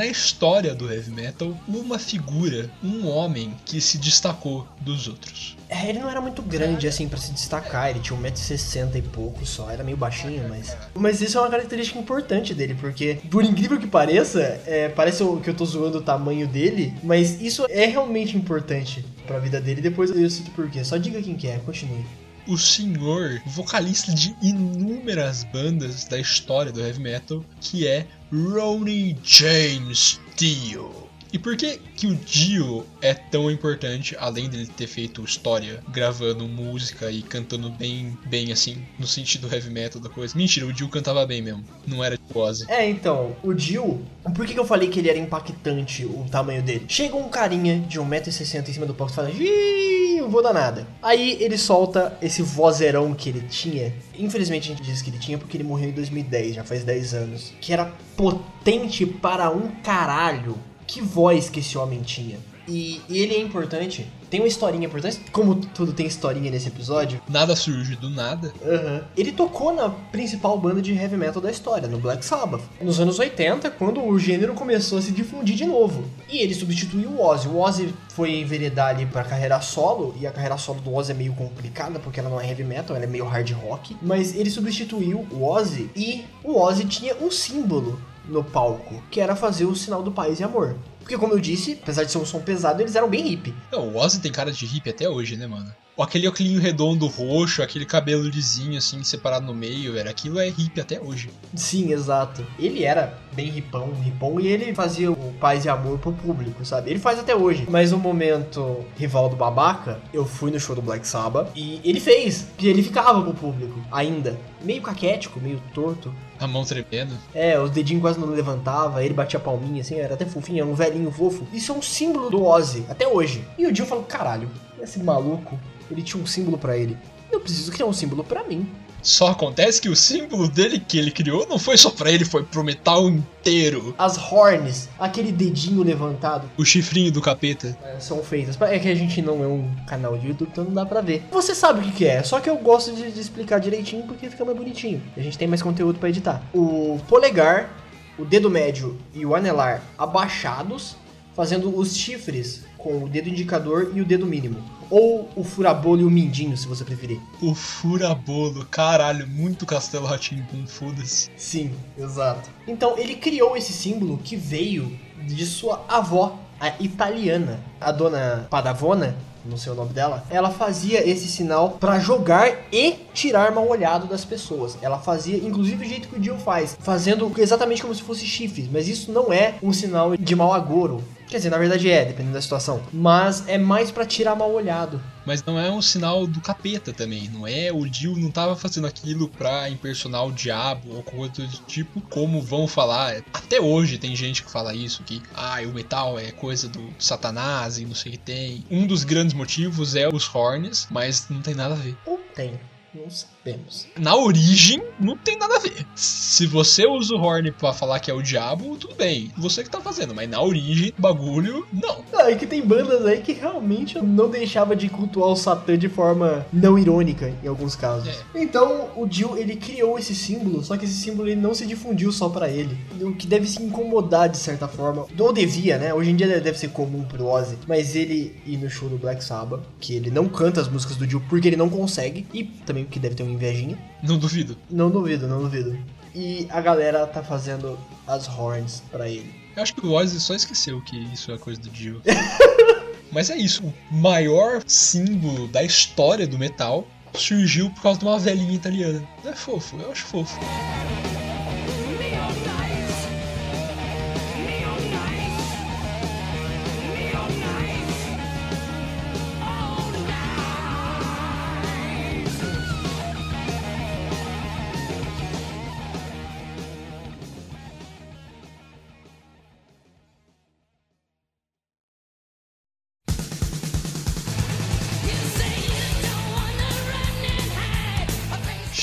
Na 0.00 0.06
história 0.06 0.74
do 0.74 0.90
heavy 0.90 1.10
metal 1.10 1.54
uma 1.68 1.98
figura, 1.98 2.70
um 2.82 3.06
homem 3.06 3.54
que 3.66 3.82
se 3.82 3.98
destacou 3.98 4.66
dos 4.80 5.06
outros. 5.06 5.58
É, 5.68 5.90
ele 5.90 5.98
não 5.98 6.08
era 6.08 6.22
muito 6.22 6.40
grande 6.40 6.88
assim 6.88 7.06
pra 7.06 7.18
se 7.18 7.30
destacar, 7.32 7.90
ele 7.90 8.00
tinha 8.00 8.18
1,60m 8.18 8.96
e 8.96 9.02
pouco 9.02 9.44
só, 9.44 9.70
era 9.70 9.84
meio 9.84 9.98
baixinho, 9.98 10.48
mas. 10.48 10.74
Mas 10.94 11.20
isso 11.20 11.36
é 11.36 11.40
uma 11.42 11.50
característica 11.50 11.98
importante 11.98 12.54
dele, 12.54 12.74
porque, 12.80 13.18
por 13.30 13.44
incrível 13.44 13.78
que 13.78 13.86
pareça, 13.86 14.40
é, 14.66 14.88
parece 14.88 15.22
que 15.42 15.50
eu 15.50 15.54
tô 15.54 15.66
zoando 15.66 15.98
o 15.98 16.02
tamanho 16.02 16.48
dele, 16.48 16.94
mas 17.02 17.38
isso 17.38 17.66
é 17.68 17.84
realmente 17.84 18.38
importante 18.38 19.04
pra 19.26 19.38
vida 19.38 19.60
dele. 19.60 19.82
Depois 19.82 20.10
eu 20.10 20.30
cito 20.30 20.50
por 20.52 20.70
quê. 20.70 20.82
Só 20.82 20.96
diga 20.96 21.20
quem 21.20 21.36
que 21.36 21.46
é, 21.46 21.58
continue. 21.58 22.06
O 22.46 22.56
senhor 22.56 23.40
vocalista 23.46 24.12
de 24.12 24.34
inúmeras 24.42 25.44
bandas 25.44 26.04
da 26.04 26.18
história 26.18 26.72
do 26.72 26.80
heavy 26.80 27.00
metal, 27.00 27.44
que 27.60 27.86
é 27.86 28.06
Ronnie 28.32 29.16
James 29.22 30.20
Dio. 30.36 31.10
E 31.32 31.38
por 31.38 31.56
que 31.56 31.78
que 31.96 32.08
o 32.08 32.14
Dio 32.14 32.84
é 33.00 33.14
tão 33.14 33.50
importante, 33.50 34.16
além 34.18 34.48
dele 34.48 34.66
ter 34.66 34.88
feito 34.88 35.22
história, 35.22 35.82
gravando 35.88 36.46
música 36.48 37.10
e 37.10 37.22
cantando 37.22 37.70
bem, 37.70 38.18
bem 38.26 38.50
assim, 38.50 38.82
no 38.98 39.06
sentido 39.06 39.52
heavy 39.52 39.70
metal 39.70 40.00
da 40.00 40.08
coisa? 40.08 40.36
Mentira, 40.36 40.66
o 40.66 40.72
Dio 40.72 40.88
cantava 40.88 41.24
bem 41.24 41.40
mesmo, 41.40 41.64
não 41.86 42.02
era 42.02 42.18
Ozzy. 42.34 42.64
É, 42.68 42.88
então, 42.88 43.36
o 43.42 43.56
Jill, 43.56 44.04
por 44.34 44.46
que, 44.46 44.54
que 44.54 44.60
eu 44.60 44.64
falei 44.64 44.88
que 44.88 44.98
ele 44.98 45.08
era 45.08 45.18
impactante 45.18 46.04
o 46.04 46.26
tamanho 46.30 46.62
dele? 46.62 46.86
Chega 46.88 47.16
um 47.16 47.28
carinha 47.28 47.78
de 47.78 48.00
1,60m 48.00 48.68
em 48.68 48.72
cima 48.72 48.86
do 48.86 48.94
palco 48.94 49.12
e 49.12 49.16
fala, 49.16 49.30
Ih, 49.30 49.99
eu 50.20 50.28
vou 50.28 50.42
dar 50.42 50.52
nada. 50.52 50.86
Aí 51.02 51.36
ele 51.40 51.56
solta 51.58 52.16
esse 52.22 52.42
vozeirão 52.42 53.14
que 53.14 53.28
ele 53.28 53.42
tinha. 53.42 53.92
Infelizmente 54.18 54.70
a 54.70 54.74
gente 54.74 54.84
diz 54.86 55.02
que 55.02 55.10
ele 55.10 55.18
tinha 55.18 55.38
porque 55.38 55.56
ele 55.56 55.64
morreu 55.64 55.90
em 55.90 55.92
2010, 55.92 56.54
já 56.56 56.64
faz 56.64 56.84
10 56.84 57.14
anos. 57.14 57.52
Que 57.60 57.72
era 57.72 57.92
potente 58.16 59.06
para 59.06 59.50
um 59.50 59.68
caralho. 59.82 60.56
Que 60.86 61.00
voz 61.00 61.48
que 61.48 61.60
esse 61.60 61.78
homem 61.78 62.02
tinha. 62.02 62.38
E, 62.70 63.02
e 63.08 63.18
ele 63.18 63.34
é 63.34 63.40
importante. 63.40 64.06
Tem 64.30 64.38
uma 64.38 64.46
historinha 64.46 64.86
importante, 64.86 65.20
como 65.32 65.56
tudo 65.56 65.92
tem 65.92 66.06
historinha 66.06 66.52
nesse 66.52 66.68
episódio. 66.68 67.20
Nada 67.28 67.56
surge 67.56 67.96
do 67.96 68.08
nada. 68.08 68.52
Aham. 68.64 69.02
Ele 69.16 69.32
tocou 69.32 69.74
na 69.74 69.90
principal 69.90 70.56
banda 70.56 70.80
de 70.80 70.94
heavy 70.94 71.16
metal 71.16 71.42
da 71.42 71.50
história, 71.50 71.88
no 71.88 71.98
Black 71.98 72.24
Sabbath. 72.24 72.62
Nos 72.80 73.00
anos 73.00 73.18
80, 73.18 73.68
quando 73.72 74.00
o 74.00 74.16
gênero 74.20 74.54
começou 74.54 74.98
a 74.98 75.02
se 75.02 75.10
difundir 75.10 75.56
de 75.56 75.64
novo. 75.64 76.04
E 76.28 76.38
ele 76.38 76.54
substituiu 76.54 77.10
o 77.10 77.20
Ozzy. 77.20 77.48
O 77.48 77.58
Ozzy 77.58 77.92
foi 78.10 78.38
enveredar 78.38 78.90
ali 78.90 79.04
pra 79.04 79.24
carreira 79.24 79.60
solo, 79.60 80.14
e 80.20 80.24
a 80.24 80.30
carreira 80.30 80.56
solo 80.56 80.80
do 80.80 80.94
Ozzy 80.94 81.10
é 81.10 81.14
meio 81.14 81.32
complicada, 81.32 81.98
porque 81.98 82.20
ela 82.20 82.30
não 82.30 82.40
é 82.40 82.48
heavy 82.48 82.62
metal, 82.62 82.94
ela 82.94 83.04
é 83.04 83.08
meio 83.08 83.24
hard 83.24 83.50
rock. 83.50 83.96
Mas 84.00 84.36
ele 84.36 84.48
substituiu 84.48 85.26
o 85.32 85.44
Ozzy, 85.44 85.90
e 85.96 86.24
o 86.44 86.56
Ozzy 86.56 86.84
tinha 86.84 87.16
um 87.20 87.32
símbolo 87.32 87.98
no 88.28 88.44
palco, 88.44 89.02
que 89.10 89.20
era 89.20 89.34
fazer 89.34 89.64
o 89.64 89.74
sinal 89.74 90.02
do 90.02 90.12
paz 90.12 90.38
e 90.38 90.44
amor. 90.44 90.76
Porque, 91.00 91.18
como 91.18 91.32
eu 91.32 91.40
disse, 91.40 91.78
apesar 91.82 92.04
de 92.04 92.12
ser 92.12 92.18
um 92.18 92.26
som 92.26 92.40
pesado, 92.40 92.80
eles 92.80 92.94
eram 92.94 93.08
bem 93.08 93.26
hippie. 93.26 93.54
Não, 93.72 93.88
o 93.88 93.96
Ozzy 93.96 94.20
tem 94.20 94.30
cara 94.30 94.52
de 94.52 94.64
hippie 94.64 94.90
até 94.90 95.08
hoje, 95.08 95.36
né, 95.36 95.46
mano? 95.46 95.72
Aquele 95.98 96.26
óculos 96.26 96.58
redondo 96.58 97.06
roxo, 97.06 97.62
aquele 97.62 97.84
cabelo 97.84 98.26
lisinho 98.26 98.78
assim, 98.78 99.02
separado 99.04 99.44
no 99.44 99.52
meio, 99.52 99.92
velho. 99.92 100.08
Aquilo 100.08 100.38
é 100.38 100.48
hippie 100.48 100.80
até 100.80 100.98
hoje. 100.98 101.28
Sim, 101.54 101.92
exato. 101.92 102.46
Ele 102.58 102.84
era 102.84 103.18
bem 103.32 103.50
ripão, 103.50 103.92
ripão, 103.92 104.40
e 104.40 104.46
ele 104.46 104.74
fazia 104.74 105.10
o 105.12 105.34
paz 105.38 105.66
e 105.66 105.68
amor 105.68 105.98
pro 105.98 106.12
público, 106.12 106.64
sabe? 106.64 106.90
Ele 106.90 106.98
faz 106.98 107.18
até 107.18 107.36
hoje. 107.36 107.66
Mas 107.68 107.92
no 107.92 107.98
momento 107.98 108.82
rival 108.96 109.28
do 109.28 109.36
babaca, 109.36 110.00
eu 110.12 110.24
fui 110.24 110.50
no 110.50 110.58
show 110.58 110.74
do 110.74 110.80
Black 110.80 111.06
Sabbath 111.06 111.50
e 111.54 111.82
ele 111.84 112.00
fez. 112.00 112.46
E 112.58 112.66
ele 112.66 112.82
ficava 112.82 113.22
pro 113.22 113.34
público, 113.34 113.78
ainda. 113.92 114.38
Meio 114.62 114.80
caquético, 114.80 115.38
meio 115.38 115.62
torto. 115.74 116.14
A 116.40 116.46
mão 116.46 116.64
tremendo. 116.64 117.14
É, 117.34 117.60
os 117.60 117.70
dedinhos 117.70 118.00
quase 118.00 118.18
não 118.18 118.28
levantava, 118.28 119.04
ele 119.04 119.12
batia 119.12 119.38
a 119.38 119.42
palminha 119.42 119.82
assim, 119.82 119.96
era 119.96 120.14
até 120.14 120.24
fofinho, 120.24 120.62
era 120.62 120.66
um 120.66 120.74
velhinho 120.74 121.10
fofo. 121.10 121.46
Isso 121.52 121.70
é 121.70 121.74
um 121.74 121.82
símbolo 121.82 122.30
do 122.30 122.42
Ozzy, 122.44 122.86
até 122.88 123.06
hoje. 123.06 123.44
E 123.58 123.66
o 123.66 123.72
Dio 123.72 123.84
falou, 123.84 124.04
caralho, 124.04 124.48
esse 124.80 124.98
maluco, 125.02 125.60
ele 125.90 126.02
tinha 126.02 126.22
um 126.22 126.26
símbolo 126.26 126.56
pra 126.56 126.76
ele. 126.78 126.96
Eu 127.30 127.40
preciso 127.40 127.70
criar 127.70 127.86
um 127.86 127.92
símbolo 127.92 128.24
pra 128.24 128.42
mim. 128.42 128.66
Só 129.02 129.28
acontece 129.28 129.80
que 129.80 129.88
o 129.88 129.96
símbolo 129.96 130.48
dele 130.48 130.78
que 130.78 130.98
ele 130.98 131.10
criou 131.10 131.46
não 131.48 131.58
foi 131.58 131.76
só 131.76 131.90
pra 131.90 132.10
ele, 132.10 132.24
foi 132.24 132.42
pro 132.44 132.62
metal 132.62 133.08
inteiro. 133.08 133.94
As 133.98 134.16
horns, 134.18 134.88
aquele 134.98 135.32
dedinho 135.32 135.82
levantado, 135.82 136.50
O 136.58 136.64
chifrinho 136.64 137.10
do 137.10 137.20
capeta. 137.20 137.76
é, 137.82 137.98
são 137.98 138.22
feitas. 138.22 138.60
É 138.60 138.78
que 138.78 138.88
a 138.88 138.94
gente 138.94 139.22
não 139.22 139.42
é 139.42 139.46
um 139.46 139.68
canal 139.86 140.16
de 140.18 140.28
YouTube, 140.28 140.48
então 140.52 140.64
não 140.64 140.74
dá 140.74 140.84
pra 140.84 141.00
ver. 141.00 141.22
Você 141.30 141.54
sabe 141.54 141.80
o 141.80 141.82
que, 141.84 141.92
que 141.92 142.06
é, 142.06 142.22
só 142.22 142.40
que 142.40 142.50
eu 142.50 142.56
gosto 142.58 142.92
de, 142.94 143.10
de 143.10 143.20
explicar 143.20 143.58
direitinho 143.58 144.02
porque 144.04 144.28
fica 144.28 144.44
mais 144.44 144.56
bonitinho. 144.56 145.02
A 145.16 145.20
gente 145.20 145.38
tem 145.38 145.48
mais 145.48 145.62
conteúdo 145.62 145.98
pra 145.98 146.08
editar. 146.08 146.42
O 146.54 147.00
polegar, 147.08 147.70
o 148.18 148.24
dedo 148.24 148.50
médio 148.50 148.98
e 149.14 149.24
o 149.24 149.34
anelar 149.34 149.82
abaixados, 149.96 150.96
fazendo 151.34 151.74
os 151.76 151.96
chifres 151.96 152.64
com 152.76 153.04
o 153.04 153.08
dedo 153.08 153.28
indicador 153.28 153.92
e 153.94 154.00
o 154.00 154.04
dedo 154.04 154.26
mínimo. 154.26 154.62
Ou 154.90 155.28
o 155.36 155.44
furabolho 155.44 156.02
e 156.02 156.04
o 156.04 156.10
mindinho, 156.10 156.56
se 156.56 156.66
você 156.66 156.84
preferir. 156.84 157.20
O 157.40 157.54
furabolo, 157.54 158.66
caralho, 158.66 159.26
muito 159.28 159.64
castelo 159.64 160.06
ratinho 160.06 160.46
com 160.50 160.66
foda-se. 160.66 161.30
Sim, 161.36 161.70
exato. 161.96 162.50
Então 162.66 162.98
ele 162.98 163.14
criou 163.14 163.56
esse 163.56 163.72
símbolo 163.72 164.18
que 164.18 164.36
veio 164.36 164.98
de 165.26 165.46
sua 165.46 165.84
avó, 165.88 166.38
a 166.60 166.74
italiana, 166.80 167.60
a 167.80 167.92
dona 167.92 168.46
Padavona, 168.50 169.16
não 169.44 169.56
sei 169.56 169.72
o 169.72 169.74
nome 169.74 169.92
dela. 169.92 170.24
Ela 170.30 170.50
fazia 170.50 171.08
esse 171.08 171.28
sinal 171.28 171.70
pra 171.72 171.98
jogar 171.98 172.50
e 172.72 172.92
tirar 173.14 173.52
mal 173.52 173.66
olhado 173.68 174.06
das 174.06 174.24
pessoas. 174.24 174.76
Ela 174.82 174.98
fazia, 174.98 175.36
inclusive, 175.36 175.76
do 175.76 175.88
jeito 175.88 176.08
que 176.08 176.16
o 176.16 176.20
Dio 176.20 176.36
faz, 176.36 176.76
fazendo 176.80 177.32
exatamente 177.38 177.82
como 177.82 177.94
se 177.94 178.02
fosse 178.02 178.26
chifres, 178.26 178.68
mas 178.70 178.88
isso 178.88 179.10
não 179.10 179.32
é 179.32 179.54
um 179.62 179.72
sinal 179.72 180.16
de 180.16 180.36
mau 180.36 180.52
agouro. 180.52 181.02
Quer 181.30 181.36
dizer, 181.36 181.50
na 181.50 181.58
verdade 181.58 181.88
é, 181.88 182.04
dependendo 182.04 182.34
da 182.34 182.42
situação. 182.42 182.82
Mas 182.92 183.46
é 183.46 183.56
mais 183.56 183.92
pra 183.92 184.04
tirar 184.04 184.34
mal 184.34 184.50
olhado. 184.52 185.00
Mas 185.24 185.44
não 185.44 185.56
é 185.60 185.70
um 185.70 185.80
sinal 185.80 186.26
do 186.26 186.40
capeta 186.40 186.92
também, 186.92 187.28
não 187.28 187.46
é? 187.46 187.70
O 187.72 187.88
Dio 187.88 188.16
não 188.16 188.32
tava 188.32 188.56
fazendo 188.56 188.88
aquilo 188.88 189.28
pra 189.28 189.70
impersonar 189.70 190.26
o 190.26 190.32
diabo 190.32 190.92
ou 190.92 191.04
coisa 191.04 191.46
do 191.46 191.46
tipo, 191.68 192.00
como 192.00 192.42
vão 192.42 192.66
falar. 192.66 193.22
Até 193.32 193.60
hoje 193.60 193.96
tem 193.96 194.16
gente 194.16 194.42
que 194.42 194.50
fala 194.50 194.74
isso, 194.74 195.04
que 195.04 195.22
ah, 195.32 195.60
o 195.64 195.72
metal 195.72 196.18
é 196.18 196.32
coisa 196.32 196.68
do 196.68 196.92
satanás 196.98 197.78
e 197.78 197.84
não 197.84 197.94
sei 197.94 198.10
o 198.10 198.12
que 198.12 198.18
tem. 198.18 198.64
Um 198.68 198.84
dos 198.84 199.04
grandes 199.04 199.32
motivos 199.32 199.94
é 199.94 200.08
os 200.08 200.28
horns, 200.34 200.88
mas 200.90 201.28
não 201.30 201.40
tem 201.40 201.54
nada 201.54 201.74
a 201.74 201.78
ver. 201.78 201.96
Ou 202.04 202.18
tem. 202.34 202.58
Não 202.92 203.08
sabemos. 203.40 203.86
Na 203.98 204.16
origem, 204.16 204.82
não 204.98 205.16
tem 205.16 205.36
nada 205.38 205.56
a 205.56 205.58
ver. 205.58 205.86
Se 205.94 206.46
você 206.46 206.86
usa 206.86 207.14
o 207.14 207.20
Horn 207.20 207.50
pra 207.52 207.72
falar 207.72 207.98
que 208.00 208.10
é 208.10 208.14
o 208.14 208.22
diabo, 208.22 208.76
tudo 208.76 208.94
bem. 208.94 209.32
Você 209.36 209.64
que 209.64 209.70
tá 209.70 209.80
fazendo, 209.80 210.14
mas 210.14 210.28
na 210.28 210.40
origem, 210.40 210.92
bagulho, 210.98 211.66
não. 211.72 212.04
Ah, 212.14 212.30
é 212.30 212.34
que 212.34 212.46
tem 212.46 212.62
bandas 212.62 213.04
aí 213.06 213.20
que 213.20 213.32
realmente 213.32 213.98
não 214.00 214.28
deixava 214.28 214.76
de 214.76 214.88
cultuar 214.88 215.30
o 215.30 215.36
Satã 215.36 215.76
de 215.76 215.88
forma 215.88 216.46
não 216.52 216.78
irônica, 216.78 217.32
em 217.42 217.48
alguns 217.48 217.74
casos. 217.74 218.08
É. 218.08 218.42
Então, 218.42 218.90
o 218.96 219.06
Dio, 219.06 219.36
ele 219.36 219.56
criou 219.56 219.98
esse 219.98 220.14
símbolo, 220.14 220.62
só 220.62 220.76
que 220.76 220.84
esse 220.84 220.94
símbolo 220.94 221.28
ele 221.28 221.40
não 221.40 221.54
se 221.54 221.66
difundiu 221.66 222.12
só 222.12 222.28
pra 222.28 222.48
ele. 222.48 222.76
O 223.00 223.14
que 223.14 223.26
deve 223.26 223.46
se 223.46 223.62
incomodar 223.62 224.28
de 224.28 224.36
certa 224.36 224.68
forma. 224.68 225.06
Ou 225.18 225.32
devia, 225.32 225.78
né? 225.78 225.94
Hoje 225.94 226.10
em 226.10 226.16
dia 226.16 226.40
deve 226.40 226.58
ser 226.58 226.70
comum 226.70 227.04
pro 227.04 227.26
Ozzy. 227.26 227.56
Mas 227.66 227.94
ele 227.94 228.36
ir 228.46 228.58
no 228.58 228.68
show 228.68 228.88
do 228.88 228.98
Black 228.98 229.22
Sabbath, 229.24 229.60
que 229.80 229.94
ele 229.94 230.10
não 230.10 230.28
canta 230.28 230.60
as 230.60 230.68
músicas 230.68 230.96
do 230.96 231.06
Dio 231.06 231.22
porque 231.28 231.48
ele 231.48 231.56
não 231.56 231.68
consegue. 231.68 232.26
E 232.34 232.44
também 232.44 232.84
porque 232.84 232.98
deve 232.98 233.14
ter 233.14 233.22
uma 233.22 233.29
invejinha. 233.30 233.78
Não 234.02 234.18
duvido. 234.18 234.56
Não 234.70 234.90
duvido, 234.90 235.26
não 235.26 235.40
duvido. 235.40 235.78
E 236.14 236.46
a 236.50 236.60
galera 236.60 237.06
tá 237.06 237.22
fazendo 237.22 237.78
as 238.06 238.28
horns 238.28 238.82
pra 238.90 239.08
ele. 239.08 239.32
Eu 239.56 239.62
acho 239.62 239.74
que 239.74 239.86
o 239.86 239.92
Ozzy 239.92 240.20
só 240.20 240.34
esqueceu 240.34 240.80
que 240.82 240.96
isso 241.12 241.32
é 241.32 241.38
coisa 241.38 241.60
do 241.60 241.70
Dio. 241.70 242.02
Mas 243.12 243.28
é 243.28 243.36
isso, 243.36 243.64
o 243.66 243.94
maior 243.94 244.62
símbolo 244.66 245.48
da 245.48 245.64
história 245.64 246.26
do 246.26 246.38
metal 246.38 246.86
surgiu 247.14 247.68
por 247.70 247.82
causa 247.82 247.98
de 247.98 248.06
uma 248.06 248.18
velhinha 248.18 248.54
italiana. 248.54 249.02
É 249.24 249.32
fofo, 249.32 249.76
eu 249.78 249.90
acho 249.90 250.04
fofo. 250.06 250.38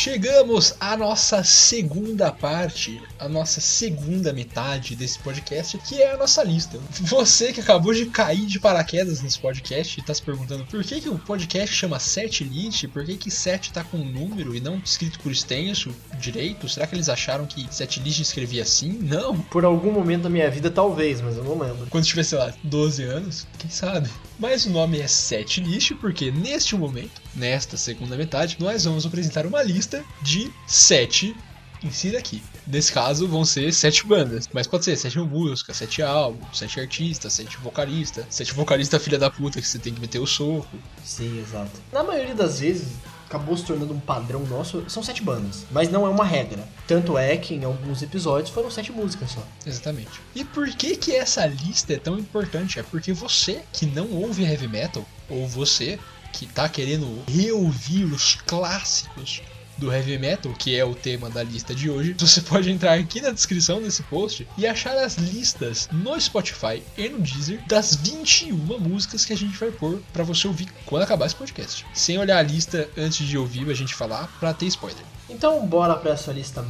Chegamos 0.09 0.73
à 0.79 0.95
nossa 0.95 1.43
segunda 1.43 2.31
parte, 2.31 3.03
a 3.19 3.27
nossa 3.27 3.59
segunda 3.59 4.31
metade 4.31 4.95
desse 4.95 5.19
podcast, 5.19 5.77
que 5.79 6.01
é 6.01 6.13
a 6.13 6.17
nossa 6.17 6.41
lista. 6.45 6.79
Você 7.01 7.51
que 7.51 7.59
acabou 7.59 7.93
de 7.93 8.05
cair 8.05 8.45
de 8.45 8.57
paraquedas 8.57 9.21
nesse 9.21 9.37
podcast 9.37 9.99
e 9.99 10.01
tá 10.01 10.13
se 10.13 10.21
perguntando 10.21 10.63
por 10.63 10.81
que, 10.81 11.01
que 11.01 11.09
o 11.09 11.19
podcast 11.19 11.75
chama 11.75 11.99
set 11.99 12.41
list, 12.45 12.87
por 12.87 13.03
que, 13.03 13.17
que 13.17 13.29
set 13.29 13.73
tá 13.73 13.83
com 13.83 13.97
um 13.97 14.05
número 14.05 14.55
e 14.55 14.61
não 14.61 14.77
escrito 14.77 15.19
por 15.19 15.29
extenso 15.29 15.93
direito? 16.17 16.69
Será 16.69 16.87
que 16.87 16.95
eles 16.95 17.09
acharam 17.09 17.45
que 17.45 17.67
set 17.69 17.99
list 17.99 18.21
escrevia 18.21 18.61
assim? 18.63 18.93
Não. 18.93 19.37
Por 19.37 19.65
algum 19.65 19.91
momento 19.91 20.23
da 20.23 20.29
minha 20.29 20.49
vida, 20.49 20.71
talvez, 20.71 21.19
mas 21.19 21.35
eu 21.35 21.43
não 21.43 21.59
lembro. 21.59 21.85
Quando 21.89 22.05
tiver, 22.05 22.23
sei 22.23 22.37
lá, 22.37 22.53
12 22.63 23.03
anos, 23.03 23.45
quem 23.59 23.69
sabe? 23.69 24.09
Mas 24.39 24.65
o 24.65 24.69
nome 24.69 24.99
é 24.99 25.07
set 25.07 25.59
list 25.59 25.93
porque 25.95 26.31
neste 26.31 26.75
momento, 26.75 27.21
nesta 27.33 27.75
segunda 27.75 28.15
metade, 28.15 28.57
nós 28.59 28.83
vamos 28.83 29.05
apresentar 29.05 29.45
uma 29.47 29.63
lista 29.63 30.03
de 30.21 30.51
sete. 30.67 31.35
Insira 31.83 32.19
aqui. 32.19 32.41
Nesse 32.65 32.91
caso, 32.91 33.27
vão 33.27 33.45
ser 33.45 33.71
sete 33.73 34.05
bandas. 34.05 34.47
Mas 34.53 34.67
pode 34.67 34.85
ser 34.85 34.95
sete 34.95 35.17
músicas, 35.19 35.77
sete 35.77 36.01
álbuns, 36.03 36.57
sete 36.57 36.79
artistas, 36.79 37.33
sete 37.33 37.57
vocalistas. 37.57 38.25
Sete 38.29 38.53
vocalistas 38.53 39.03
filha 39.03 39.17
da 39.17 39.29
puta 39.29 39.59
que 39.61 39.67
você 39.67 39.79
tem 39.79 39.93
que 39.93 40.01
meter 40.01 40.19
o 40.19 40.27
soco. 40.27 40.67
Sim, 41.03 41.39
exato. 41.39 41.71
Na 41.91 42.03
maioria 42.03 42.35
das 42.35 42.59
vezes, 42.59 42.89
acabou 43.27 43.55
se 43.55 43.65
tornando 43.65 43.93
um 43.93 43.99
padrão 43.99 44.41
nosso, 44.45 44.83
são 44.89 45.03
sete 45.03 45.21
bandas. 45.21 45.65
Mas 45.69 45.91
não 45.91 46.05
é 46.05 46.09
uma 46.09 46.25
regra. 46.25 46.67
Tanto 46.87 47.17
é 47.17 47.37
que 47.37 47.53
em 47.53 47.63
alguns 47.63 48.01
episódios 48.01 48.49
foram 48.49 48.71
sete 48.71 48.91
músicas 48.91 49.31
só. 49.31 49.43
Exatamente. 49.65 50.21
E 50.33 50.43
por 50.43 50.67
que 50.69 50.95
que 50.95 51.15
essa 51.15 51.45
lista 51.45 51.93
é 51.93 51.99
tão 51.99 52.17
importante? 52.17 52.79
É 52.79 52.83
porque 52.83 53.13
você 53.13 53.61
que 53.71 53.85
não 53.85 54.09
ouve 54.11 54.43
heavy 54.43 54.67
metal, 54.67 55.05
ou 55.29 55.47
você 55.47 55.99
que 56.31 56.45
tá 56.45 56.67
querendo 56.69 57.23
reouvir 57.27 58.05
os 58.05 58.35
clássicos 58.35 59.41
do 59.77 59.91
heavy 59.91 60.17
metal, 60.17 60.53
que 60.53 60.75
é 60.75 60.83
o 60.83 60.95
tema 60.95 61.29
da 61.29 61.43
lista 61.43 61.73
de 61.73 61.89
hoje, 61.89 62.15
você 62.19 62.41
pode 62.41 62.69
entrar 62.71 62.93
aqui 62.93 63.21
na 63.21 63.31
descrição 63.31 63.81
desse 63.81 64.03
post 64.03 64.47
e 64.57 64.65
achar 64.65 64.97
as 64.97 65.15
listas 65.15 65.87
no 65.91 66.19
Spotify 66.19 66.83
e 66.97 67.09
no 67.09 67.19
Deezer 67.19 67.61
das 67.67 67.95
21 67.95 68.55
músicas 68.79 69.25
que 69.25 69.33
a 69.33 69.37
gente 69.37 69.57
vai 69.57 69.71
pôr 69.71 70.01
para 70.11 70.23
você 70.23 70.47
ouvir 70.47 70.67
quando 70.85 71.03
acabar 71.03 71.25
esse 71.25 71.35
podcast. 71.35 71.85
Sem 71.93 72.17
olhar 72.17 72.37
a 72.37 72.41
lista 72.41 72.89
antes 72.97 73.25
de 73.25 73.37
ouvir 73.37 73.69
a 73.69 73.73
gente 73.73 73.93
falar 73.93 74.27
para 74.39 74.53
ter 74.53 74.65
spoiler. 74.67 75.03
Então, 75.29 75.65
bora 75.65 75.95
pra 75.95 76.11
essa 76.11 76.31
lista 76.31 76.63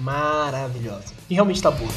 maravilhosa. 0.00 1.14
E 1.28 1.34
realmente 1.34 1.62
tá 1.62 1.70
boa. 1.70 1.90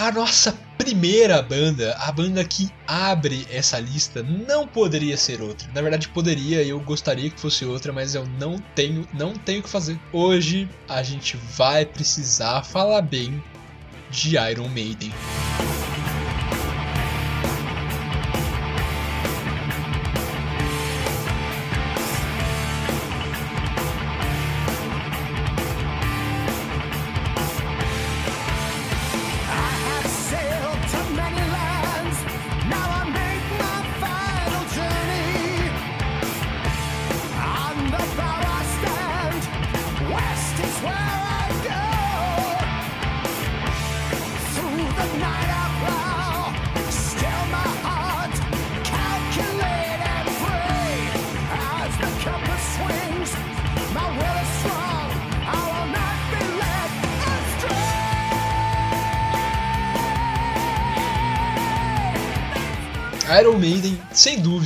A 0.00 0.12
nossa 0.12 0.56
primeira 0.78 1.42
banda, 1.42 1.96
a 1.98 2.12
banda 2.12 2.44
que 2.44 2.70
abre 2.86 3.44
essa 3.50 3.80
lista, 3.80 4.22
não 4.22 4.64
poderia 4.64 5.16
ser 5.16 5.42
outra. 5.42 5.68
Na 5.74 5.82
verdade, 5.82 6.08
poderia, 6.08 6.62
eu 6.62 6.78
gostaria 6.78 7.28
que 7.28 7.40
fosse 7.40 7.64
outra, 7.64 7.92
mas 7.92 8.14
eu 8.14 8.24
não 8.38 8.60
tenho, 8.76 9.08
não 9.12 9.32
tenho 9.32 9.58
o 9.58 9.62
que 9.64 9.68
fazer. 9.68 9.98
Hoje 10.12 10.68
a 10.88 11.02
gente 11.02 11.36
vai 11.36 11.84
precisar 11.84 12.62
falar 12.62 13.02
bem 13.02 13.42
de 14.08 14.36
Iron 14.36 14.68
Maiden. 14.68 15.12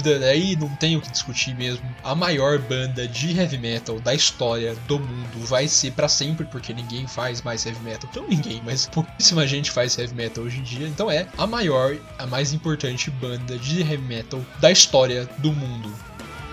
Dúvida, 0.03 0.27
aí 0.27 0.57
não 0.57 0.69
tem 0.77 0.97
o 0.97 1.01
que 1.01 1.11
discutir 1.11 1.55
mesmo. 1.55 1.85
A 2.03 2.15
maior 2.15 2.59
banda 2.59 3.07
de 3.07 3.39
heavy 3.39 3.59
metal 3.59 4.01
da 4.01 4.15
história 4.15 4.75
do 4.87 4.99
mundo 4.99 5.47
vai 5.47 5.69
ser 5.69 5.93
pra 5.93 6.09
sempre, 6.09 6.45
porque 6.47 6.73
ninguém 6.73 7.07
faz 7.07 7.43
mais 7.43 7.65
heavy 7.65 7.81
metal. 7.83 8.09
Então 8.11 8.27
ninguém, 8.29 8.61
mas 8.65 8.87
pouquíssima 8.87 9.47
gente 9.47 9.71
faz 9.71 9.97
heavy 9.97 10.15
metal 10.15 10.45
hoje 10.45 10.59
em 10.59 10.63
dia. 10.63 10.87
Então 10.87 11.11
é 11.11 11.27
a 11.39 11.47
maior, 11.47 11.97
a 12.19 12.27
mais 12.27 12.53
importante 12.53 13.11
banda 13.11 13.57
de 13.59 13.81
heavy 13.81 13.99
metal 13.99 14.41
da 14.61 14.71
história 14.71 15.29
do 15.39 15.53
mundo. 15.53 15.93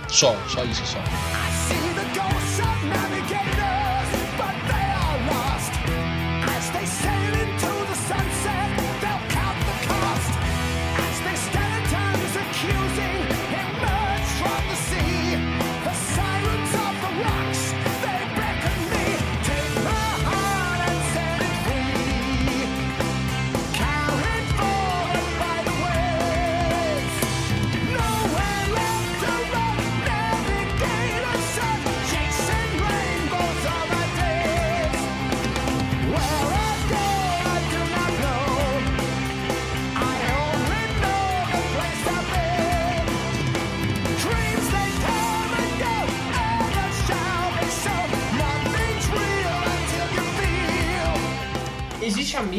Só, 0.08 0.36
só 0.48 0.64
isso, 0.64 0.86
só. 0.86 1.00
See 1.68 1.76
the 1.94 2.20
of 3.72 3.79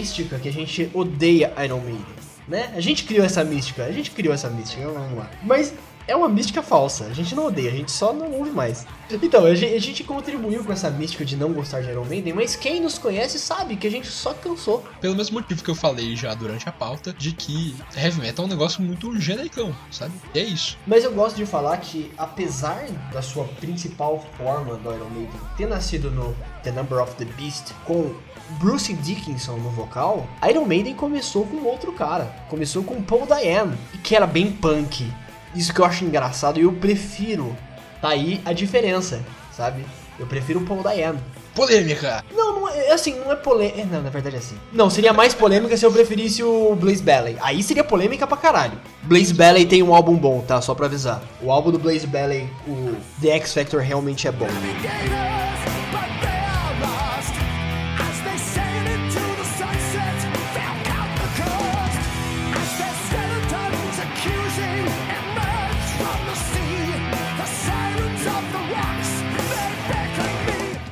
mística 0.01 0.39
que 0.39 0.49
a 0.49 0.53
gente 0.53 0.91
odeia 0.95 1.53
Iron 1.63 1.81
Maiden, 1.81 2.05
né? 2.49 2.73
A 2.75 2.81
gente 2.81 3.05
criou 3.05 3.25
essa 3.25 3.45
mística, 3.45 3.85
a 3.85 3.93
gente 3.93 4.11
criou 4.11 4.33
essa 4.33 4.49
mística, 4.49 4.89
vamos 4.89 5.19
lá. 5.19 5.31
Mas 5.43 5.75
é 6.09 6.17
uma 6.17 6.29
mística 6.29 6.63
falsa, 6.63 7.05
a 7.05 7.13
gente 7.13 7.35
não 7.35 7.47
odeia, 7.47 7.71
a 7.71 7.75
gente 7.75 7.93
só 7.93 8.13
não 8.13 8.33
ouve 8.33 8.51
mais. 8.51 8.87
Então, 9.11 9.45
a 9.45 9.55
gente, 9.55 9.75
a 9.75 9.79
gente 9.79 10.03
contribuiu 10.03 10.65
com 10.65 10.73
essa 10.73 10.91
mística 10.91 11.25
de 11.25 11.37
não 11.37 11.53
gostar 11.53 11.83
de 11.83 11.91
Iron 11.91 12.05
Maiden, 12.05 12.33
mas 12.33 12.57
quem 12.57 12.81
nos 12.81 12.99
conhece 12.99 13.39
sabe 13.39 13.77
que 13.77 13.87
a 13.87 13.91
gente 13.91 14.09
só 14.09 14.33
cansou. 14.33 14.85
Pelo 15.01 15.15
mesmo 15.15 15.39
motivo 15.39 15.63
que 15.63 15.71
eu 15.71 15.75
falei 15.75 16.17
já 16.17 16.35
durante 16.35 16.69
a 16.69 16.73
pauta, 16.73 17.13
de 17.13 17.33
que 17.33 17.77
heavy 17.97 18.21
metal 18.21 18.45
é 18.45 18.49
um 18.49 18.51
negócio 18.51 18.83
muito 18.83 19.21
genericão, 19.21 19.75
sabe? 19.91 20.13
E 20.35 20.39
é 20.39 20.45
isso. 20.45 20.79
Mas 20.87 21.05
eu 21.05 21.13
gosto 21.13 21.37
de 21.37 21.47
falar 21.47 21.77
que, 21.77 22.11
apesar 22.17 22.87
da 23.13 23.23
sua 23.23 23.45
principal 23.45 24.25
forma 24.37 24.77
do 24.77 24.93
Iron 24.93 25.11
Maiden 25.11 25.41
ter 25.57 25.67
nascido 25.67 26.11
no 26.11 26.35
The 26.63 26.73
Number 26.73 27.01
of 27.01 27.15
the 27.17 27.25
Beast 27.25 27.73
com 27.85 28.15
Bruce 28.59 28.93
Dickinson 28.93 29.57
no 29.57 29.71
vocal, 29.71 30.27
Iron 30.49 30.65
Maiden 30.65 30.95
começou 30.95 31.47
com 31.47 31.65
outro 31.65 31.93
cara. 31.93 32.35
Começou 32.49 32.83
com 32.83 33.03
Paul 33.03 33.27
Diane, 33.27 33.77
que 34.03 34.17
era 34.17 34.27
bem 34.27 34.51
punk. 34.51 35.11
Isso 35.55 35.73
que 35.73 35.81
eu 35.81 35.85
acho 35.85 36.05
engraçado 36.05 36.59
e 36.59 36.63
eu 36.63 36.73
prefiro. 36.73 37.57
Tá 38.01 38.11
aí 38.11 38.41
a 38.45 38.53
diferença, 38.53 39.21
sabe? 39.53 39.85
Eu 40.19 40.27
prefiro 40.27 40.61
o 40.61 40.65
Paul 40.65 40.83
Diane. 40.83 41.19
Polêmica! 41.55 42.25
Não, 42.33 42.61
não 42.61 42.69
é 42.69 42.93
assim, 42.93 43.19
não 43.19 43.33
é 43.33 43.37
polêmica. 43.37 43.85
Não, 43.91 44.03
na 44.03 44.11
verdade 44.11 44.37
é 44.37 44.39
assim. 44.39 44.57
Não, 44.73 44.89
seria 44.89 45.13
mais 45.13 45.35
polêmica 45.35 45.77
se 45.77 45.85
eu 45.85 45.91
preferisse 45.91 46.43
o 46.43 46.75
Blaze 46.77 47.03
Bailey. 47.03 47.37
Aí 47.41 47.63
seria 47.63 47.83
polêmica 47.83 48.27
pra 48.27 48.37
caralho. 48.37 48.79
Blaze 49.03 49.35
Bailey 49.35 49.67
tem 49.67 49.83
um 49.83 49.95
álbum 49.95 50.15
bom, 50.15 50.41
tá? 50.41 50.61
Só 50.61 50.75
pra 50.75 50.87
avisar. 50.87 51.23
O 51.43 51.51
álbum 51.51 51.71
do 51.73 51.79
Blaze 51.79 52.07
Bailey, 52.07 52.49
o 52.67 52.95
The 53.21 53.31
X 53.31 53.55
Factor, 53.55 53.81
realmente 53.81 54.29
é 54.29 54.33
bom. 54.33 54.47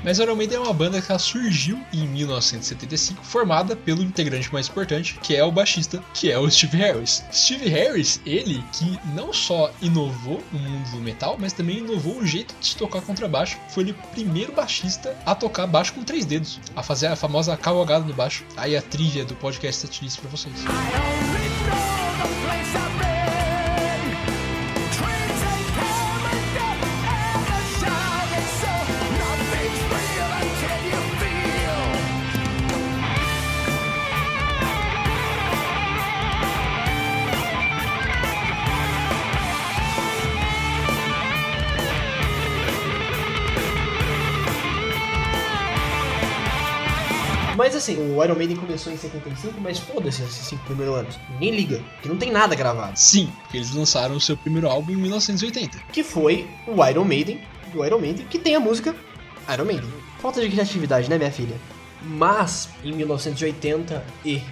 Mas 0.09 0.18
Iron 0.21 0.37
Maiden 0.37 0.57
é 0.57 0.61
uma 0.61 0.73
banda 0.73 1.03
que 1.03 1.18
surgiu 1.18 1.79
em 1.92 2.09
1975, 2.09 3.23
formada 3.23 3.77
pelo 3.77 4.03
integrante 4.03 4.51
mais 4.51 4.66
importante, 4.66 5.18
que 5.23 5.37
é 5.37 5.44
o 5.44 5.53
baixista, 5.53 6.03
que 6.14 6.33
é 6.33 6.38
o 6.38 6.51
Steve 6.51 6.79
Harris. 6.79 7.23
Steve 7.31 7.68
Harris, 7.68 8.18
ele 8.25 8.64
que 8.73 8.99
não 9.14 9.35
só 9.35 9.71
inovou 9.83 10.42
no 10.51 10.59
mundo 10.61 10.92
do 10.92 10.97
metal, 10.97 11.37
mas 11.38 11.53
também 11.53 11.81
inovou 11.81 12.16
o 12.16 12.27
jeito 12.27 12.55
de 12.59 12.68
se 12.68 12.77
tocar 12.79 13.03
contrabaixo. 13.03 13.59
Foi 13.68 13.83
ele 13.83 13.92
o 13.92 13.94
primeiro 14.14 14.51
baixista 14.51 15.14
a 15.27 15.35
tocar 15.35 15.66
baixo 15.66 15.92
com 15.92 16.03
três 16.03 16.25
dedos, 16.25 16.59
a 16.75 16.83
fazer 16.83 17.09
a 17.09 17.14
famosa 17.14 17.55
cavalgada 17.55 18.07
no 18.07 18.14
baixo. 18.14 18.47
Aí 18.57 18.75
a 18.75 18.81
trilha 18.81 19.27
do 19.27 19.35
podcast 19.35 19.87
Setlist 19.87 20.21
pra 20.21 20.31
vocês. 20.31 20.55
I 22.51 22.98
assim, 47.79 47.97
o 47.97 48.23
Iron 48.23 48.35
Maiden 48.35 48.57
começou 48.57 48.93
em 48.93 48.97
75, 48.97 49.61
mas 49.61 49.79
foda-se 49.79 50.23
esses 50.23 50.47
cinco 50.47 50.64
primeiros 50.64 50.97
anos. 50.97 51.19
Ninguém 51.31 51.55
liga, 51.55 51.83
que 52.03 52.09
não 52.09 52.17
tem 52.17 52.31
nada 52.31 52.55
gravado. 52.55 52.99
Sim, 52.99 53.33
porque 53.43 53.57
eles 53.57 53.75
lançaram 53.75 54.17
o 54.17 54.21
seu 54.21 54.37
primeiro 54.37 54.69
álbum 54.69 54.93
em 54.93 54.97
1980. 54.97 55.79
Que 55.93 56.03
foi 56.03 56.49
o 56.67 56.85
Iron 56.85 57.05
Maiden, 57.05 57.41
do 57.73 57.85
Iron 57.85 57.99
Maiden, 57.99 58.27
que 58.27 58.38
tem 58.38 58.55
a 58.55 58.61
música 58.61 58.95
Iron 59.53 59.64
Maiden. 59.64 59.91
Falta 60.21 60.41
de 60.41 60.49
criatividade, 60.49 61.09
né, 61.09 61.17
minha 61.17 61.33
filha? 61.33 61.57
Mas, 62.03 62.69
em 62.85 62.93
1980 62.93 64.05
e 64.25 64.43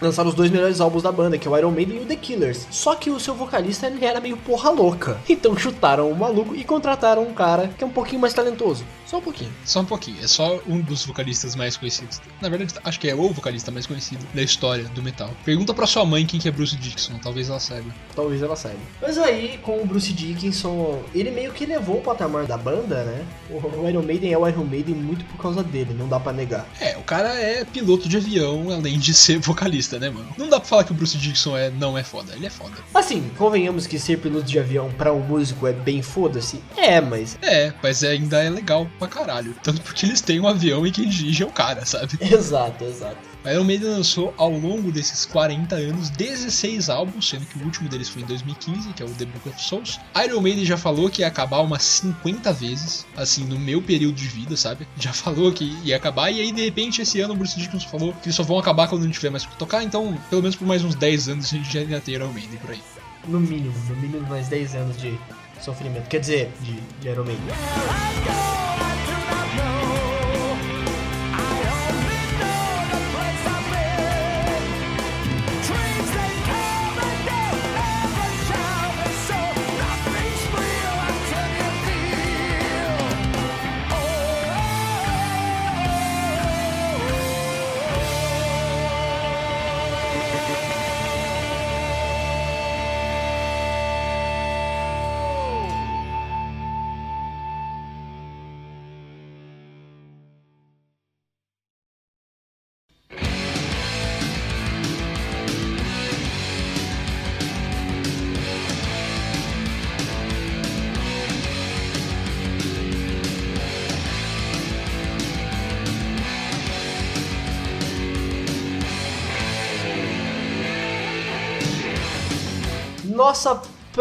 lançaram 0.00 0.28
os 0.28 0.34
dois 0.34 0.50
melhores 0.50 0.80
álbuns 0.80 1.02
da 1.02 1.12
banda, 1.12 1.38
que 1.38 1.46
é 1.46 1.50
o 1.50 1.56
Iron 1.56 1.70
Maiden 1.70 1.98
e 1.98 2.00
o 2.00 2.06
The 2.06 2.16
Killers. 2.16 2.66
Só 2.70 2.94
que 2.94 3.10
o 3.10 3.18
seu 3.20 3.34
vocalista 3.34 3.86
ele 3.86 4.04
era 4.04 4.20
meio 4.20 4.36
porra 4.36 4.70
louca. 4.70 5.18
Então 5.28 5.56
chutaram 5.56 6.10
o 6.10 6.16
maluco 6.16 6.54
e 6.54 6.64
contrataram 6.64 7.22
um 7.22 7.34
cara 7.34 7.68
que 7.76 7.84
é 7.84 7.86
um 7.86 7.90
pouquinho 7.90 8.20
mais 8.20 8.34
talentoso. 8.34 8.84
Só 9.06 9.18
um 9.18 9.22
pouquinho. 9.22 9.50
Só 9.64 9.80
um 9.80 9.84
pouquinho, 9.84 10.18
é 10.22 10.26
só 10.26 10.60
um 10.66 10.80
dos 10.80 11.06
vocalistas 11.06 11.56
mais 11.56 11.76
conhecidos. 11.76 12.20
Na 12.40 12.48
verdade, 12.48 12.74
acho 12.84 13.00
que 13.00 13.08
é 13.08 13.14
o 13.14 13.30
vocalista 13.30 13.70
mais 13.70 13.86
conhecido 13.86 14.24
da 14.34 14.42
história 14.42 14.84
do 14.84 15.02
metal. 15.02 15.30
Pergunta 15.44 15.72
pra 15.72 15.86
sua 15.86 16.04
mãe 16.04 16.26
quem 16.26 16.38
que 16.38 16.48
é 16.48 16.50
Bruce 16.50 16.76
Dixon, 16.76 17.18
talvez 17.22 17.48
ela 17.48 17.58
saiba. 17.58 17.90
Talvez 18.14 18.42
ela 18.42 18.54
saiba. 18.54 18.78
Mas 19.00 19.16
aí, 19.16 19.58
com 19.62 19.80
o 19.80 19.86
Bruce 19.86 20.12
Dickinson, 20.12 21.02
ele 21.14 21.30
meio 21.30 21.52
que 21.52 21.64
levou 21.64 21.98
o 21.98 22.02
patamar 22.02 22.44
da 22.44 22.56
banda, 22.56 23.04
né? 23.04 23.24
O 23.50 23.88
Iron 23.88 24.02
Maiden 24.02 24.32
é 24.32 24.38
o 24.38 24.46
Iron 24.46 24.64
Maiden 24.64 24.94
muito 24.94 25.24
por 25.24 25.40
causa 25.40 25.62
dele, 25.62 25.94
não 25.94 26.06
dá 26.06 26.20
pra 26.20 26.32
negar. 26.32 26.66
É, 26.80 26.87
o 26.96 27.02
cara 27.02 27.34
é 27.34 27.64
piloto 27.64 28.08
de 28.08 28.16
avião, 28.16 28.70
além 28.70 28.98
de 28.98 29.12
ser 29.14 29.38
vocalista, 29.40 29.98
né, 29.98 30.10
mano? 30.10 30.28
Não 30.36 30.48
dá 30.48 30.58
pra 30.58 30.68
falar 30.68 30.84
que 30.84 30.92
o 30.92 30.94
Bruce 30.94 31.16
Dixon 31.18 31.56
é, 31.56 31.70
não 31.70 31.96
é 31.96 32.02
foda, 32.02 32.34
ele 32.34 32.46
é 32.46 32.50
foda. 32.50 32.74
Assim, 32.94 33.30
convenhamos 33.36 33.86
que 33.86 33.98
ser 33.98 34.18
piloto 34.18 34.46
de 34.46 34.58
avião 34.58 34.90
pra 34.96 35.12
um 35.12 35.20
músico 35.20 35.66
é 35.66 35.72
bem 35.72 36.02
foda-se. 36.02 36.62
É, 36.76 37.00
mas. 37.00 37.38
É, 37.42 37.72
mas 37.82 38.02
ainda 38.02 38.42
é 38.42 38.50
legal 38.50 38.88
pra 38.98 39.08
caralho. 39.08 39.54
Tanto 39.62 39.80
porque 39.82 40.06
eles 40.06 40.20
têm 40.20 40.40
um 40.40 40.48
avião 40.48 40.86
e 40.86 40.90
quem 40.90 41.08
dirige 41.08 41.42
é 41.42 41.46
o 41.46 41.50
cara, 41.50 41.84
sabe? 41.84 42.18
Exato, 42.20 42.84
exato. 42.84 43.27
A 43.48 43.54
Iron 43.54 43.64
Maiden 43.64 43.88
lançou 43.88 44.34
ao 44.36 44.50
longo 44.50 44.92
desses 44.92 45.24
40 45.24 45.74
anos 45.74 46.10
16 46.10 46.90
álbuns, 46.90 47.30
sendo 47.30 47.46
que 47.46 47.58
o 47.58 47.64
último 47.64 47.88
deles 47.88 48.06
foi 48.06 48.20
em 48.20 48.26
2015, 48.26 48.92
que 48.92 49.02
é 49.02 49.06
o 49.06 49.08
The 49.08 49.24
Book 49.24 49.48
of 49.48 49.58
Souls. 49.62 49.98
A 50.12 50.26
Iron 50.26 50.42
Maiden 50.42 50.66
já 50.66 50.76
falou 50.76 51.08
que 51.08 51.22
ia 51.22 51.28
acabar 51.28 51.60
umas 51.60 51.82
50 51.82 52.52
vezes, 52.52 53.06
assim, 53.16 53.44
no 53.44 53.58
meu 53.58 53.80
período 53.80 54.16
de 54.16 54.28
vida, 54.28 54.54
sabe? 54.54 54.86
Já 55.00 55.14
falou 55.16 55.50
que 55.50 55.64
ia 55.82 55.96
acabar, 55.96 56.30
e 56.30 56.42
aí 56.42 56.52
de 56.52 56.62
repente 56.62 57.00
esse 57.00 57.22
ano 57.22 57.32
o 57.32 57.36
Bruce 57.38 57.58
Dickinson 57.58 57.88
falou 57.88 58.12
que 58.12 58.26
eles 58.26 58.36
só 58.36 58.42
vão 58.42 58.58
acabar 58.58 58.86
quando 58.86 59.04
não 59.04 59.10
tiver 59.10 59.30
mais 59.30 59.46
pra 59.46 59.56
tocar, 59.56 59.82
então 59.82 60.14
pelo 60.28 60.42
menos 60.42 60.54
por 60.54 60.68
mais 60.68 60.84
uns 60.84 60.94
10 60.94 61.28
anos 61.30 61.46
a 61.46 61.56
gente 61.56 61.72
já 61.72 61.80
ia 61.80 62.00
ter 62.02 62.12
Iron 62.12 62.30
Maiden 62.30 62.58
por 62.58 62.72
aí. 62.72 62.82
No 63.26 63.40
mínimo, 63.40 63.74
no 63.88 63.96
mínimo 63.96 64.28
mais 64.28 64.48
10 64.48 64.74
anos 64.74 65.00
de 65.00 65.18
sofrimento. 65.58 66.06
Quer 66.08 66.20
dizer, 66.20 66.52
de, 66.60 66.78
de 67.00 67.08
Iron 67.08 67.24
Maiden. 67.24 68.67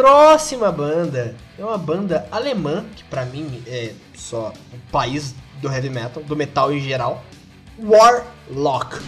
Próxima 0.08 0.72
banda 0.72 1.36
é 1.60 1.66
uma 1.66 1.78
banda 1.78 2.30
alemã, 2.32 2.86
que 2.96 3.04
pra 3.04 3.26
mim 3.26 3.62
é 3.68 3.92
só 4.16 4.54
o 4.74 4.90
país 4.90 5.36
do 5.62 5.70
heavy 5.70 5.90
metal, 5.90 6.24
do 6.24 6.34
metal 6.34 6.72
em 6.72 6.80
geral. 6.80 7.26
Warlock. 7.78 9.02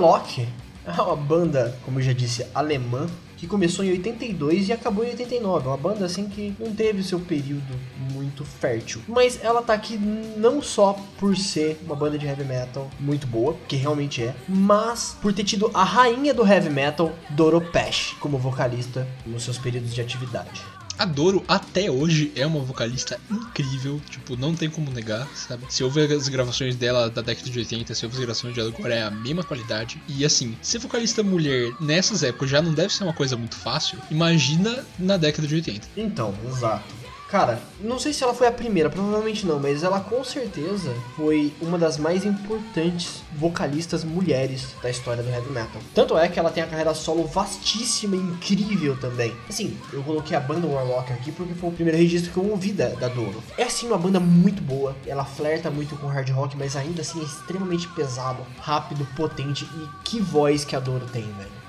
Warlock 0.00 0.48
é 0.86 1.02
uma 1.02 1.14
banda, 1.14 1.76
como 1.84 1.98
eu 1.98 2.02
já 2.02 2.14
disse, 2.14 2.46
alemã, 2.54 3.06
que 3.36 3.46
começou 3.46 3.84
em 3.84 3.90
82 3.90 4.68
e 4.68 4.72
acabou 4.72 5.04
em 5.04 5.10
89. 5.10 5.66
É 5.66 5.68
uma 5.68 5.76
banda 5.76 6.06
assim 6.06 6.26
que 6.26 6.54
não 6.58 6.74
teve 6.74 7.02
seu 7.02 7.20
período 7.20 7.78
muito 8.12 8.42
fértil. 8.42 9.02
Mas 9.06 9.38
ela 9.42 9.62
tá 9.62 9.74
aqui 9.74 9.98
não 9.98 10.62
só 10.62 10.98
por 11.18 11.36
ser 11.36 11.78
uma 11.84 11.94
banda 11.94 12.18
de 12.18 12.26
heavy 12.26 12.44
metal 12.44 12.90
muito 12.98 13.26
boa, 13.26 13.54
que 13.68 13.76
realmente 13.76 14.22
é, 14.22 14.34
mas 14.48 15.16
por 15.20 15.34
ter 15.34 15.44
tido 15.44 15.70
a 15.74 15.84
rainha 15.84 16.32
do 16.32 16.46
heavy 16.46 16.70
metal, 16.70 17.12
Doro 17.28 17.60
Pesch, 17.60 18.14
como 18.18 18.38
vocalista 18.38 19.06
nos 19.26 19.42
seus 19.42 19.58
períodos 19.58 19.94
de 19.94 20.00
atividade. 20.00 20.62
A 21.00 21.06
Doro, 21.06 21.42
até 21.48 21.90
hoje, 21.90 22.30
é 22.36 22.46
uma 22.46 22.60
vocalista 22.60 23.18
incrível, 23.30 23.98
tipo, 24.10 24.36
não 24.36 24.54
tem 24.54 24.68
como 24.68 24.90
negar, 24.90 25.26
sabe? 25.34 25.64
Se 25.70 25.82
ouve 25.82 26.02
as 26.02 26.28
gravações 26.28 26.76
dela 26.76 27.08
da 27.08 27.22
década 27.22 27.48
de 27.48 27.58
80, 27.58 27.94
se 27.94 28.04
ouve 28.04 28.16
as 28.16 28.20
gravações 28.20 28.54
dela 28.54 28.68
agora, 28.68 28.94
é 28.94 29.02
a 29.04 29.10
mesma 29.10 29.42
qualidade. 29.42 29.98
E 30.06 30.26
assim, 30.26 30.54
ser 30.60 30.76
vocalista 30.76 31.22
mulher 31.22 31.72
nessas 31.80 32.22
épocas 32.22 32.50
já 32.50 32.60
não 32.60 32.74
deve 32.74 32.92
ser 32.92 33.04
uma 33.04 33.14
coisa 33.14 33.34
muito 33.34 33.56
fácil. 33.56 33.98
Imagina 34.10 34.84
na 34.98 35.16
década 35.16 35.48
de 35.48 35.54
80. 35.54 35.88
Então, 35.96 36.34
exato. 36.46 36.84
Cara, 37.30 37.60
não 37.80 37.96
sei 37.96 38.12
se 38.12 38.24
ela 38.24 38.34
foi 38.34 38.48
a 38.48 38.52
primeira, 38.52 38.90
provavelmente 38.90 39.46
não, 39.46 39.60
mas 39.60 39.84
ela 39.84 40.00
com 40.00 40.24
certeza 40.24 40.92
foi 41.14 41.52
uma 41.60 41.78
das 41.78 41.96
mais 41.96 42.24
importantes 42.24 43.22
vocalistas 43.36 44.02
mulheres 44.02 44.74
da 44.82 44.90
história 44.90 45.22
do 45.22 45.30
heavy 45.30 45.48
metal. 45.50 45.80
Tanto 45.94 46.18
é 46.18 46.28
que 46.28 46.40
ela 46.40 46.50
tem 46.50 46.60
a 46.60 46.66
carreira 46.66 46.92
solo 46.92 47.24
vastíssima 47.28 48.16
e 48.16 48.18
incrível 48.18 48.96
também. 48.96 49.32
Assim, 49.48 49.78
eu 49.92 50.02
coloquei 50.02 50.36
a 50.36 50.40
banda 50.40 50.66
Warlock 50.66 51.12
aqui 51.12 51.30
porque 51.30 51.54
foi 51.54 51.68
o 51.68 51.72
primeiro 51.72 51.98
registro 51.98 52.32
que 52.32 52.36
eu 52.36 52.50
ouvi 52.50 52.72
da, 52.72 52.88
da 52.88 53.06
Doro. 53.06 53.40
É 53.56 53.62
assim 53.62 53.86
uma 53.86 53.98
banda 53.98 54.18
muito 54.18 54.60
boa, 54.60 54.96
ela 55.06 55.24
flerta 55.24 55.70
muito 55.70 55.94
com 55.96 56.08
hard 56.08 56.28
rock, 56.30 56.56
mas 56.56 56.74
ainda 56.74 57.02
assim 57.02 57.20
é 57.20 57.24
extremamente 57.24 57.86
pesado, 57.90 58.44
rápido, 58.58 59.06
potente 59.14 59.64
e 59.64 59.88
que 60.02 60.20
voz 60.20 60.64
que 60.64 60.74
a 60.74 60.80
Doro 60.80 61.06
tem, 61.06 61.22
velho. 61.22 61.60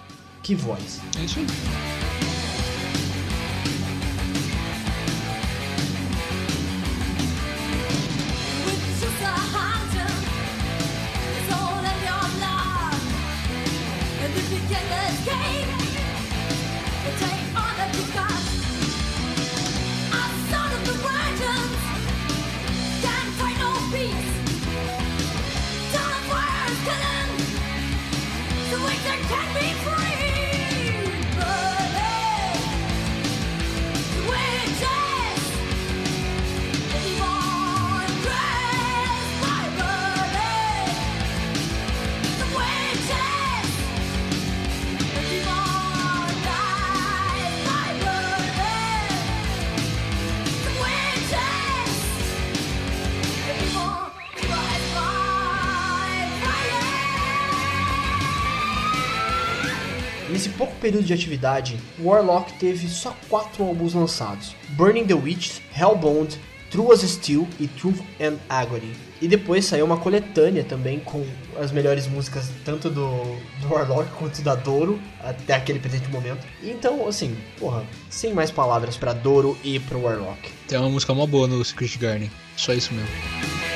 Que 0.42 0.56
voz. 0.56 1.00
É 1.20 1.24
isso 1.24 1.38
aí. 1.38 2.21
Período 60.92 61.06
de 61.06 61.14
atividade, 61.14 61.78
Warlock 62.00 62.52
teve 62.54 62.88
só 62.90 63.16
quatro 63.30 63.64
álbuns 63.64 63.94
lançados: 63.94 64.54
Burning 64.72 65.06
the 65.06 65.14
Witch, 65.14 65.60
Hellbound, 65.74 66.38
True 66.70 66.92
as 66.92 67.02
Steel 67.02 67.48
e 67.60 67.68
Truth 67.68 68.00
and 68.20 68.38
Agony. 68.50 68.94
E 69.22 69.28
depois 69.28 69.66
saiu 69.66 69.86
uma 69.86 69.98
coletânea 69.98 70.64
também 70.64 71.00
com 71.00 71.26
as 71.60 71.72
melhores 71.72 72.08
músicas 72.08 72.50
tanto 72.66 72.90
do, 72.90 73.38
do 73.62 73.70
Warlock 73.70 74.10
quanto 74.18 74.42
da 74.42 74.56
Doro 74.56 75.00
até 75.22 75.54
aquele 75.54 75.80
presente 75.80 76.10
momento. 76.10 76.46
Então, 76.62 77.08
assim, 77.08 77.38
porra, 77.58 77.84
sem 78.10 78.34
mais 78.34 78.52
palavras 78.52 78.98
pra 78.98 79.14
Doro 79.14 79.58
e 79.64 79.80
pro 79.80 80.02
Warlock. 80.02 80.52
Tem 80.68 80.78
uma 80.78 80.90
música 80.90 81.14
mó 81.14 81.26
boa 81.26 81.48
no 81.48 81.64
Secret 81.64 81.98
Garden. 81.98 82.32
Só 82.58 82.74
isso 82.74 82.94
mesmo. 82.94 83.71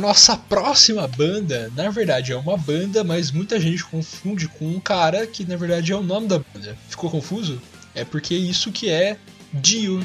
A 0.00 0.02
nossa 0.02 0.34
próxima 0.34 1.06
banda, 1.06 1.70
na 1.76 1.90
verdade, 1.90 2.32
é 2.32 2.36
uma 2.36 2.56
banda, 2.56 3.04
mas 3.04 3.30
muita 3.30 3.60
gente 3.60 3.84
confunde 3.84 4.48
com 4.48 4.66
um 4.66 4.80
cara 4.80 5.26
que 5.26 5.44
na 5.44 5.56
verdade 5.58 5.92
é 5.92 5.94
o 5.94 6.02
nome 6.02 6.26
da 6.26 6.38
banda. 6.38 6.74
Ficou 6.88 7.10
confuso? 7.10 7.60
É 7.94 8.02
porque 8.02 8.34
isso 8.34 8.72
que 8.72 8.88
é 8.88 9.18
Dio. 9.52 10.02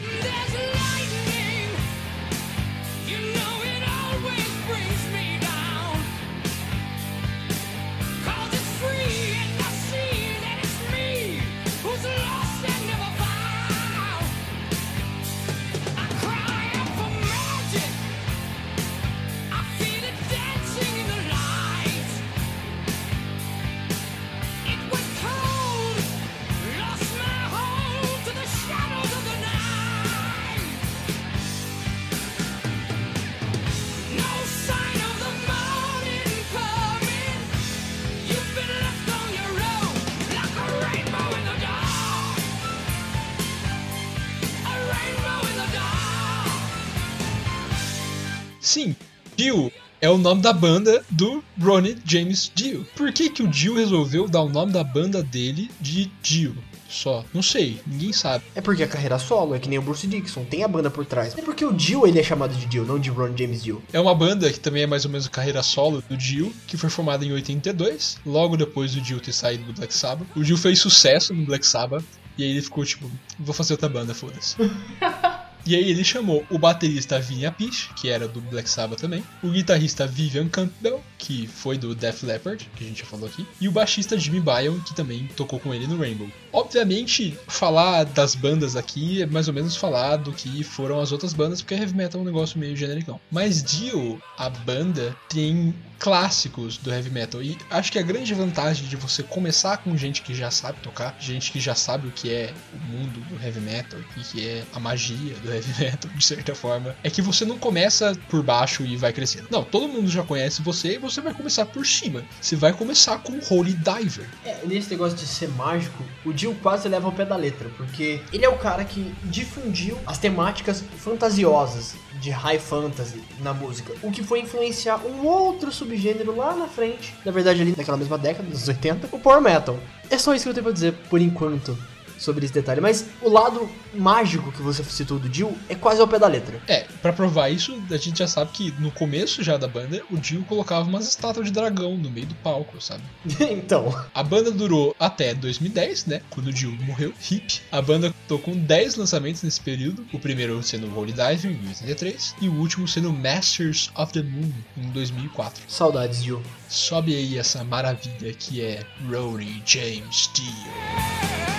Sim, 48.66 48.96
Dio 49.38 49.72
é 50.02 50.10
o 50.10 50.18
nome 50.18 50.42
da 50.42 50.52
banda 50.52 51.06
do 51.08 51.44
Ronnie 51.62 51.98
James 52.04 52.52
Dio. 52.56 52.84
Por 52.96 53.14
que, 53.14 53.30
que 53.30 53.44
o 53.44 53.48
Dio 53.48 53.76
resolveu 53.76 54.28
dar 54.28 54.42
o 54.42 54.50
nome 54.50 54.72
da 54.72 54.84
banda 54.84 55.22
dele 55.22 55.70
de 55.80 56.12
Dio? 56.24 56.56
só? 56.90 57.24
Não 57.32 57.44
sei, 57.44 57.80
ninguém 57.86 58.12
sabe. 58.12 58.44
É 58.56 58.62
porque 58.62 58.82
a 58.82 58.88
carreira 58.88 59.20
solo 59.20 59.54
é 59.54 59.60
que 59.60 59.70
nem 59.70 59.78
o 59.78 59.84
Bruce 59.84 60.08
Dixon, 60.08 60.46
tem 60.46 60.64
a 60.64 60.68
banda 60.68 60.90
por 60.90 61.06
trás. 61.06 61.38
É 61.38 61.42
porque 61.44 61.64
o 61.64 61.72
Dio 61.72 62.08
ele 62.08 62.20
é 62.20 62.24
chamado 62.24 62.56
de 62.56 62.66
Dio, 62.66 62.86
não 62.86 62.98
de 62.98 63.12
Ron 63.12 63.38
James 63.38 63.62
Dio. 63.62 63.84
É 63.94 64.00
uma 64.00 64.16
banda 64.16 64.52
que 64.52 64.60
também 64.60 64.84
é 64.84 64.88
mais 64.88 65.06
ou 65.06 65.12
menos 65.12 65.28
a 65.28 65.30
carreira 65.30 65.62
solo 65.62 66.04
do 66.10 66.18
Dio, 66.18 66.52
que 66.66 66.78
foi 66.78 66.90
formada 66.90 67.24
em 67.24 67.32
82, 67.32 68.18
logo 68.26 68.58
depois 68.58 68.96
do 68.96 69.02
Dio 69.02 69.20
ter 69.20 69.34
saído 69.34 69.66
do 69.66 69.74
Black 69.74 69.94
Sabbath. 69.94 70.28
O 70.36 70.44
Dio 70.44 70.58
fez 70.58 70.80
sucesso 70.80 71.36
no 71.36 71.46
Black 71.46 71.68
Sabbath, 71.68 72.04
e 72.36 72.44
aí 72.44 72.50
ele 72.50 72.62
ficou 72.62 72.84
tipo, 72.84 73.12
vou 73.40 73.54
fazer 73.54 73.74
outra 73.74 73.90
banda, 73.90 74.16
foda-se. 74.16 74.56
E 75.66 75.76
aí 75.76 75.90
ele 75.90 76.04
chamou 76.04 76.46
o 76.52 76.60
baterista 76.60 77.20
Vinny 77.20 77.46
Appice, 77.46 77.90
que 77.96 78.08
era 78.08 78.28
do 78.28 78.40
Black 78.40 78.70
Sabbath 78.70 79.00
também, 79.00 79.24
o 79.42 79.50
guitarrista 79.50 80.06
Vivian 80.06 80.48
Campbell, 80.48 81.04
que 81.18 81.48
foi 81.48 81.76
do 81.76 81.96
Def 81.96 82.22
Leppard, 82.22 82.70
que 82.76 82.84
a 82.84 82.88
gente 82.88 83.00
já 83.00 83.06
falou 83.06 83.28
aqui, 83.28 83.48
e 83.60 83.68
o 83.68 83.72
baixista 83.72 84.18
Jimmy 84.18 84.40
Byon, 84.40 84.80
que 84.82 84.94
também 84.94 85.28
tocou 85.36 85.60
com 85.60 85.74
ele 85.74 85.88
no 85.88 85.98
Rainbow. 85.98 86.30
Obviamente, 86.56 87.38
falar 87.50 88.06
das 88.06 88.34
bandas 88.34 88.78
aqui 88.78 89.22
é 89.22 89.26
mais 89.26 89.50
ou 89.50 89.54
menos 89.54 89.76
falar 89.76 90.16
do 90.16 90.32
que 90.32 90.64
foram 90.64 91.02
as 91.02 91.12
outras 91.12 91.34
bandas, 91.34 91.62
porque 91.62 91.76
heavy 91.76 91.94
metal 91.94 92.22
é 92.22 92.24
um 92.24 92.26
negócio 92.26 92.58
meio 92.58 92.78
genericão. 92.78 93.20
Mas 93.30 93.62
Dio, 93.62 94.22
a 94.38 94.50
banda, 94.50 95.14
tem 95.28 95.76
clássicos 96.00 96.78
do 96.78 96.92
heavy 96.92 97.10
metal. 97.10 97.42
E 97.42 97.58
acho 97.70 97.92
que 97.92 98.00
a 98.00 98.02
grande 98.02 98.34
vantagem 98.34 98.88
de 98.88 98.96
você 98.96 99.24
começar 99.24 99.78
com 99.78 99.98
gente 99.98 100.22
que 100.22 100.34
já 100.34 100.52
sabe 100.52 100.80
tocar, 100.82 101.16
gente 101.20 101.52
que 101.52 101.60
já 101.60 101.76
sabe 101.76 102.08
o 102.08 102.12
que 102.12 102.32
é 102.32 102.54
o 102.74 102.92
mundo 102.92 103.20
do 103.28 103.44
heavy 103.44 103.60
metal 103.60 104.00
e 104.16 104.22
que 104.22 104.48
é 104.48 104.64
a 104.74 104.80
magia 104.80 105.36
do 105.44 105.52
heavy 105.52 105.74
metal, 105.84 106.12
de 106.12 106.26
certa 106.26 106.56
forma, 106.56 106.96
é 107.04 107.10
que 107.10 107.22
você 107.22 107.44
não 107.44 107.58
começa 107.58 108.18
por 108.30 108.42
baixo 108.44 108.86
e 108.86 108.96
vai 108.96 109.12
crescendo. 109.12 109.48
Não, 109.50 109.64
todo 109.64 109.88
mundo 109.88 110.08
já 110.10 110.24
conhece 110.24 110.62
você 110.62 110.94
e 110.94 110.98
você 110.98 111.22
vai 111.22 111.34
começar 111.34 111.66
por 111.66 111.86
cima. 111.86 112.24
Você 112.40 112.56
vai 112.56 112.72
começar 112.72 113.18
com 113.20 113.40
Holy 113.50 113.74
Diver. 113.74 114.28
É, 114.46 114.60
nesse 114.66 114.92
negócio 114.92 115.18
de 115.18 115.26
ser 115.26 115.50
mágico, 115.50 116.04
o 116.24 116.32
Dio 116.32 116.45
quase 116.54 116.88
leva 116.88 117.08
ao 117.08 117.12
pé 117.12 117.26
da 117.26 117.36
letra, 117.36 117.70
porque 117.78 118.22
ele 118.32 118.46
é 118.46 118.50
o 118.50 118.58
cara 118.58 118.84
que 118.84 119.14
difundiu 119.24 119.98
as 120.06 120.18
temáticas 120.18 120.84
fantasiosas 120.98 121.96
de 122.20 122.30
high 122.30 122.60
fantasy 122.60 123.24
na 123.40 123.54
música, 123.54 123.94
o 124.04 124.12
que 124.12 124.24
foi 124.24 124.42
influenciar 124.42 125.00
um 125.06 125.26
outro 125.26 125.72
subgênero 125.72 126.36
lá 126.36 126.56
na 126.56 126.68
frente, 126.68 127.16
na 127.26 127.32
verdade 127.32 127.62
ali 127.62 127.74
naquela 127.76 127.98
mesma 127.98 128.18
década, 128.18 128.50
dos 128.50 128.68
80, 128.68 129.10
o 129.12 129.20
power 129.20 129.42
metal. 129.42 129.78
É 130.10 130.18
só 130.18 130.36
isso 130.36 130.44
que 130.44 130.50
eu 130.50 130.54
tenho 130.54 130.64
pra 130.64 130.74
dizer 130.74 130.94
por 131.10 131.20
enquanto 131.20 131.78
sobre 132.18 132.46
esse 132.46 132.54
detalhe, 132.54 132.82
mas 132.82 133.06
o 133.22 133.30
lado 133.30 133.70
mágico 133.94 134.52
que 134.52 134.62
você 134.62 134.84
citou 134.84 135.20
do 135.20 135.28
Dio 135.30 135.56
é 135.68 135.76
quase 135.76 136.02
ao 136.02 136.08
pé 136.08 136.18
da 136.18 136.28
letra. 136.28 136.62
É, 136.68 136.86
pra 137.02 137.12
provar 137.14 137.50
isso, 137.50 137.78
a 137.92 137.98
gente 137.98 138.20
já 138.20 138.28
sabe 138.28 138.52
que 138.52 138.74
no 138.80 138.92
começo 138.92 139.44
já 139.44 139.58
da 139.58 139.68
banda, 139.68 140.02
o 140.10 140.18
Dio 140.18 140.44
colocava 140.44 140.88
umas 140.88 141.08
estátuas 141.08 141.48
de 141.48 141.52
dragão 141.52 141.98
no 141.98 142.10
meio 142.10 142.28
do 142.28 142.36
palco, 142.36 142.82
sabe? 142.82 143.04
então, 143.40 143.94
A 144.14 144.24
banda 144.24 144.52
durou 144.52 144.96
até 145.00 145.34
2010, 145.34 146.06
né? 146.06 146.22
Quando 146.30 146.48
o 146.48 146.54
Dio 146.54 146.72
morreu, 146.84 147.14
hip. 147.30 147.62
A 147.72 147.82
banda 147.82 148.14
tocou 148.28 148.46
com 148.46 148.58
10 148.58 148.96
lançamentos 148.96 149.42
nesse 149.42 149.60
período. 149.60 150.06
O 150.14 150.20
primeiro 150.20 150.62
sendo 150.62 150.94
Holy 150.96 151.12
Diver, 151.12 151.52
em 151.52 151.68
83. 151.68 152.36
E 152.40 152.48
o 152.48 152.54
último 152.54 152.88
sendo 152.88 153.12
Masters 153.12 153.90
of 153.96 154.14
the 154.14 154.22
Moon, 154.22 154.52
em 154.78 154.90
2004. 154.92 155.64
saudades 155.68 156.24
Dio. 156.24 156.42
Sobe 156.70 157.16
aí 157.16 157.38
essa 157.38 157.64
maravilha 157.64 158.34
que 158.34 158.62
é 158.62 158.86
Ronnie 159.10 159.64
James 159.66 160.30
Dio. 160.34 161.55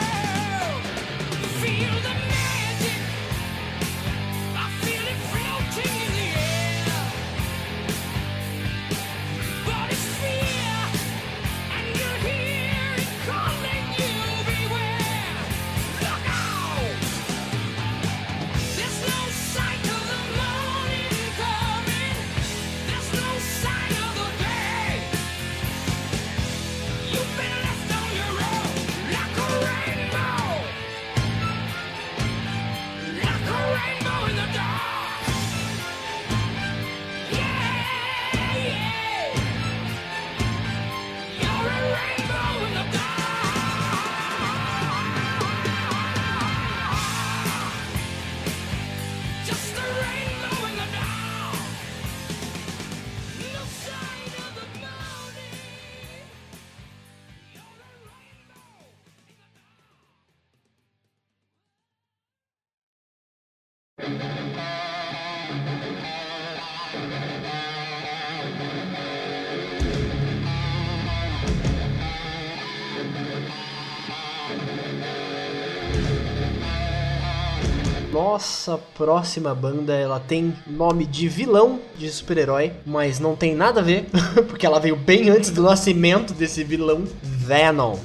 Nossa 78.36 78.78
próxima 78.94 79.54
banda, 79.54 79.94
ela 79.94 80.20
tem 80.20 80.54
nome 80.66 81.06
de 81.06 81.26
vilão 81.26 81.80
de 81.96 82.10
super-herói, 82.10 82.70
mas 82.84 83.18
não 83.18 83.34
tem 83.34 83.54
nada 83.54 83.80
a 83.80 83.82
ver, 83.82 84.10
porque 84.46 84.66
ela 84.66 84.78
veio 84.78 84.94
bem 84.94 85.30
antes 85.30 85.48
do 85.48 85.62
nascimento 85.62 86.34
desse 86.34 86.62
vilão, 86.62 87.04
Venom. 87.22 87.96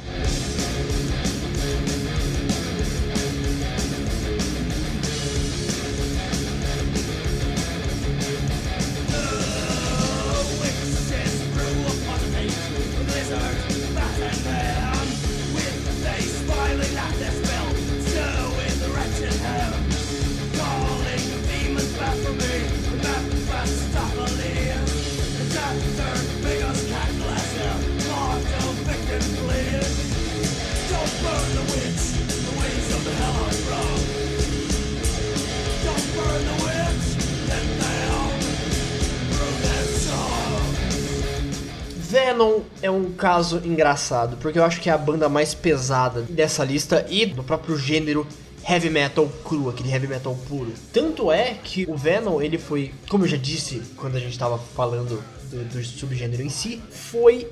Venom 42.41 42.61
é 42.81 42.89
um 42.89 43.11
caso 43.11 43.61
engraçado, 43.63 44.37
porque 44.37 44.57
eu 44.57 44.63
acho 44.63 44.81
que 44.81 44.89
é 44.89 44.93
a 44.93 44.97
banda 44.97 45.29
mais 45.29 45.53
pesada 45.53 46.21
dessa 46.23 46.63
lista 46.63 47.05
e 47.09 47.25
do 47.25 47.43
próprio 47.43 47.77
gênero 47.77 48.25
heavy 48.67 48.89
metal 48.89 49.29
cru, 49.43 49.69
aquele 49.69 49.91
heavy 49.91 50.07
metal 50.07 50.35
puro. 50.47 50.73
Tanto 50.91 51.31
é 51.31 51.55
que 51.63 51.85
o 51.87 51.95
Venom, 51.95 52.41
ele 52.41 52.57
foi, 52.57 52.93
como 53.09 53.25
eu 53.25 53.27
já 53.27 53.37
disse 53.37 53.81
quando 53.95 54.15
a 54.15 54.19
gente 54.19 54.37
tava 54.37 54.57
falando 54.57 55.23
do, 55.49 55.63
do 55.65 55.83
subgênero 55.83 56.41
em 56.41 56.49
si, 56.49 56.81
foi 56.89 57.47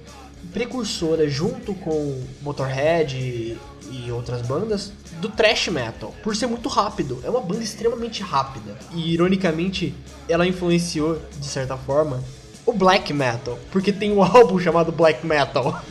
precursora 0.53 1.29
junto 1.29 1.73
com 1.75 2.23
Motorhead 2.41 3.15
e, 3.15 3.57
e 3.91 4.11
outras 4.11 4.41
bandas 4.41 4.93
do 5.19 5.29
thrash 5.29 5.67
metal, 5.67 6.15
por 6.23 6.35
ser 6.35 6.47
muito 6.47 6.69
rápido. 6.69 7.19
É 7.23 7.29
uma 7.29 7.41
banda 7.41 7.63
extremamente 7.63 8.23
rápida. 8.23 8.77
E 8.93 9.13
ironicamente, 9.13 9.93
ela 10.27 10.47
influenciou 10.47 11.21
de 11.39 11.45
certa 11.45 11.75
forma 11.75 12.23
o 12.69 12.73
black 12.73 13.11
metal, 13.13 13.57
porque 13.71 13.91
tem 13.91 14.11
um 14.11 14.21
álbum 14.23 14.59
chamado 14.59 14.91
Black 14.91 15.25
Metal. 15.25 15.81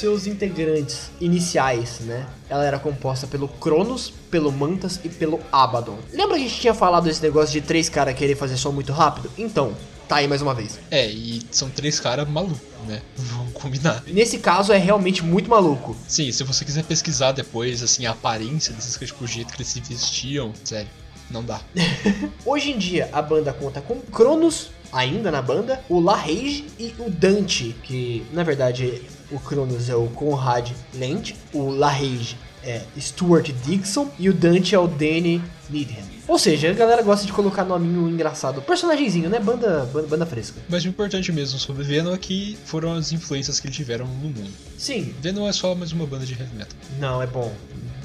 Seus 0.00 0.26
integrantes 0.26 1.10
iniciais, 1.20 2.00
né? 2.00 2.26
Ela 2.48 2.64
era 2.64 2.78
composta 2.78 3.26
pelo 3.26 3.46
Cronos, 3.46 4.12
pelo 4.30 4.50
Mantas 4.50 4.98
e 5.04 5.08
pelo 5.08 5.40
Abaddon. 5.52 5.98
Lembra 6.12 6.36
que 6.38 6.44
a 6.44 6.48
gente 6.48 6.60
tinha 6.60 6.74
falado 6.74 7.08
esse 7.08 7.22
negócio 7.22 7.52
de 7.52 7.60
três 7.60 7.88
caras 7.88 8.14
querer 8.14 8.34
fazer 8.34 8.56
som 8.56 8.72
muito 8.72 8.92
rápido? 8.92 9.30
Então, 9.36 9.74
tá 10.08 10.16
aí 10.16 10.26
mais 10.26 10.40
uma 10.40 10.54
vez. 10.54 10.80
É, 10.90 11.06
e 11.06 11.42
são 11.50 11.68
três 11.68 12.00
caras 12.00 12.28
malucos, 12.28 12.58
né? 12.88 13.02
Vamos 13.14 13.52
combinar. 13.52 14.02
Nesse 14.06 14.38
caso 14.38 14.72
é 14.72 14.78
realmente 14.78 15.22
muito 15.22 15.50
maluco. 15.50 15.94
Sim, 16.08 16.32
se 16.32 16.42
você 16.44 16.64
quiser 16.64 16.84
pesquisar 16.84 17.32
depois, 17.32 17.82
assim, 17.82 18.06
a 18.06 18.12
aparência 18.12 18.72
desses 18.72 18.96
caras, 18.96 19.10
tipo, 19.10 19.24
o 19.24 19.28
jeito 19.28 19.52
que 19.52 19.58
eles 19.58 19.68
se 19.68 19.80
vestiam, 19.80 20.52
sério, 20.64 20.88
não 21.30 21.44
dá. 21.44 21.60
Hoje 22.44 22.72
em 22.72 22.78
dia 22.78 23.10
a 23.12 23.20
banda 23.20 23.52
conta 23.52 23.80
com 23.82 24.00
Cronos, 24.00 24.70
ainda 24.92 25.30
na 25.30 25.42
banda, 25.42 25.84
o 25.88 26.00
La 26.00 26.16
Rage 26.16 26.64
e 26.78 26.94
o 26.98 27.10
Dante, 27.10 27.76
que 27.82 28.26
na 28.32 28.42
verdade 28.42 29.02
o 29.30 29.38
Cronos 29.38 29.88
é 29.88 29.94
o 29.94 30.06
Conrad 30.08 30.70
Lent, 30.94 31.34
o 31.52 31.70
La 31.70 31.90
Rage 31.90 32.36
é 32.62 32.82
Stuart 32.98 33.50
Dixon 33.64 34.08
e 34.18 34.28
o 34.28 34.34
Dante 34.34 34.74
é 34.74 34.78
o 34.78 34.86
Danny 34.86 35.42
Needham. 35.68 36.04
Ou 36.28 36.38
seja, 36.38 36.70
a 36.70 36.74
galera 36.74 37.02
gosta 37.02 37.26
de 37.26 37.32
colocar 37.32 37.64
nominho 37.64 38.08
engraçado. 38.08 38.62
Personagemzinho, 38.62 39.28
né? 39.28 39.40
Banda, 39.40 39.88
banda, 39.92 40.06
banda 40.06 40.26
fresca. 40.26 40.60
Mas 40.68 40.84
o 40.84 40.88
importante 40.88 41.32
mesmo 41.32 41.58
sobre 41.58 41.82
Venom 41.82 42.14
é 42.14 42.18
que 42.18 42.56
foram 42.64 42.94
as 42.94 43.10
influências 43.10 43.58
que 43.58 43.66
eles 43.66 43.76
tiveram 43.76 44.06
no 44.06 44.14
mundo. 44.14 44.40
Sim. 44.78 45.12
Venom 45.20 45.48
é 45.48 45.52
só 45.52 45.74
mais 45.74 45.90
uma 45.90 46.06
banda 46.06 46.24
de 46.24 46.34
heavy 46.34 46.54
metal. 46.54 46.76
Não, 47.00 47.20
é 47.20 47.26
bom. 47.26 47.52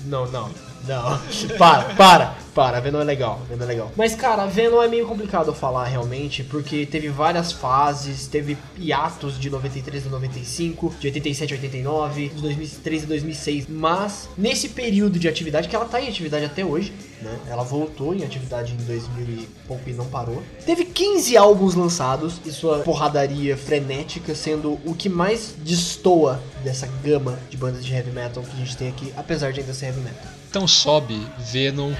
Não, 0.06 0.30
não. 0.32 0.50
Não. 0.88 1.20
para, 1.58 1.84
para, 1.96 2.36
para. 2.54 2.80
Venom 2.80 3.02
é 3.02 3.04
legal. 3.04 3.42
Venom 3.50 3.64
é 3.64 3.68
legal. 3.68 3.92
Mas, 3.96 4.16
cara, 4.16 4.46
Venom 4.46 4.82
é 4.82 4.88
meio 4.88 5.08
complicado 5.08 5.54
falar 5.54 5.86
realmente, 5.86 6.44
porque 6.44 6.86
teve 6.86 7.10
várias 7.10 7.52
fases, 7.52 8.28
teve 8.28 8.58
hiatos 8.78 9.40
de 9.40 9.50
93 9.50 10.08
a 10.08 10.10
95, 10.10 10.96
de 11.00 11.08
87 11.08 11.54
a 11.54 11.56
89, 11.56 12.30
de 12.30 12.42
2003 12.42 13.04
a 13.04 13.08
2006. 13.08 13.68
Mas, 13.68 14.30
nesse 14.38 14.70
período 14.70 15.20
de 15.20 15.28
atividade, 15.28 15.68
que 15.68 15.76
ela 15.76 15.86
tá 15.86 16.02
em 16.02 16.08
atividade 16.08 16.46
até 16.46 16.64
hoje, 16.64 16.94
né? 17.22 17.40
Ela 17.48 17.64
voltou 17.64 18.14
em 18.14 18.24
atividade 18.24 18.74
em 18.74 18.86
2000 18.86 19.26
e 19.26 19.48
pouco 19.68 19.90
e 19.90 19.94
não 19.94 20.06
parou. 20.06 20.42
Teve 20.66 20.86
15 20.86 21.36
álbuns 21.38 21.74
lançados 21.74 22.40
e 22.46 22.52
sua 22.52 22.80
porradaria 22.80 23.58
frenética 23.58 24.36
sendo 24.36 24.80
o 24.86 24.94
que 24.94 25.10
mais 25.10 25.56
destoa 25.58 26.42
dessa 26.64 26.88
gama 27.04 27.40
de 27.50 27.58
bandas 27.58 27.86
de 27.86 27.94
heavy 27.94 28.12
metal 28.12 28.44
que 28.44 28.52
a 28.52 28.60
gente 28.60 28.78
tem 28.78 28.90
aqui, 28.90 29.14
apesar 29.16 29.52
de 29.52 29.62
ainda 29.62 29.74
ser 29.74 29.88
heavy 29.88 30.02
metal. 30.02 30.45
Então 30.56 30.70
sobe 30.70 31.20
Venom. 31.38 31.92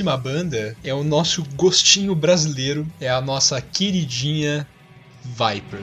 Próxima 0.00 0.16
banda 0.16 0.74
é 0.82 0.94
o 0.94 1.04
nosso 1.04 1.44
gostinho 1.56 2.14
brasileiro, 2.14 2.86
é 2.98 3.10
a 3.10 3.20
nossa 3.20 3.60
queridinha 3.60 4.66
Viper. 5.22 5.80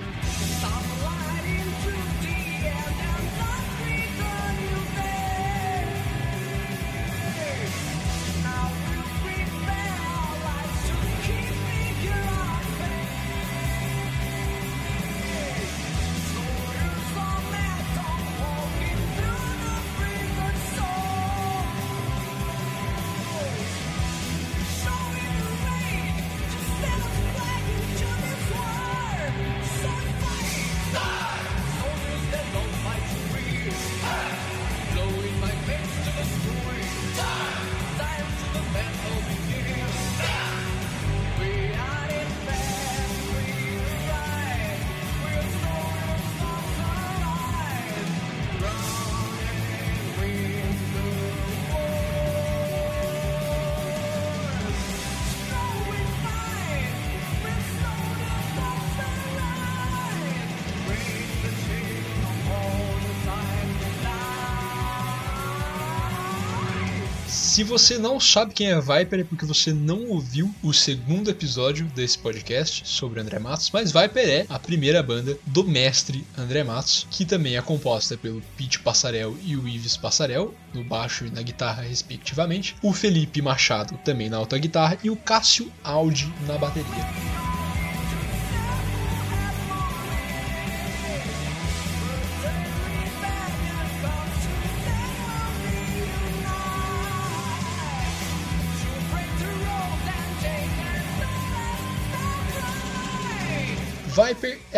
Se 67.57 67.63
você 67.63 67.97
não 67.97 68.19
sabe 68.19 68.53
quem 68.53 68.69
é 68.69 68.79
Viper 68.79 69.21
é 69.21 69.23
porque 69.23 69.43
você 69.43 69.73
não 69.73 70.09
ouviu 70.09 70.53
o 70.61 70.71
segundo 70.71 71.31
episódio 71.31 71.87
desse 71.87 72.15
podcast 72.15 72.87
sobre 72.87 73.19
André 73.19 73.39
Matos, 73.39 73.71
mas 73.71 73.91
Viper 73.91 74.29
é 74.29 74.45
a 74.47 74.59
primeira 74.59 75.01
banda 75.01 75.35
do 75.47 75.63
mestre 75.63 76.23
André 76.37 76.63
Matos, 76.63 77.07
que 77.09 77.25
também 77.25 77.57
é 77.57 77.61
composta 77.63 78.15
pelo 78.15 78.43
Pete 78.55 78.77
Passarel 78.77 79.35
e 79.43 79.57
o 79.57 79.67
Ives 79.67 79.97
Passarel, 79.97 80.53
no 80.71 80.83
baixo 80.83 81.25
e 81.25 81.31
na 81.31 81.41
guitarra 81.41 81.81
respectivamente, 81.81 82.75
o 82.79 82.93
Felipe 82.93 83.41
Machado 83.41 83.97
também 84.05 84.29
na 84.29 84.37
alta 84.37 84.55
guitarra 84.59 84.99
e 85.03 85.09
o 85.09 85.15
Cássio 85.15 85.73
Aldi 85.83 86.31
na 86.45 86.59
bateria. 86.59 87.46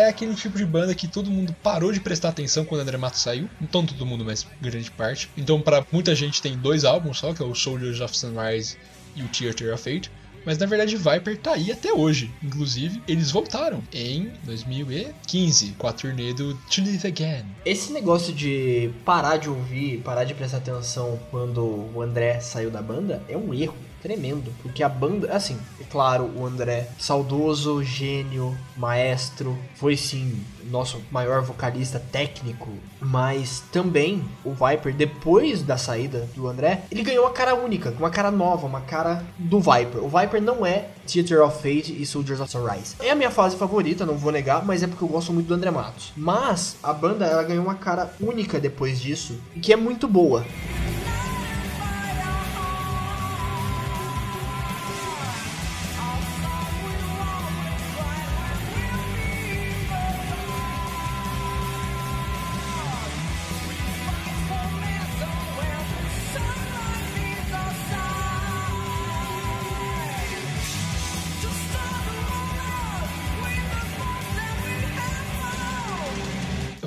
É 0.00 0.08
aquele 0.08 0.34
tipo 0.34 0.56
de 0.56 0.64
banda 0.64 0.94
que 0.94 1.06
todo 1.06 1.30
mundo 1.30 1.54
parou 1.62 1.92
de 1.92 2.00
prestar 2.00 2.30
atenção 2.30 2.64
quando 2.64 2.80
André 2.82 2.96
Matos 2.96 3.20
saiu. 3.20 3.48
Não 3.60 3.86
todo 3.86 4.06
mundo, 4.06 4.24
mas 4.24 4.46
grande 4.60 4.90
parte. 4.90 5.30
Então, 5.36 5.60
para 5.60 5.84
muita 5.92 6.14
gente, 6.14 6.42
tem 6.42 6.56
dois 6.56 6.84
álbuns 6.84 7.18
só, 7.18 7.32
que 7.32 7.42
é 7.42 7.46
o 7.46 7.54
Soldiers 7.54 8.00
of 8.00 8.16
Sunrise 8.16 8.76
e 9.14 9.22
o 9.22 9.28
Theater 9.28 9.74
of 9.74 9.82
Fate. 9.82 10.10
Mas 10.44 10.58
na 10.58 10.66
verdade, 10.66 10.96
Viper 10.96 11.38
tá 11.38 11.52
aí 11.52 11.70
até 11.70 11.92
hoje. 11.92 12.30
Inclusive, 12.42 13.02
eles 13.06 13.30
voltaram 13.30 13.82
em 13.92 14.32
2015 14.44 15.74
com 15.76 15.86
a 15.86 15.92
turnê 15.92 16.32
do 16.32 16.54
To 16.54 16.80
Live 16.80 17.06
Again. 17.06 17.44
Esse 17.64 17.92
negócio 17.92 18.32
de 18.32 18.90
parar 19.04 19.36
de 19.36 19.48
ouvir, 19.48 19.98
parar 19.98 20.24
de 20.24 20.34
prestar 20.34 20.58
atenção 20.58 21.20
quando 21.30 21.90
o 21.94 22.00
André 22.00 22.40
saiu 22.40 22.70
da 22.70 22.80
banda 22.80 23.22
é 23.28 23.36
um 23.36 23.52
erro 23.52 23.76
tremendo, 24.02 24.52
porque 24.62 24.82
a 24.82 24.88
banda, 24.88 25.32
assim, 25.34 25.58
é 25.80 25.84
claro, 25.84 26.30
o 26.36 26.46
André, 26.46 26.88
saudoso, 26.98 27.82
gênio, 27.82 28.56
maestro, 28.76 29.56
foi 29.74 29.96
sim 29.96 30.42
nosso 30.70 31.00
maior 31.10 31.42
vocalista 31.42 32.00
técnico, 32.12 32.68
mas 33.00 33.62
também 33.72 34.24
o 34.44 34.52
Viper, 34.52 34.94
depois 34.94 35.62
da 35.62 35.76
saída 35.76 36.28
do 36.34 36.46
André, 36.46 36.82
ele 36.90 37.02
ganhou 37.02 37.24
uma 37.24 37.32
cara 37.32 37.54
única, 37.54 37.92
uma 37.98 38.10
cara 38.10 38.30
nova, 38.30 38.66
uma 38.66 38.80
cara 38.80 39.24
do 39.38 39.58
Viper. 39.60 40.02
O 40.02 40.08
Viper 40.08 40.40
não 40.40 40.64
é 40.64 40.88
Theater 41.06 41.42
of 41.42 41.56
Fate 41.56 41.94
e 42.00 42.06
Soldiers 42.06 42.40
of 42.40 42.50
Sunrise. 42.50 42.94
É 43.00 43.10
a 43.10 43.14
minha 43.14 43.30
fase 43.30 43.56
favorita, 43.56 44.06
não 44.06 44.16
vou 44.16 44.30
negar, 44.30 44.64
mas 44.64 44.82
é 44.82 44.86
porque 44.86 45.02
eu 45.02 45.08
gosto 45.08 45.32
muito 45.32 45.48
do 45.48 45.54
André 45.54 45.70
Matos. 45.70 46.12
Mas 46.16 46.76
a 46.82 46.92
banda 46.92 47.26
ela 47.26 47.42
ganhou 47.42 47.64
uma 47.64 47.74
cara 47.74 48.12
única 48.20 48.60
depois 48.60 49.00
disso, 49.00 49.38
e 49.54 49.60
que 49.60 49.72
é 49.72 49.76
muito 49.76 50.06
boa. 50.06 50.44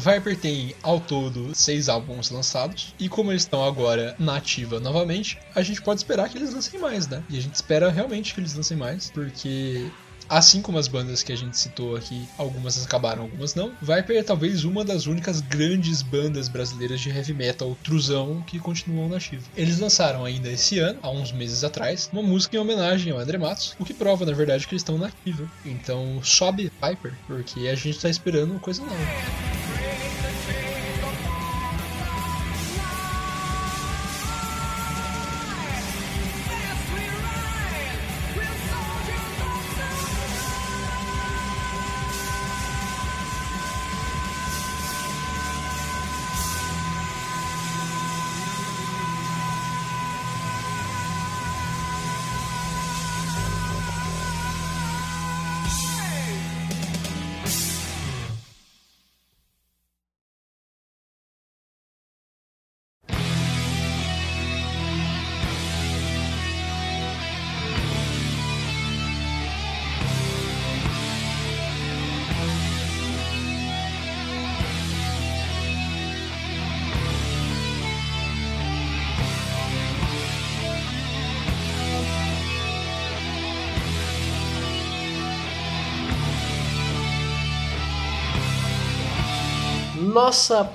Viper 0.04 0.38
tem 0.38 0.76
ao 0.84 1.00
todo 1.00 1.56
seis 1.56 1.88
álbuns 1.88 2.30
lançados 2.30 2.94
e 3.00 3.08
como 3.08 3.32
eles 3.32 3.44
estão 3.44 3.64
agora 3.64 4.16
na 4.20 4.36
ativa 4.36 4.80
novamente, 4.80 5.40
a 5.56 5.62
gente 5.62 5.82
pode 5.82 6.02
esperar 6.02 6.28
que 6.28 6.38
eles 6.38 6.54
lancem 6.54 6.80
mais, 6.80 7.08
né? 7.08 7.24
E 7.30 7.38
a 7.38 7.42
gente 7.42 7.56
espera 7.56 7.90
realmente 7.90 8.34
que 8.34 8.42
eles 8.42 8.54
lancem 8.54 8.76
mais, 8.76 9.10
porque 9.12 9.90
Assim 10.30 10.62
como 10.62 10.78
as 10.78 10.88
bandas 10.88 11.22
que 11.22 11.32
a 11.32 11.36
gente 11.36 11.58
citou 11.58 11.96
aqui, 11.96 12.28
algumas 12.38 12.84
acabaram, 12.84 13.24
algumas 13.24 13.56
não. 13.56 13.72
Viper 13.82 14.18
é 14.18 14.24
talvez 14.24 14.64
uma 14.64 14.84
das 14.84 15.06
únicas 15.06 15.42
grandes 15.42 16.02
bandas 16.02 16.48
brasileiras 16.48 17.02
de 17.02 17.10
heavy 17.10 17.34
metal 17.34 17.78
truzão 17.84 18.42
que 18.48 18.58
continuam 18.58 19.10
na 19.10 19.18
ativa. 19.18 19.44
Eles 19.56 19.80
lançaram 19.80 20.26
ainda 20.26 20.50
esse 20.50 20.80
ano, 20.80 21.00
há 21.02 21.12
uns 21.12 21.32
meses 21.32 21.64
atrás, 21.64 22.10
uma 22.12 22.24
música 22.24 22.56
em 22.56 22.60
homenagem 22.60 23.12
ao 23.12 23.20
André 23.20 23.38
Matos, 23.38 23.76
o 23.78 23.86
que 23.86 23.94
prova, 23.94 24.26
na 24.26 24.34
verdade, 24.34 24.66
que 24.66 24.74
eles 24.74 24.82
estão 24.82 24.98
na 24.98 25.08
ativa. 25.08 25.50
Então 25.66 26.20
sobe 26.24 26.72
Viper, 26.82 27.14
porque 27.28 27.68
a 27.68 27.76
gente 27.76 28.00
tá 28.00 28.10
esperando 28.10 28.60
coisa 28.60 28.82
nova. 28.82 29.63
Nossa 90.34 90.68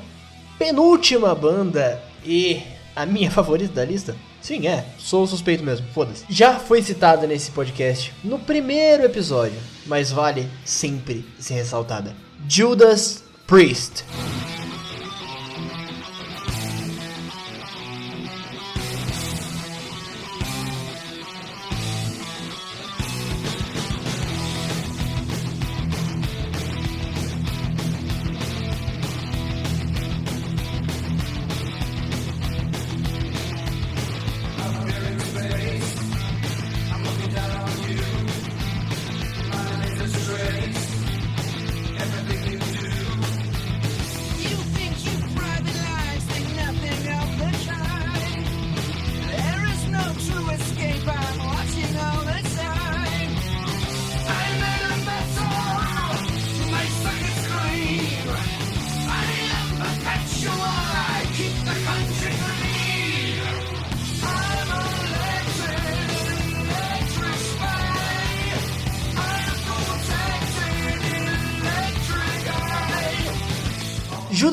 penúltima 0.56 1.34
banda 1.34 2.00
e 2.24 2.62
a 2.94 3.04
minha 3.04 3.28
favorita 3.28 3.74
da 3.74 3.84
lista? 3.84 4.14
Sim, 4.40 4.68
é, 4.68 4.86
sou 5.00 5.26
suspeito 5.26 5.64
mesmo, 5.64 5.84
foda-se. 5.92 6.24
Já 6.30 6.60
foi 6.60 6.80
citada 6.80 7.26
nesse 7.26 7.50
podcast 7.50 8.14
no 8.22 8.38
primeiro 8.38 9.02
episódio, 9.02 9.58
mas 9.84 10.12
vale 10.12 10.48
sempre 10.64 11.26
ser 11.40 11.54
ressaltada. 11.54 12.14
Judas 12.48 13.24
Priest. 13.48 14.04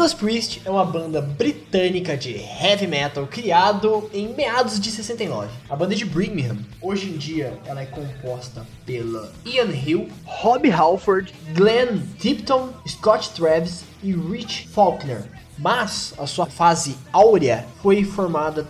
Judas 0.05 0.13
Priest 0.13 0.61
é 0.63 0.69
uma 0.69 0.85
banda 0.85 1.19
britânica 1.19 2.15
de 2.15 2.35
heavy 2.35 2.85
metal 2.85 3.25
criado 3.25 4.07
em 4.13 4.35
meados 4.35 4.79
de 4.79 4.91
69. 4.91 5.49
A 5.67 5.75
banda 5.75 5.95
é 5.95 5.97
de 5.97 6.05
Birmingham. 6.05 6.59
Hoje 6.79 7.09
em 7.09 7.17
dia 7.17 7.57
ela 7.65 7.81
é 7.81 7.87
composta 7.87 8.63
pela 8.85 9.33
Ian 9.43 9.71
Hill, 9.71 10.07
Rob 10.23 10.69
Halford, 10.69 11.33
Glenn 11.55 12.01
Tipton, 12.19 12.69
Scott 12.87 13.31
Travis 13.31 13.83
e 14.03 14.11
Rich 14.11 14.67
Faulkner. 14.67 15.23
Mas 15.57 16.13
a 16.19 16.27
sua 16.27 16.45
fase 16.45 16.95
áurea 17.11 17.65
foi 17.81 18.03
formada 18.03 18.67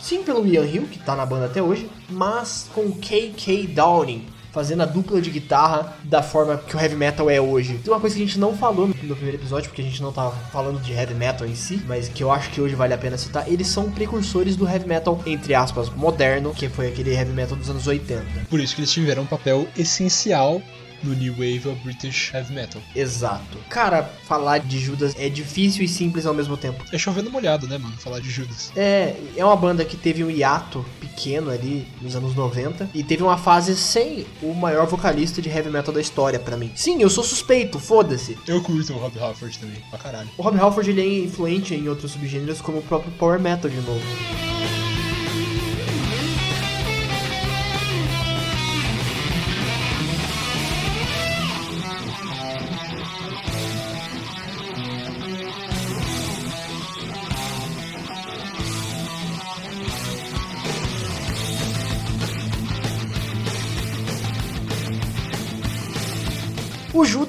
sim 0.00 0.22
pelo 0.22 0.46
Ian 0.46 0.64
Hill, 0.64 0.88
que 0.88 1.00
tá 1.00 1.14
na 1.14 1.26
banda 1.26 1.44
até 1.44 1.60
hoje, 1.60 1.90
mas 2.08 2.70
com 2.74 2.90
KK 2.92 3.66
Downing, 3.74 4.26
fazendo 4.52 4.82
a 4.82 4.86
dupla 4.86 5.20
de 5.20 5.30
guitarra 5.30 5.96
da 6.04 6.22
forma 6.22 6.56
que 6.56 6.76
o 6.76 6.80
heavy 6.80 6.96
metal 6.96 7.28
é 7.30 7.40
hoje. 7.40 7.78
Tem 7.78 7.92
uma 7.92 8.00
coisa 8.00 8.16
que 8.16 8.22
a 8.22 8.26
gente 8.26 8.38
não 8.38 8.56
falou 8.56 8.88
no 8.88 8.94
primeiro 8.94 9.36
episódio, 9.36 9.68
porque 9.68 9.82
a 9.82 9.84
gente 9.84 10.02
não 10.02 10.12
tava 10.12 10.30
falando 10.52 10.80
de 10.80 10.92
heavy 10.92 11.14
metal 11.14 11.46
em 11.46 11.54
si, 11.54 11.82
mas 11.86 12.08
que 12.08 12.22
eu 12.22 12.30
acho 12.30 12.50
que 12.50 12.60
hoje 12.60 12.74
vale 12.74 12.94
a 12.94 12.98
pena 12.98 13.16
citar, 13.16 13.50
eles 13.50 13.66
são 13.68 13.90
precursores 13.90 14.56
do 14.56 14.68
heavy 14.68 14.86
metal, 14.86 15.20
entre 15.26 15.54
aspas, 15.54 15.88
moderno, 15.90 16.52
que 16.54 16.68
foi 16.68 16.88
aquele 16.88 17.14
heavy 17.14 17.32
metal 17.32 17.56
dos 17.56 17.70
anos 17.70 17.86
80. 17.86 18.22
Por 18.48 18.60
isso 18.60 18.74
que 18.74 18.80
eles 18.80 18.92
tiveram 18.92 19.22
um 19.22 19.26
papel 19.26 19.66
essencial 19.76 20.62
no 21.02 21.14
New 21.14 21.32
Wave 21.32 21.68
of 21.68 21.80
British 21.82 22.32
Heavy 22.32 22.52
Metal. 22.54 22.80
Exato. 22.94 23.58
Cara, 23.68 24.02
falar 24.24 24.58
de 24.58 24.78
Judas 24.78 25.14
é 25.18 25.28
difícil 25.28 25.84
e 25.84 25.88
simples 25.88 26.26
ao 26.26 26.34
mesmo 26.34 26.56
tempo. 26.56 26.84
É 26.92 26.98
chovendo 26.98 27.30
molhado, 27.30 27.66
né, 27.66 27.78
mano? 27.78 27.96
Falar 27.98 28.20
de 28.20 28.30
Judas. 28.30 28.72
É, 28.76 29.14
é 29.36 29.44
uma 29.44 29.56
banda 29.56 29.84
que 29.84 29.96
teve 29.96 30.24
um 30.24 30.30
hiato 30.30 30.84
pequeno 31.00 31.50
ali 31.50 31.86
nos 32.00 32.14
anos 32.14 32.34
90 32.34 32.90
e 32.94 33.02
teve 33.02 33.22
uma 33.22 33.36
fase 33.36 33.76
sem 33.76 34.26
o 34.42 34.54
maior 34.54 34.86
vocalista 34.86 35.42
de 35.42 35.48
heavy 35.48 35.70
metal 35.70 35.92
da 35.92 36.00
história 36.00 36.38
pra 36.38 36.56
mim. 36.56 36.70
Sim, 36.74 37.02
eu 37.02 37.10
sou 37.10 37.24
suspeito, 37.24 37.78
foda-se. 37.78 38.38
Eu 38.46 38.62
curto 38.62 38.92
o 38.92 38.98
Rob 38.98 39.18
Halford 39.18 39.58
também, 39.58 39.82
pra 39.90 39.98
caralho. 39.98 40.28
O 40.36 40.42
Rob 40.42 40.58
Halford 40.58 40.90
ele 40.90 41.00
é 41.00 41.24
influente 41.24 41.74
em 41.74 41.88
outros 41.88 42.12
subgêneros 42.12 42.60
como 42.60 42.78
o 42.78 42.82
próprio 42.82 43.12
power 43.12 43.40
metal 43.40 43.70
de 43.70 43.80
novo. 43.80 44.57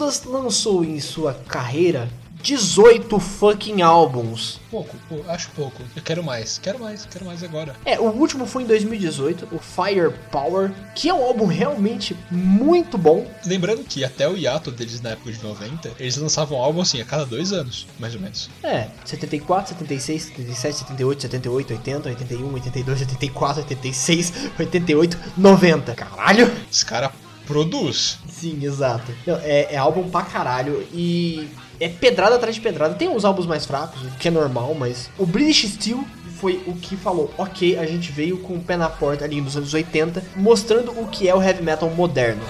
Judas 0.10 0.24
lançou 0.24 0.84
em 0.84 1.00
sua 1.00 1.36
carreira 1.48 2.10
18 2.42 3.20
fucking 3.20 3.82
álbuns. 3.82 4.60
Pouco, 4.72 4.96
pô, 5.08 5.18
acho 5.28 5.50
pouco. 5.52 5.84
Eu 5.96 6.02
quero 6.02 6.24
mais, 6.24 6.58
quero 6.58 6.80
mais, 6.80 7.06
quero 7.06 7.26
mais 7.26 7.44
agora. 7.44 7.76
É, 7.86 8.00
o 8.00 8.06
último 8.06 8.48
foi 8.48 8.64
em 8.64 8.66
2018, 8.66 9.50
o 9.52 9.60
Firepower, 9.60 10.72
que 10.96 11.10
é 11.10 11.14
um 11.14 11.24
álbum 11.24 11.46
realmente 11.46 12.18
muito 12.32 12.98
bom. 12.98 13.28
Lembrando 13.46 13.84
que 13.84 14.04
até 14.04 14.28
o 14.28 14.36
hiato 14.36 14.72
deles 14.72 15.00
na 15.02 15.12
época 15.12 15.32
de 15.32 15.44
90, 15.44 15.92
eles 16.00 16.18
lançavam 16.18 16.58
álbum 16.58 16.82
assim 16.82 17.00
a 17.02 17.06
cada 17.06 17.26
dois 17.26 17.52
anos, 17.52 17.86
mais 18.00 18.16
ou 18.16 18.22
menos. 18.22 18.50
É, 18.64 18.88
74, 19.06 19.74
76, 19.74 20.24
77, 20.24 20.78
78, 20.78 21.22
78, 21.24 21.74
80, 21.74 22.10
81, 22.10 22.54
82, 22.54 23.02
84, 23.02 23.62
86, 23.64 24.34
88, 24.58 25.18
90. 25.38 25.94
Caralho! 25.94 26.52
Os 26.72 26.84
caras 26.84 27.12
produz. 27.50 28.20
Sim, 28.30 28.60
exato. 28.62 29.12
É, 29.26 29.74
é 29.74 29.78
álbum 29.78 30.08
pra 30.08 30.22
caralho 30.22 30.86
e 30.94 31.50
é 31.80 31.90
pedrada 31.90 32.36
atrás 32.36 32.56
de 32.56 32.62
pedrada. 32.62 32.94
Tem 32.94 33.10
uns 33.10 33.26
álbuns 33.26 33.48
mais 33.48 33.66
fracos, 33.66 34.04
o 34.04 34.12
que 34.12 34.28
é 34.28 34.32
normal, 34.32 34.76
mas 34.76 35.10
o 35.18 35.26
British 35.26 35.72
Steel 35.74 36.06
foi 36.40 36.62
o 36.68 36.74
que 36.74 36.96
falou, 36.96 37.34
ok, 37.38 37.78
a 37.78 37.86
gente 37.86 38.12
veio 38.12 38.38
com 38.38 38.54
o 38.54 38.62
pé 38.62 38.78
na 38.78 38.88
porta 38.88 39.26
ali 39.26 39.42
nos 39.42 39.58
anos 39.58 39.74
80, 39.74 40.24
mostrando 40.36 40.92
o 40.92 41.08
que 41.08 41.28
é 41.28 41.36
o 41.36 41.42
heavy 41.42 41.64
metal 41.64 41.90
moderno. 41.90 42.42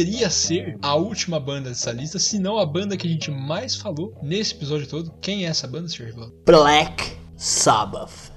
Poderia 0.00 0.30
ser 0.30 0.78
a 0.80 0.94
última 0.94 1.38
banda 1.38 1.68
dessa 1.68 1.92
lista, 1.92 2.18
se 2.18 2.38
não 2.38 2.58
a 2.58 2.64
banda 2.64 2.96
que 2.96 3.06
a 3.06 3.10
gente 3.10 3.30
mais 3.30 3.76
falou 3.76 4.16
nesse 4.22 4.54
episódio 4.54 4.86
todo? 4.86 5.12
Quem 5.20 5.44
é 5.44 5.48
essa 5.48 5.68
banda, 5.68 5.88
Sr. 5.88 6.06
Rivaldo? 6.06 6.34
Black 6.46 7.18
Sabbath. 7.36 8.32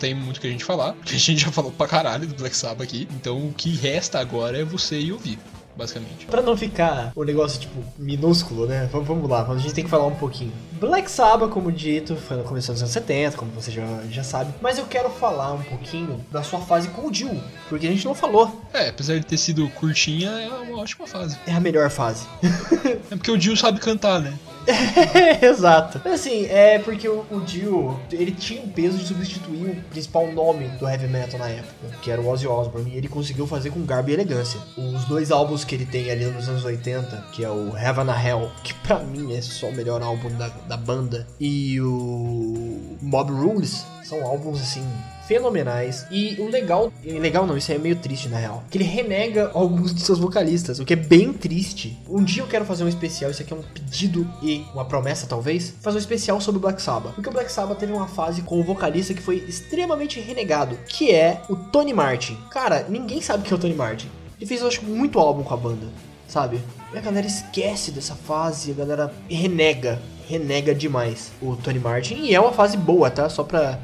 Tem 0.00 0.14
muito 0.14 0.38
o 0.38 0.40
que 0.40 0.46
a 0.46 0.50
gente 0.50 0.64
falar, 0.64 0.94
porque 0.94 1.14
a 1.14 1.18
gente 1.18 1.42
já 1.42 1.52
falou 1.52 1.70
pra 1.70 1.86
caralho 1.86 2.26
do 2.26 2.34
Black 2.34 2.56
Sabbath 2.56 2.82
aqui. 2.82 3.06
Então 3.12 3.46
o 3.46 3.52
que 3.52 3.76
resta 3.76 4.18
agora 4.18 4.58
é 4.58 4.64
você 4.64 4.98
ir 4.98 5.12
ouvir, 5.12 5.38
basicamente. 5.76 6.26
Pra 6.26 6.40
não 6.40 6.56
ficar 6.56 7.12
o 7.14 7.22
negócio, 7.22 7.60
tipo, 7.60 7.84
minúsculo, 7.98 8.66
né? 8.66 8.88
Vamos, 8.90 9.06
vamos 9.06 9.28
lá, 9.28 9.46
a 9.46 9.58
gente 9.58 9.74
tem 9.74 9.84
que 9.84 9.90
falar 9.90 10.06
um 10.06 10.14
pouquinho. 10.14 10.52
Black 10.72 11.10
Sabbath, 11.10 11.50
como 11.50 11.70
dito, 11.70 12.16
foi 12.16 12.38
no 12.38 12.44
começo 12.44 12.72
dos 12.72 12.80
anos 12.80 12.92
70, 12.92 13.36
como 13.36 13.50
você 13.52 13.70
já, 13.70 13.84
já 14.10 14.24
sabe. 14.24 14.54
Mas 14.62 14.78
eu 14.78 14.86
quero 14.86 15.10
falar 15.10 15.52
um 15.52 15.62
pouquinho 15.62 16.24
da 16.30 16.42
sua 16.42 16.60
fase 16.60 16.88
com 16.88 17.06
o 17.06 17.12
Jill, 17.12 17.38
porque 17.68 17.86
a 17.86 17.90
gente 17.90 18.06
não 18.06 18.14
falou. 18.14 18.64
É, 18.72 18.88
apesar 18.88 19.18
de 19.18 19.26
ter 19.26 19.36
sido 19.36 19.68
curtinha, 19.70 20.30
é 20.30 20.48
uma 20.48 20.80
ótima 20.80 21.06
fase. 21.06 21.36
É 21.46 21.52
a 21.52 21.60
melhor 21.60 21.90
fase. 21.90 22.26
É 23.10 23.16
porque 23.16 23.30
o 23.30 23.40
Jill 23.40 23.56
sabe 23.56 23.80
cantar, 23.80 24.20
né? 24.20 24.32
Exato. 25.42 26.00
Assim, 26.08 26.46
é 26.46 26.78
porque 26.78 27.08
o, 27.08 27.24
o 27.30 27.40
Dio, 27.40 27.98
ele 28.12 28.32
tinha 28.32 28.62
o 28.62 28.68
peso 28.68 28.98
de 28.98 29.06
substituir 29.06 29.70
o 29.70 29.82
principal 29.90 30.30
nome 30.32 30.68
do 30.78 30.88
heavy 30.88 31.06
metal 31.06 31.38
na 31.38 31.48
época, 31.48 31.98
que 32.02 32.10
era 32.10 32.20
o 32.20 32.28
Ozzy 32.28 32.46
Osbourne, 32.46 32.90
e 32.92 32.96
ele 32.96 33.08
conseguiu 33.08 33.46
fazer 33.46 33.70
com 33.70 33.84
garbo 33.84 34.10
e 34.10 34.14
elegância. 34.14 34.60
Os 34.76 35.04
dois 35.04 35.30
álbuns 35.30 35.64
que 35.64 35.74
ele 35.74 35.86
tem 35.86 36.10
ali 36.10 36.24
nos 36.26 36.48
anos 36.48 36.64
80, 36.64 37.24
que 37.32 37.44
é 37.44 37.50
o 37.50 37.76
Heaven 37.76 38.08
and 38.08 38.22
Hell, 38.22 38.50
que 38.62 38.74
pra 38.74 39.00
mim 39.00 39.34
é 39.34 39.42
só 39.42 39.68
o 39.68 39.74
melhor 39.74 40.02
álbum 40.02 40.30
da, 40.36 40.48
da 40.48 40.76
banda, 40.76 41.26
e 41.38 41.80
o 41.80 42.96
Mob 43.00 43.32
Rules, 43.32 43.84
são 44.04 44.24
álbuns 44.24 44.60
assim 44.60 44.84
fenomenais. 45.26 46.06
E 46.10 46.34
o 46.40 46.48
legal, 46.48 46.92
legal 47.04 47.46
não, 47.46 47.56
isso 47.56 47.70
aí 47.70 47.78
é 47.78 47.80
meio 47.80 47.94
triste 47.94 48.28
na 48.28 48.36
real, 48.36 48.64
que 48.68 48.76
ele 48.76 48.84
renega 48.84 49.52
alguns 49.54 49.94
de 49.94 50.00
seus 50.00 50.18
vocalistas, 50.18 50.80
o 50.80 50.84
que 50.84 50.94
é 50.94 50.96
bem 50.96 51.32
triste. 51.32 51.96
Um 52.08 52.24
dia 52.24 52.42
eu 52.42 52.48
quero 52.48 52.64
fazer 52.64 52.82
um 52.82 52.88
especial, 52.88 53.30
isso 53.30 53.40
aqui 53.40 53.52
é 53.52 53.56
um 53.56 53.62
pedido 53.62 54.28
e 54.42 54.64
uma 54.74 54.84
promessa 54.84 55.28
talvez, 55.28 55.72
fazer 55.80 55.98
um 55.98 56.00
especial 56.00 56.40
sobre 56.40 56.58
o 56.58 56.62
Black 56.62 56.82
Sabbath. 56.82 57.14
Porque 57.14 57.28
o 57.28 57.32
Black 57.32 57.52
Sabbath 57.52 57.78
teve 57.78 57.92
uma 57.92 58.08
fase 58.08 58.42
com 58.42 58.58
o 58.58 58.64
vocalista 58.64 59.14
que 59.14 59.22
foi 59.22 59.36
extremamente 59.36 60.18
renegado, 60.18 60.76
que 60.88 61.12
é 61.12 61.42
o 61.48 61.54
Tony 61.54 61.94
Martin. 61.94 62.36
Cara, 62.50 62.84
ninguém 62.88 63.20
sabe 63.20 63.44
quem 63.44 63.52
é 63.52 63.54
o 63.54 63.60
Tony 63.60 63.74
Martin. 63.74 64.08
Ele 64.36 64.46
fez, 64.46 64.62
eu 64.62 64.66
acho, 64.66 64.84
muito 64.84 65.20
álbum 65.20 65.44
com 65.44 65.54
a 65.54 65.56
banda, 65.56 65.86
sabe? 66.30 66.60
E 66.94 66.98
a 66.98 67.00
galera 67.00 67.26
esquece 67.26 67.90
dessa 67.90 68.14
fase, 68.14 68.70
a 68.70 68.74
galera 68.74 69.12
renega, 69.28 70.00
renega 70.28 70.74
demais 70.74 71.30
o 71.42 71.56
Tony 71.56 71.78
Martin. 71.78 72.14
E 72.22 72.34
é 72.34 72.40
uma 72.40 72.52
fase 72.52 72.76
boa, 72.76 73.10
tá? 73.10 73.28
Só 73.28 73.42
pra 73.44 73.78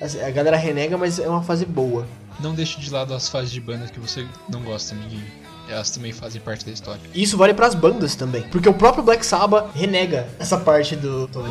Assim, 0.00 0.20
A 0.20 0.30
galera 0.30 0.56
renega, 0.56 0.96
mas 0.96 1.18
é 1.18 1.28
uma 1.28 1.42
fase 1.42 1.64
boa. 1.64 2.06
Não 2.40 2.54
deixe 2.54 2.78
de 2.80 2.90
lado 2.90 3.14
as 3.14 3.28
fases 3.28 3.50
de 3.50 3.60
banda 3.60 3.86
que 3.86 3.98
você 3.98 4.26
não 4.48 4.62
gosta, 4.62 4.94
amiguinho. 4.94 5.24
Elas 5.68 5.90
também 5.90 6.12
fazem 6.12 6.40
parte 6.40 6.64
da 6.64 6.70
história. 6.70 7.00
E 7.14 7.22
isso 7.22 7.36
vale 7.36 7.54
pras 7.54 7.74
bandas 7.74 8.14
também. 8.14 8.42
Porque 8.50 8.68
o 8.68 8.74
próprio 8.74 9.02
Black 9.02 9.24
Sabbath 9.24 9.70
renega 9.74 10.28
essa 10.38 10.58
parte 10.58 10.94
do 10.94 11.26
Tony. 11.28 11.50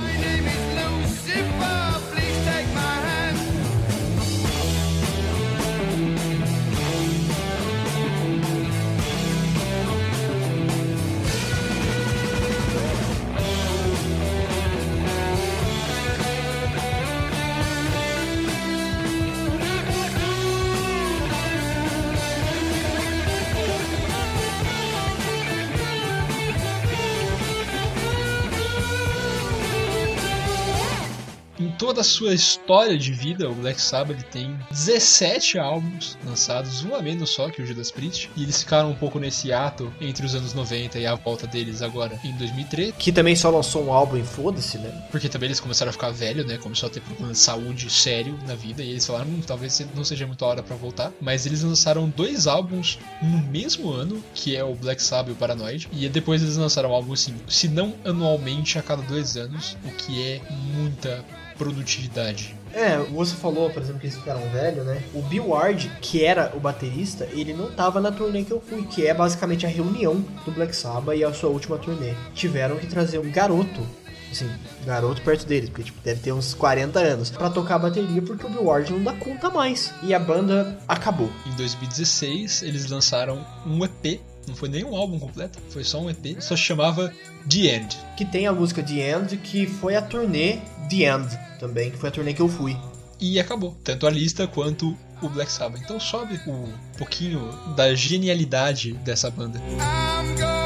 Toda 31.96 32.02
a 32.02 32.04
sua 32.04 32.34
história 32.34 32.98
de 32.98 33.14
vida, 33.14 33.50
o 33.50 33.56
Black 33.56 33.80
Sabbath 33.80 34.22
tem 34.24 34.60
17 34.70 35.58
álbuns 35.58 36.18
lançados, 36.26 36.84
um 36.84 36.93
a 36.93 37.02
menos 37.02 37.30
só 37.30 37.50
que 37.50 37.62
o 37.62 37.66
Judas 37.66 37.89
Priest, 37.89 38.30
e 38.36 38.43
eles 38.43 38.60
ficaram 38.60 38.91
um 38.91 38.96
pouco 38.96 39.18
nesse 39.18 39.54
ato 39.54 39.93
entre 40.02 40.26
os 40.26 40.36
anos 40.36 40.54
90 40.54 41.00
e 41.00 41.06
a 41.06 41.16
volta 41.16 41.48
deles 41.48 41.82
agora 41.82 42.20
em 42.22 42.34
2003, 42.34 42.96
Que 43.00 43.14
também 43.14 43.34
só 43.34 43.50
lançou 43.50 43.86
um 43.86 43.93
álbum 43.93 44.18
e 44.18 44.24
foda-se, 44.24 44.78
né? 44.78 45.08
porque 45.10 45.30
também 45.30 45.48
eles 45.48 45.62
começaram 45.62 45.89
a 45.89 45.93
ficar 45.93 46.12
velhos, 46.12 46.46
né? 46.46 46.58
Começou 46.58 46.88
a 46.88 46.89
ter 46.89 47.00
problema 47.00 47.32
de 47.32 47.39
saúde 47.39 47.89
sério 47.89 48.38
na 48.46 48.56
vida, 48.56 48.84
e 48.84 48.89
eles 48.89 49.06
falaram, 49.06 49.30
hum, 49.30 49.41
talvez 49.48 49.82
não 49.96 50.04
seja 50.04 50.28
muito 50.28 50.43
a 50.43 50.50
hora 50.50 50.64
pra 50.64 50.76
voltar, 50.76 51.14
mas 51.22 51.46
eles 51.46 51.64
lançaram 51.64 52.10
dois 52.10 52.46
álbuns 52.46 53.00
no 53.22 53.38
mesmo 53.38 53.89
ano, 53.89 54.22
que 54.34 54.54
é 54.54 54.66
o 54.66 54.76
Black 54.76 55.02
Sabbath 55.02 55.30
e 55.30 55.32
o 55.32 55.36
Paranoid, 55.36 55.88
e 55.93 56.10
depois 56.10 56.43
eles 56.43 56.58
lançaram 56.58 56.89
um 56.89 56.93
álbum 56.93 57.14
assim, 57.14 57.34
se 57.48 57.70
não 57.70 57.93
anualmente 58.04 58.78
a 58.78 58.82
cada 58.82 59.02
dois 59.04 59.38
anos, 59.38 59.78
o 59.86 59.91
que 59.91 60.22
é 60.22 60.41
muita 60.74 61.24
produtividade. 61.58 62.56
É, 62.74 62.97
você 62.97 63.36
falou, 63.36 63.70
por 63.70 63.82
exemplo, 63.82 64.01
que 64.01 64.08
eles 64.08 64.18
ficaram 64.18 64.41
velhos, 64.49 64.86
né? 64.86 65.01
O 65.14 65.22
Bill 65.22 65.49
Ward, 65.49 65.89
que 66.01 66.26
era 66.26 66.51
o 66.53 66.60
baterista, 66.60 67.26
ele 67.32 67.53
não 67.53 67.72
tava 67.72 68.01
na 68.01 68.12
turnê 68.12 68.43
que 68.43 68.51
eu 68.51 68.62
fui, 68.62 68.84
que 68.84 69.08
é 69.08 69.14
basicamente 69.14 69.66
a 69.66 69.70
reunião 69.70 70.24
do 70.43 70.51
Black 70.51 70.76
Sabbath 70.76 71.18
e 71.18 71.24
a 71.24 71.34
sua 71.34 71.49
última 71.49 71.78
turnê. 71.78 72.14
Tiveram 72.34 72.78
que 72.78 72.88
trazer 72.88 73.18
um 73.18 73.32
garoto, 73.32 73.88
assim, 74.30 74.49
garoto 74.86 75.22
perto 75.22 75.45
deles, 75.45 75.70
porque 75.70 75.84
tipo, 75.84 76.01
deve 76.01 76.20
ter 76.20 76.34
uns 76.34 76.53
40 76.53 76.99
anos, 76.99 77.30
pra 77.30 77.49
tocar 77.49 77.76
a 77.76 77.80
bateria, 77.80 78.22
porque 78.22 78.45
o 78.45 78.49
Bill 78.49 78.66
Ward 78.66 78.91
não 78.91 79.03
dá 79.03 79.14
conta 79.14 79.49
mais. 79.49 79.93
E 80.03 80.14
a 80.14 80.20
banda 80.20 80.78
acabou. 80.86 81.32
Em 81.45 81.56
2016, 81.56 82.62
eles 82.64 82.89
lançaram 82.89 83.45
um 83.66 83.86
EP, 83.86 84.20
não 84.48 84.56
foi 84.56 84.70
nem 84.70 84.84
um 84.84 84.96
álbum 84.96 85.20
completo, 85.20 85.60
foi 85.70 85.84
só 85.84 86.02
um 86.02 86.10
EP, 86.10 86.39
só 86.39 86.56
se 86.56 86.64
chamava 86.64 87.12
The 87.50 87.76
End. 87.76 87.98
Que 88.18 88.26
tem 88.26 88.48
a 88.48 88.54
música 88.54 88.84
The 88.84 89.18
End, 89.18 89.38
que 89.38 89.66
foi 89.68 89.96
a 89.96 90.02
turnê 90.02 90.60
The 90.89 91.04
End 91.04 91.39
também, 91.60 91.91
que 91.91 91.98
foi 91.98 92.10
a 92.10 92.12
turnê 92.12 92.34
que 92.34 92.41
eu 92.41 92.50
fui. 92.50 92.78
E 93.20 93.39
acabou, 93.39 93.76
tanto 93.84 94.06
a 94.06 94.10
lista 94.10 94.48
quanto 94.48 94.98
o 95.22 95.30
Black 95.30 95.52
Sabbath. 95.52 95.82
Então 95.82 96.00
sobe 96.00 96.39
um 96.48 96.68
pouquinho 96.98 97.52
da 97.76 97.96
genialidade 97.96 98.93
dessa 98.93 99.32
banda. 99.32 99.60
I'm 99.60 100.64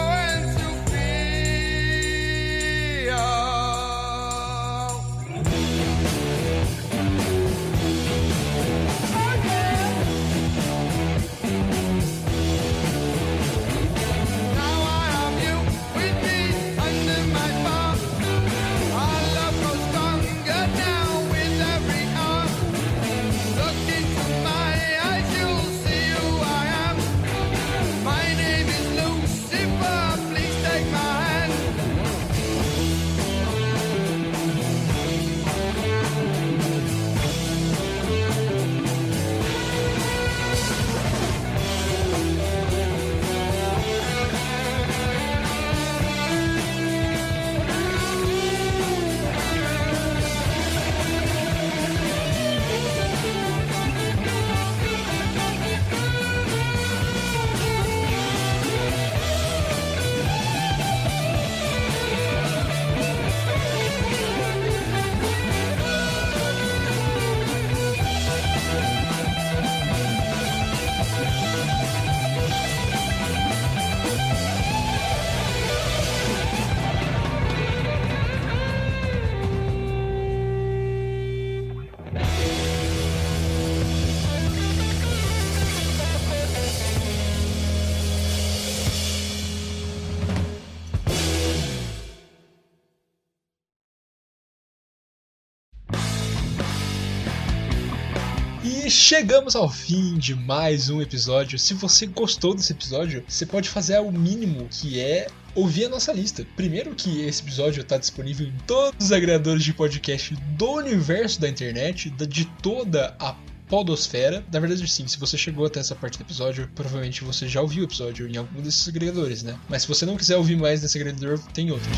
Chegamos 98.90 99.56
ao 99.56 99.70
fim 99.70 100.18
de 100.18 100.34
mais 100.34 100.90
um 100.90 101.00
episódio. 101.00 101.60
Se 101.60 101.76
você 101.76 102.08
gostou 102.08 102.56
desse 102.56 102.74
episódio, 102.74 103.24
você 103.28 103.46
pode 103.46 103.70
fazer 103.70 104.00
o 104.00 104.12
mínimo 104.12 104.68
que 104.68 105.00
é 105.00 105.28
ouvir 105.54 105.86
a 105.86 105.90
nossa 105.90 106.12
lista. 106.12 106.44
Primeiro 106.56 106.96
que 106.96 107.22
esse 107.22 107.44
episódio 107.44 107.82
está 107.82 108.00
disponível 108.00 108.48
em 108.48 108.54
todos 108.66 109.06
os 109.06 109.12
agregadores 109.12 109.64
de 109.64 109.76
podcast 109.76 110.34
do 110.58 110.72
universo 110.72 111.40
da 111.40 111.48
internet, 111.48 112.10
de 112.10 112.46
toda 112.64 113.16
a 113.20 113.36
podosfera. 113.68 114.44
Na 114.52 114.60
verdade, 114.60 114.88
sim, 114.88 115.08
se 115.08 115.20
você 115.20 115.38
chegou 115.38 115.68
até 115.68 115.80
essa 115.80 115.94
parte 115.94 116.18
do 116.18 116.24
episódio, 116.24 116.68
provavelmente 116.74 117.24
você 117.24 117.48
já 117.48 117.62
ouviu 117.62 117.84
o 117.84 117.86
episódio 117.86 118.28
em 118.28 118.38
algum 118.38 118.60
desses 118.60 118.88
agregadores, 118.88 119.44
né? 119.44 119.56
Mas 119.70 119.84
se 119.84 119.88
você 119.88 120.04
não 120.04 120.18
quiser 120.18 120.36
ouvir 120.36 120.56
mais 120.56 120.82
desse 120.82 120.98
agregador, 120.98 121.38
tem 121.54 121.70
outros. 121.70 121.96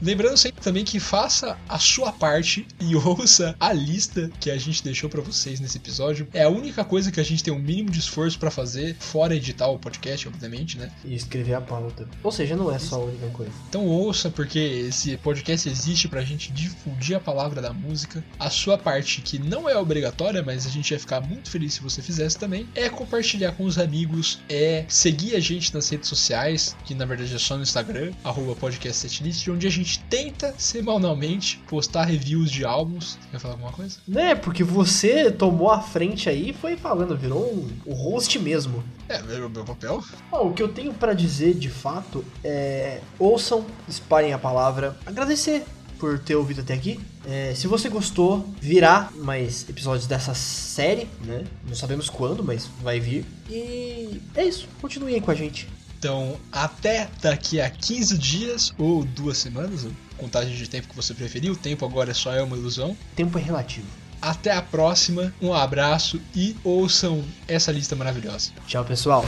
Lembrando 0.00 0.36
sempre 0.36 0.62
também 0.62 0.84
que 0.84 1.00
faça 1.00 1.58
a 1.68 1.78
sua 1.78 2.12
parte 2.12 2.66
e 2.80 2.94
ouça 2.94 3.56
a 3.58 3.72
lista 3.72 4.30
que 4.40 4.50
a 4.50 4.58
gente 4.58 4.82
deixou 4.82 5.10
pra 5.10 5.20
vocês 5.20 5.60
nesse 5.60 5.78
episódio. 5.78 6.28
É 6.32 6.44
a 6.44 6.48
única 6.48 6.84
coisa 6.84 7.10
que 7.10 7.20
a 7.20 7.24
gente 7.24 7.42
tem 7.42 7.52
um 7.52 7.58
mínimo 7.58 7.90
de 7.90 7.98
esforço 7.98 8.38
pra 8.38 8.50
fazer, 8.50 8.96
fora 8.98 9.34
editar 9.34 9.68
o 9.68 9.78
podcast, 9.78 10.28
obviamente, 10.28 10.78
né? 10.78 10.90
E 11.04 11.14
escrever 11.14 11.54
a 11.54 11.60
pauta. 11.60 12.08
Ou 12.22 12.32
seja, 12.32 12.56
não 12.56 12.72
é 12.72 12.78
só 12.78 12.96
a 12.96 13.04
única 13.04 13.26
coisa. 13.28 13.52
Então 13.68 13.86
ouça, 13.86 14.30
porque 14.30 14.58
esse 14.58 15.16
podcast 15.18 15.68
existe 15.68 16.08
pra 16.08 16.22
gente 16.22 16.52
difundir 16.52 17.16
a 17.16 17.20
palavra 17.20 17.60
da 17.60 17.72
música. 17.72 18.24
A 18.38 18.50
sua 18.50 18.78
parte, 18.78 19.20
que 19.20 19.38
não 19.38 19.68
é 19.68 19.76
obrigatória, 19.76 20.42
mas 20.42 20.66
a 20.66 20.70
gente 20.70 20.90
ia 20.90 20.98
ficar 20.98 21.20
muito 21.20 21.50
feliz 21.50 21.74
se 21.74 21.80
você 21.80 22.02
fizesse 22.02 22.38
também, 22.38 22.68
é 22.74 22.88
compartilhar 22.88 23.52
com 23.52 23.64
os 23.64 23.78
amigos, 23.78 24.40
é 24.48 24.84
seguir 24.88 25.34
a 25.34 25.40
gente 25.40 25.72
nas 25.74 25.88
redes 25.88 26.08
sociais, 26.08 26.76
que 26.84 26.94
na 26.94 27.04
verdade 27.04 27.34
é 27.34 27.38
só 27.38 27.56
no 27.56 27.62
Instagram, 27.62 28.12
arroba 28.24 28.54
podcast 28.54 29.08
setlist, 29.08 29.48
onde 29.48 29.66
a 29.66 29.70
gente 29.70 29.97
tenta 30.08 30.54
semanalmente 30.58 31.62
postar 31.68 32.04
reviews 32.04 32.50
de 32.50 32.64
álbuns. 32.64 33.18
Quer 33.30 33.38
falar 33.38 33.54
alguma 33.54 33.72
coisa? 33.72 33.98
Né, 34.06 34.34
porque 34.34 34.64
você 34.64 35.30
tomou 35.30 35.70
a 35.70 35.80
frente 35.80 36.28
aí 36.28 36.50
e 36.50 36.52
foi 36.52 36.76
falando, 36.76 37.16
virou 37.16 37.52
um, 37.52 37.68
o 37.84 37.94
host 37.94 38.38
mesmo. 38.38 38.82
É, 39.08 39.22
meu, 39.22 39.48
meu 39.48 39.64
papel. 39.64 40.02
Ó, 40.30 40.48
o 40.48 40.52
que 40.52 40.62
eu 40.62 40.68
tenho 40.68 40.92
pra 40.92 41.12
dizer 41.12 41.54
de 41.54 41.68
fato 41.68 42.24
é 42.42 43.00
ouçam, 43.18 43.64
espalhem 43.88 44.32
a 44.32 44.38
palavra, 44.38 44.96
agradecer 45.06 45.64
por 45.98 46.18
ter 46.18 46.36
ouvido 46.36 46.60
até 46.60 46.74
aqui. 46.74 47.00
É, 47.26 47.52
se 47.54 47.66
você 47.66 47.88
gostou, 47.88 48.46
virá 48.60 49.10
mais 49.16 49.68
episódios 49.68 50.06
dessa 50.06 50.32
série, 50.32 51.08
né? 51.24 51.44
Não 51.66 51.74
sabemos 51.74 52.08
quando, 52.08 52.42
mas 52.42 52.70
vai 52.82 53.00
vir. 53.00 53.24
E 53.50 54.20
é 54.34 54.44
isso, 54.44 54.68
continuem 54.80 55.16
aí 55.16 55.20
com 55.20 55.30
a 55.30 55.34
gente. 55.34 55.68
Então, 55.98 56.38
até 56.52 57.08
daqui 57.20 57.60
a 57.60 57.68
15 57.68 58.16
dias 58.16 58.72
ou 58.78 59.04
duas 59.04 59.36
semanas, 59.36 59.86
contagem 60.16 60.54
de 60.54 60.68
tempo 60.68 60.88
que 60.88 60.94
você 60.94 61.12
preferir, 61.12 61.50
o 61.50 61.56
tempo 61.56 61.84
agora 61.84 62.14
só 62.14 62.32
é 62.32 62.42
uma 62.42 62.56
ilusão. 62.56 62.96
Tempo 63.16 63.36
é 63.38 63.42
relativo. 63.42 63.86
Até 64.22 64.52
a 64.52 64.62
próxima, 64.62 65.32
um 65.40 65.52
abraço 65.52 66.20
e 66.34 66.56
ouçam 66.62 67.24
essa 67.46 67.72
lista 67.72 67.96
maravilhosa. 67.96 68.50
Tchau, 68.66 68.84
pessoal. 68.84 69.24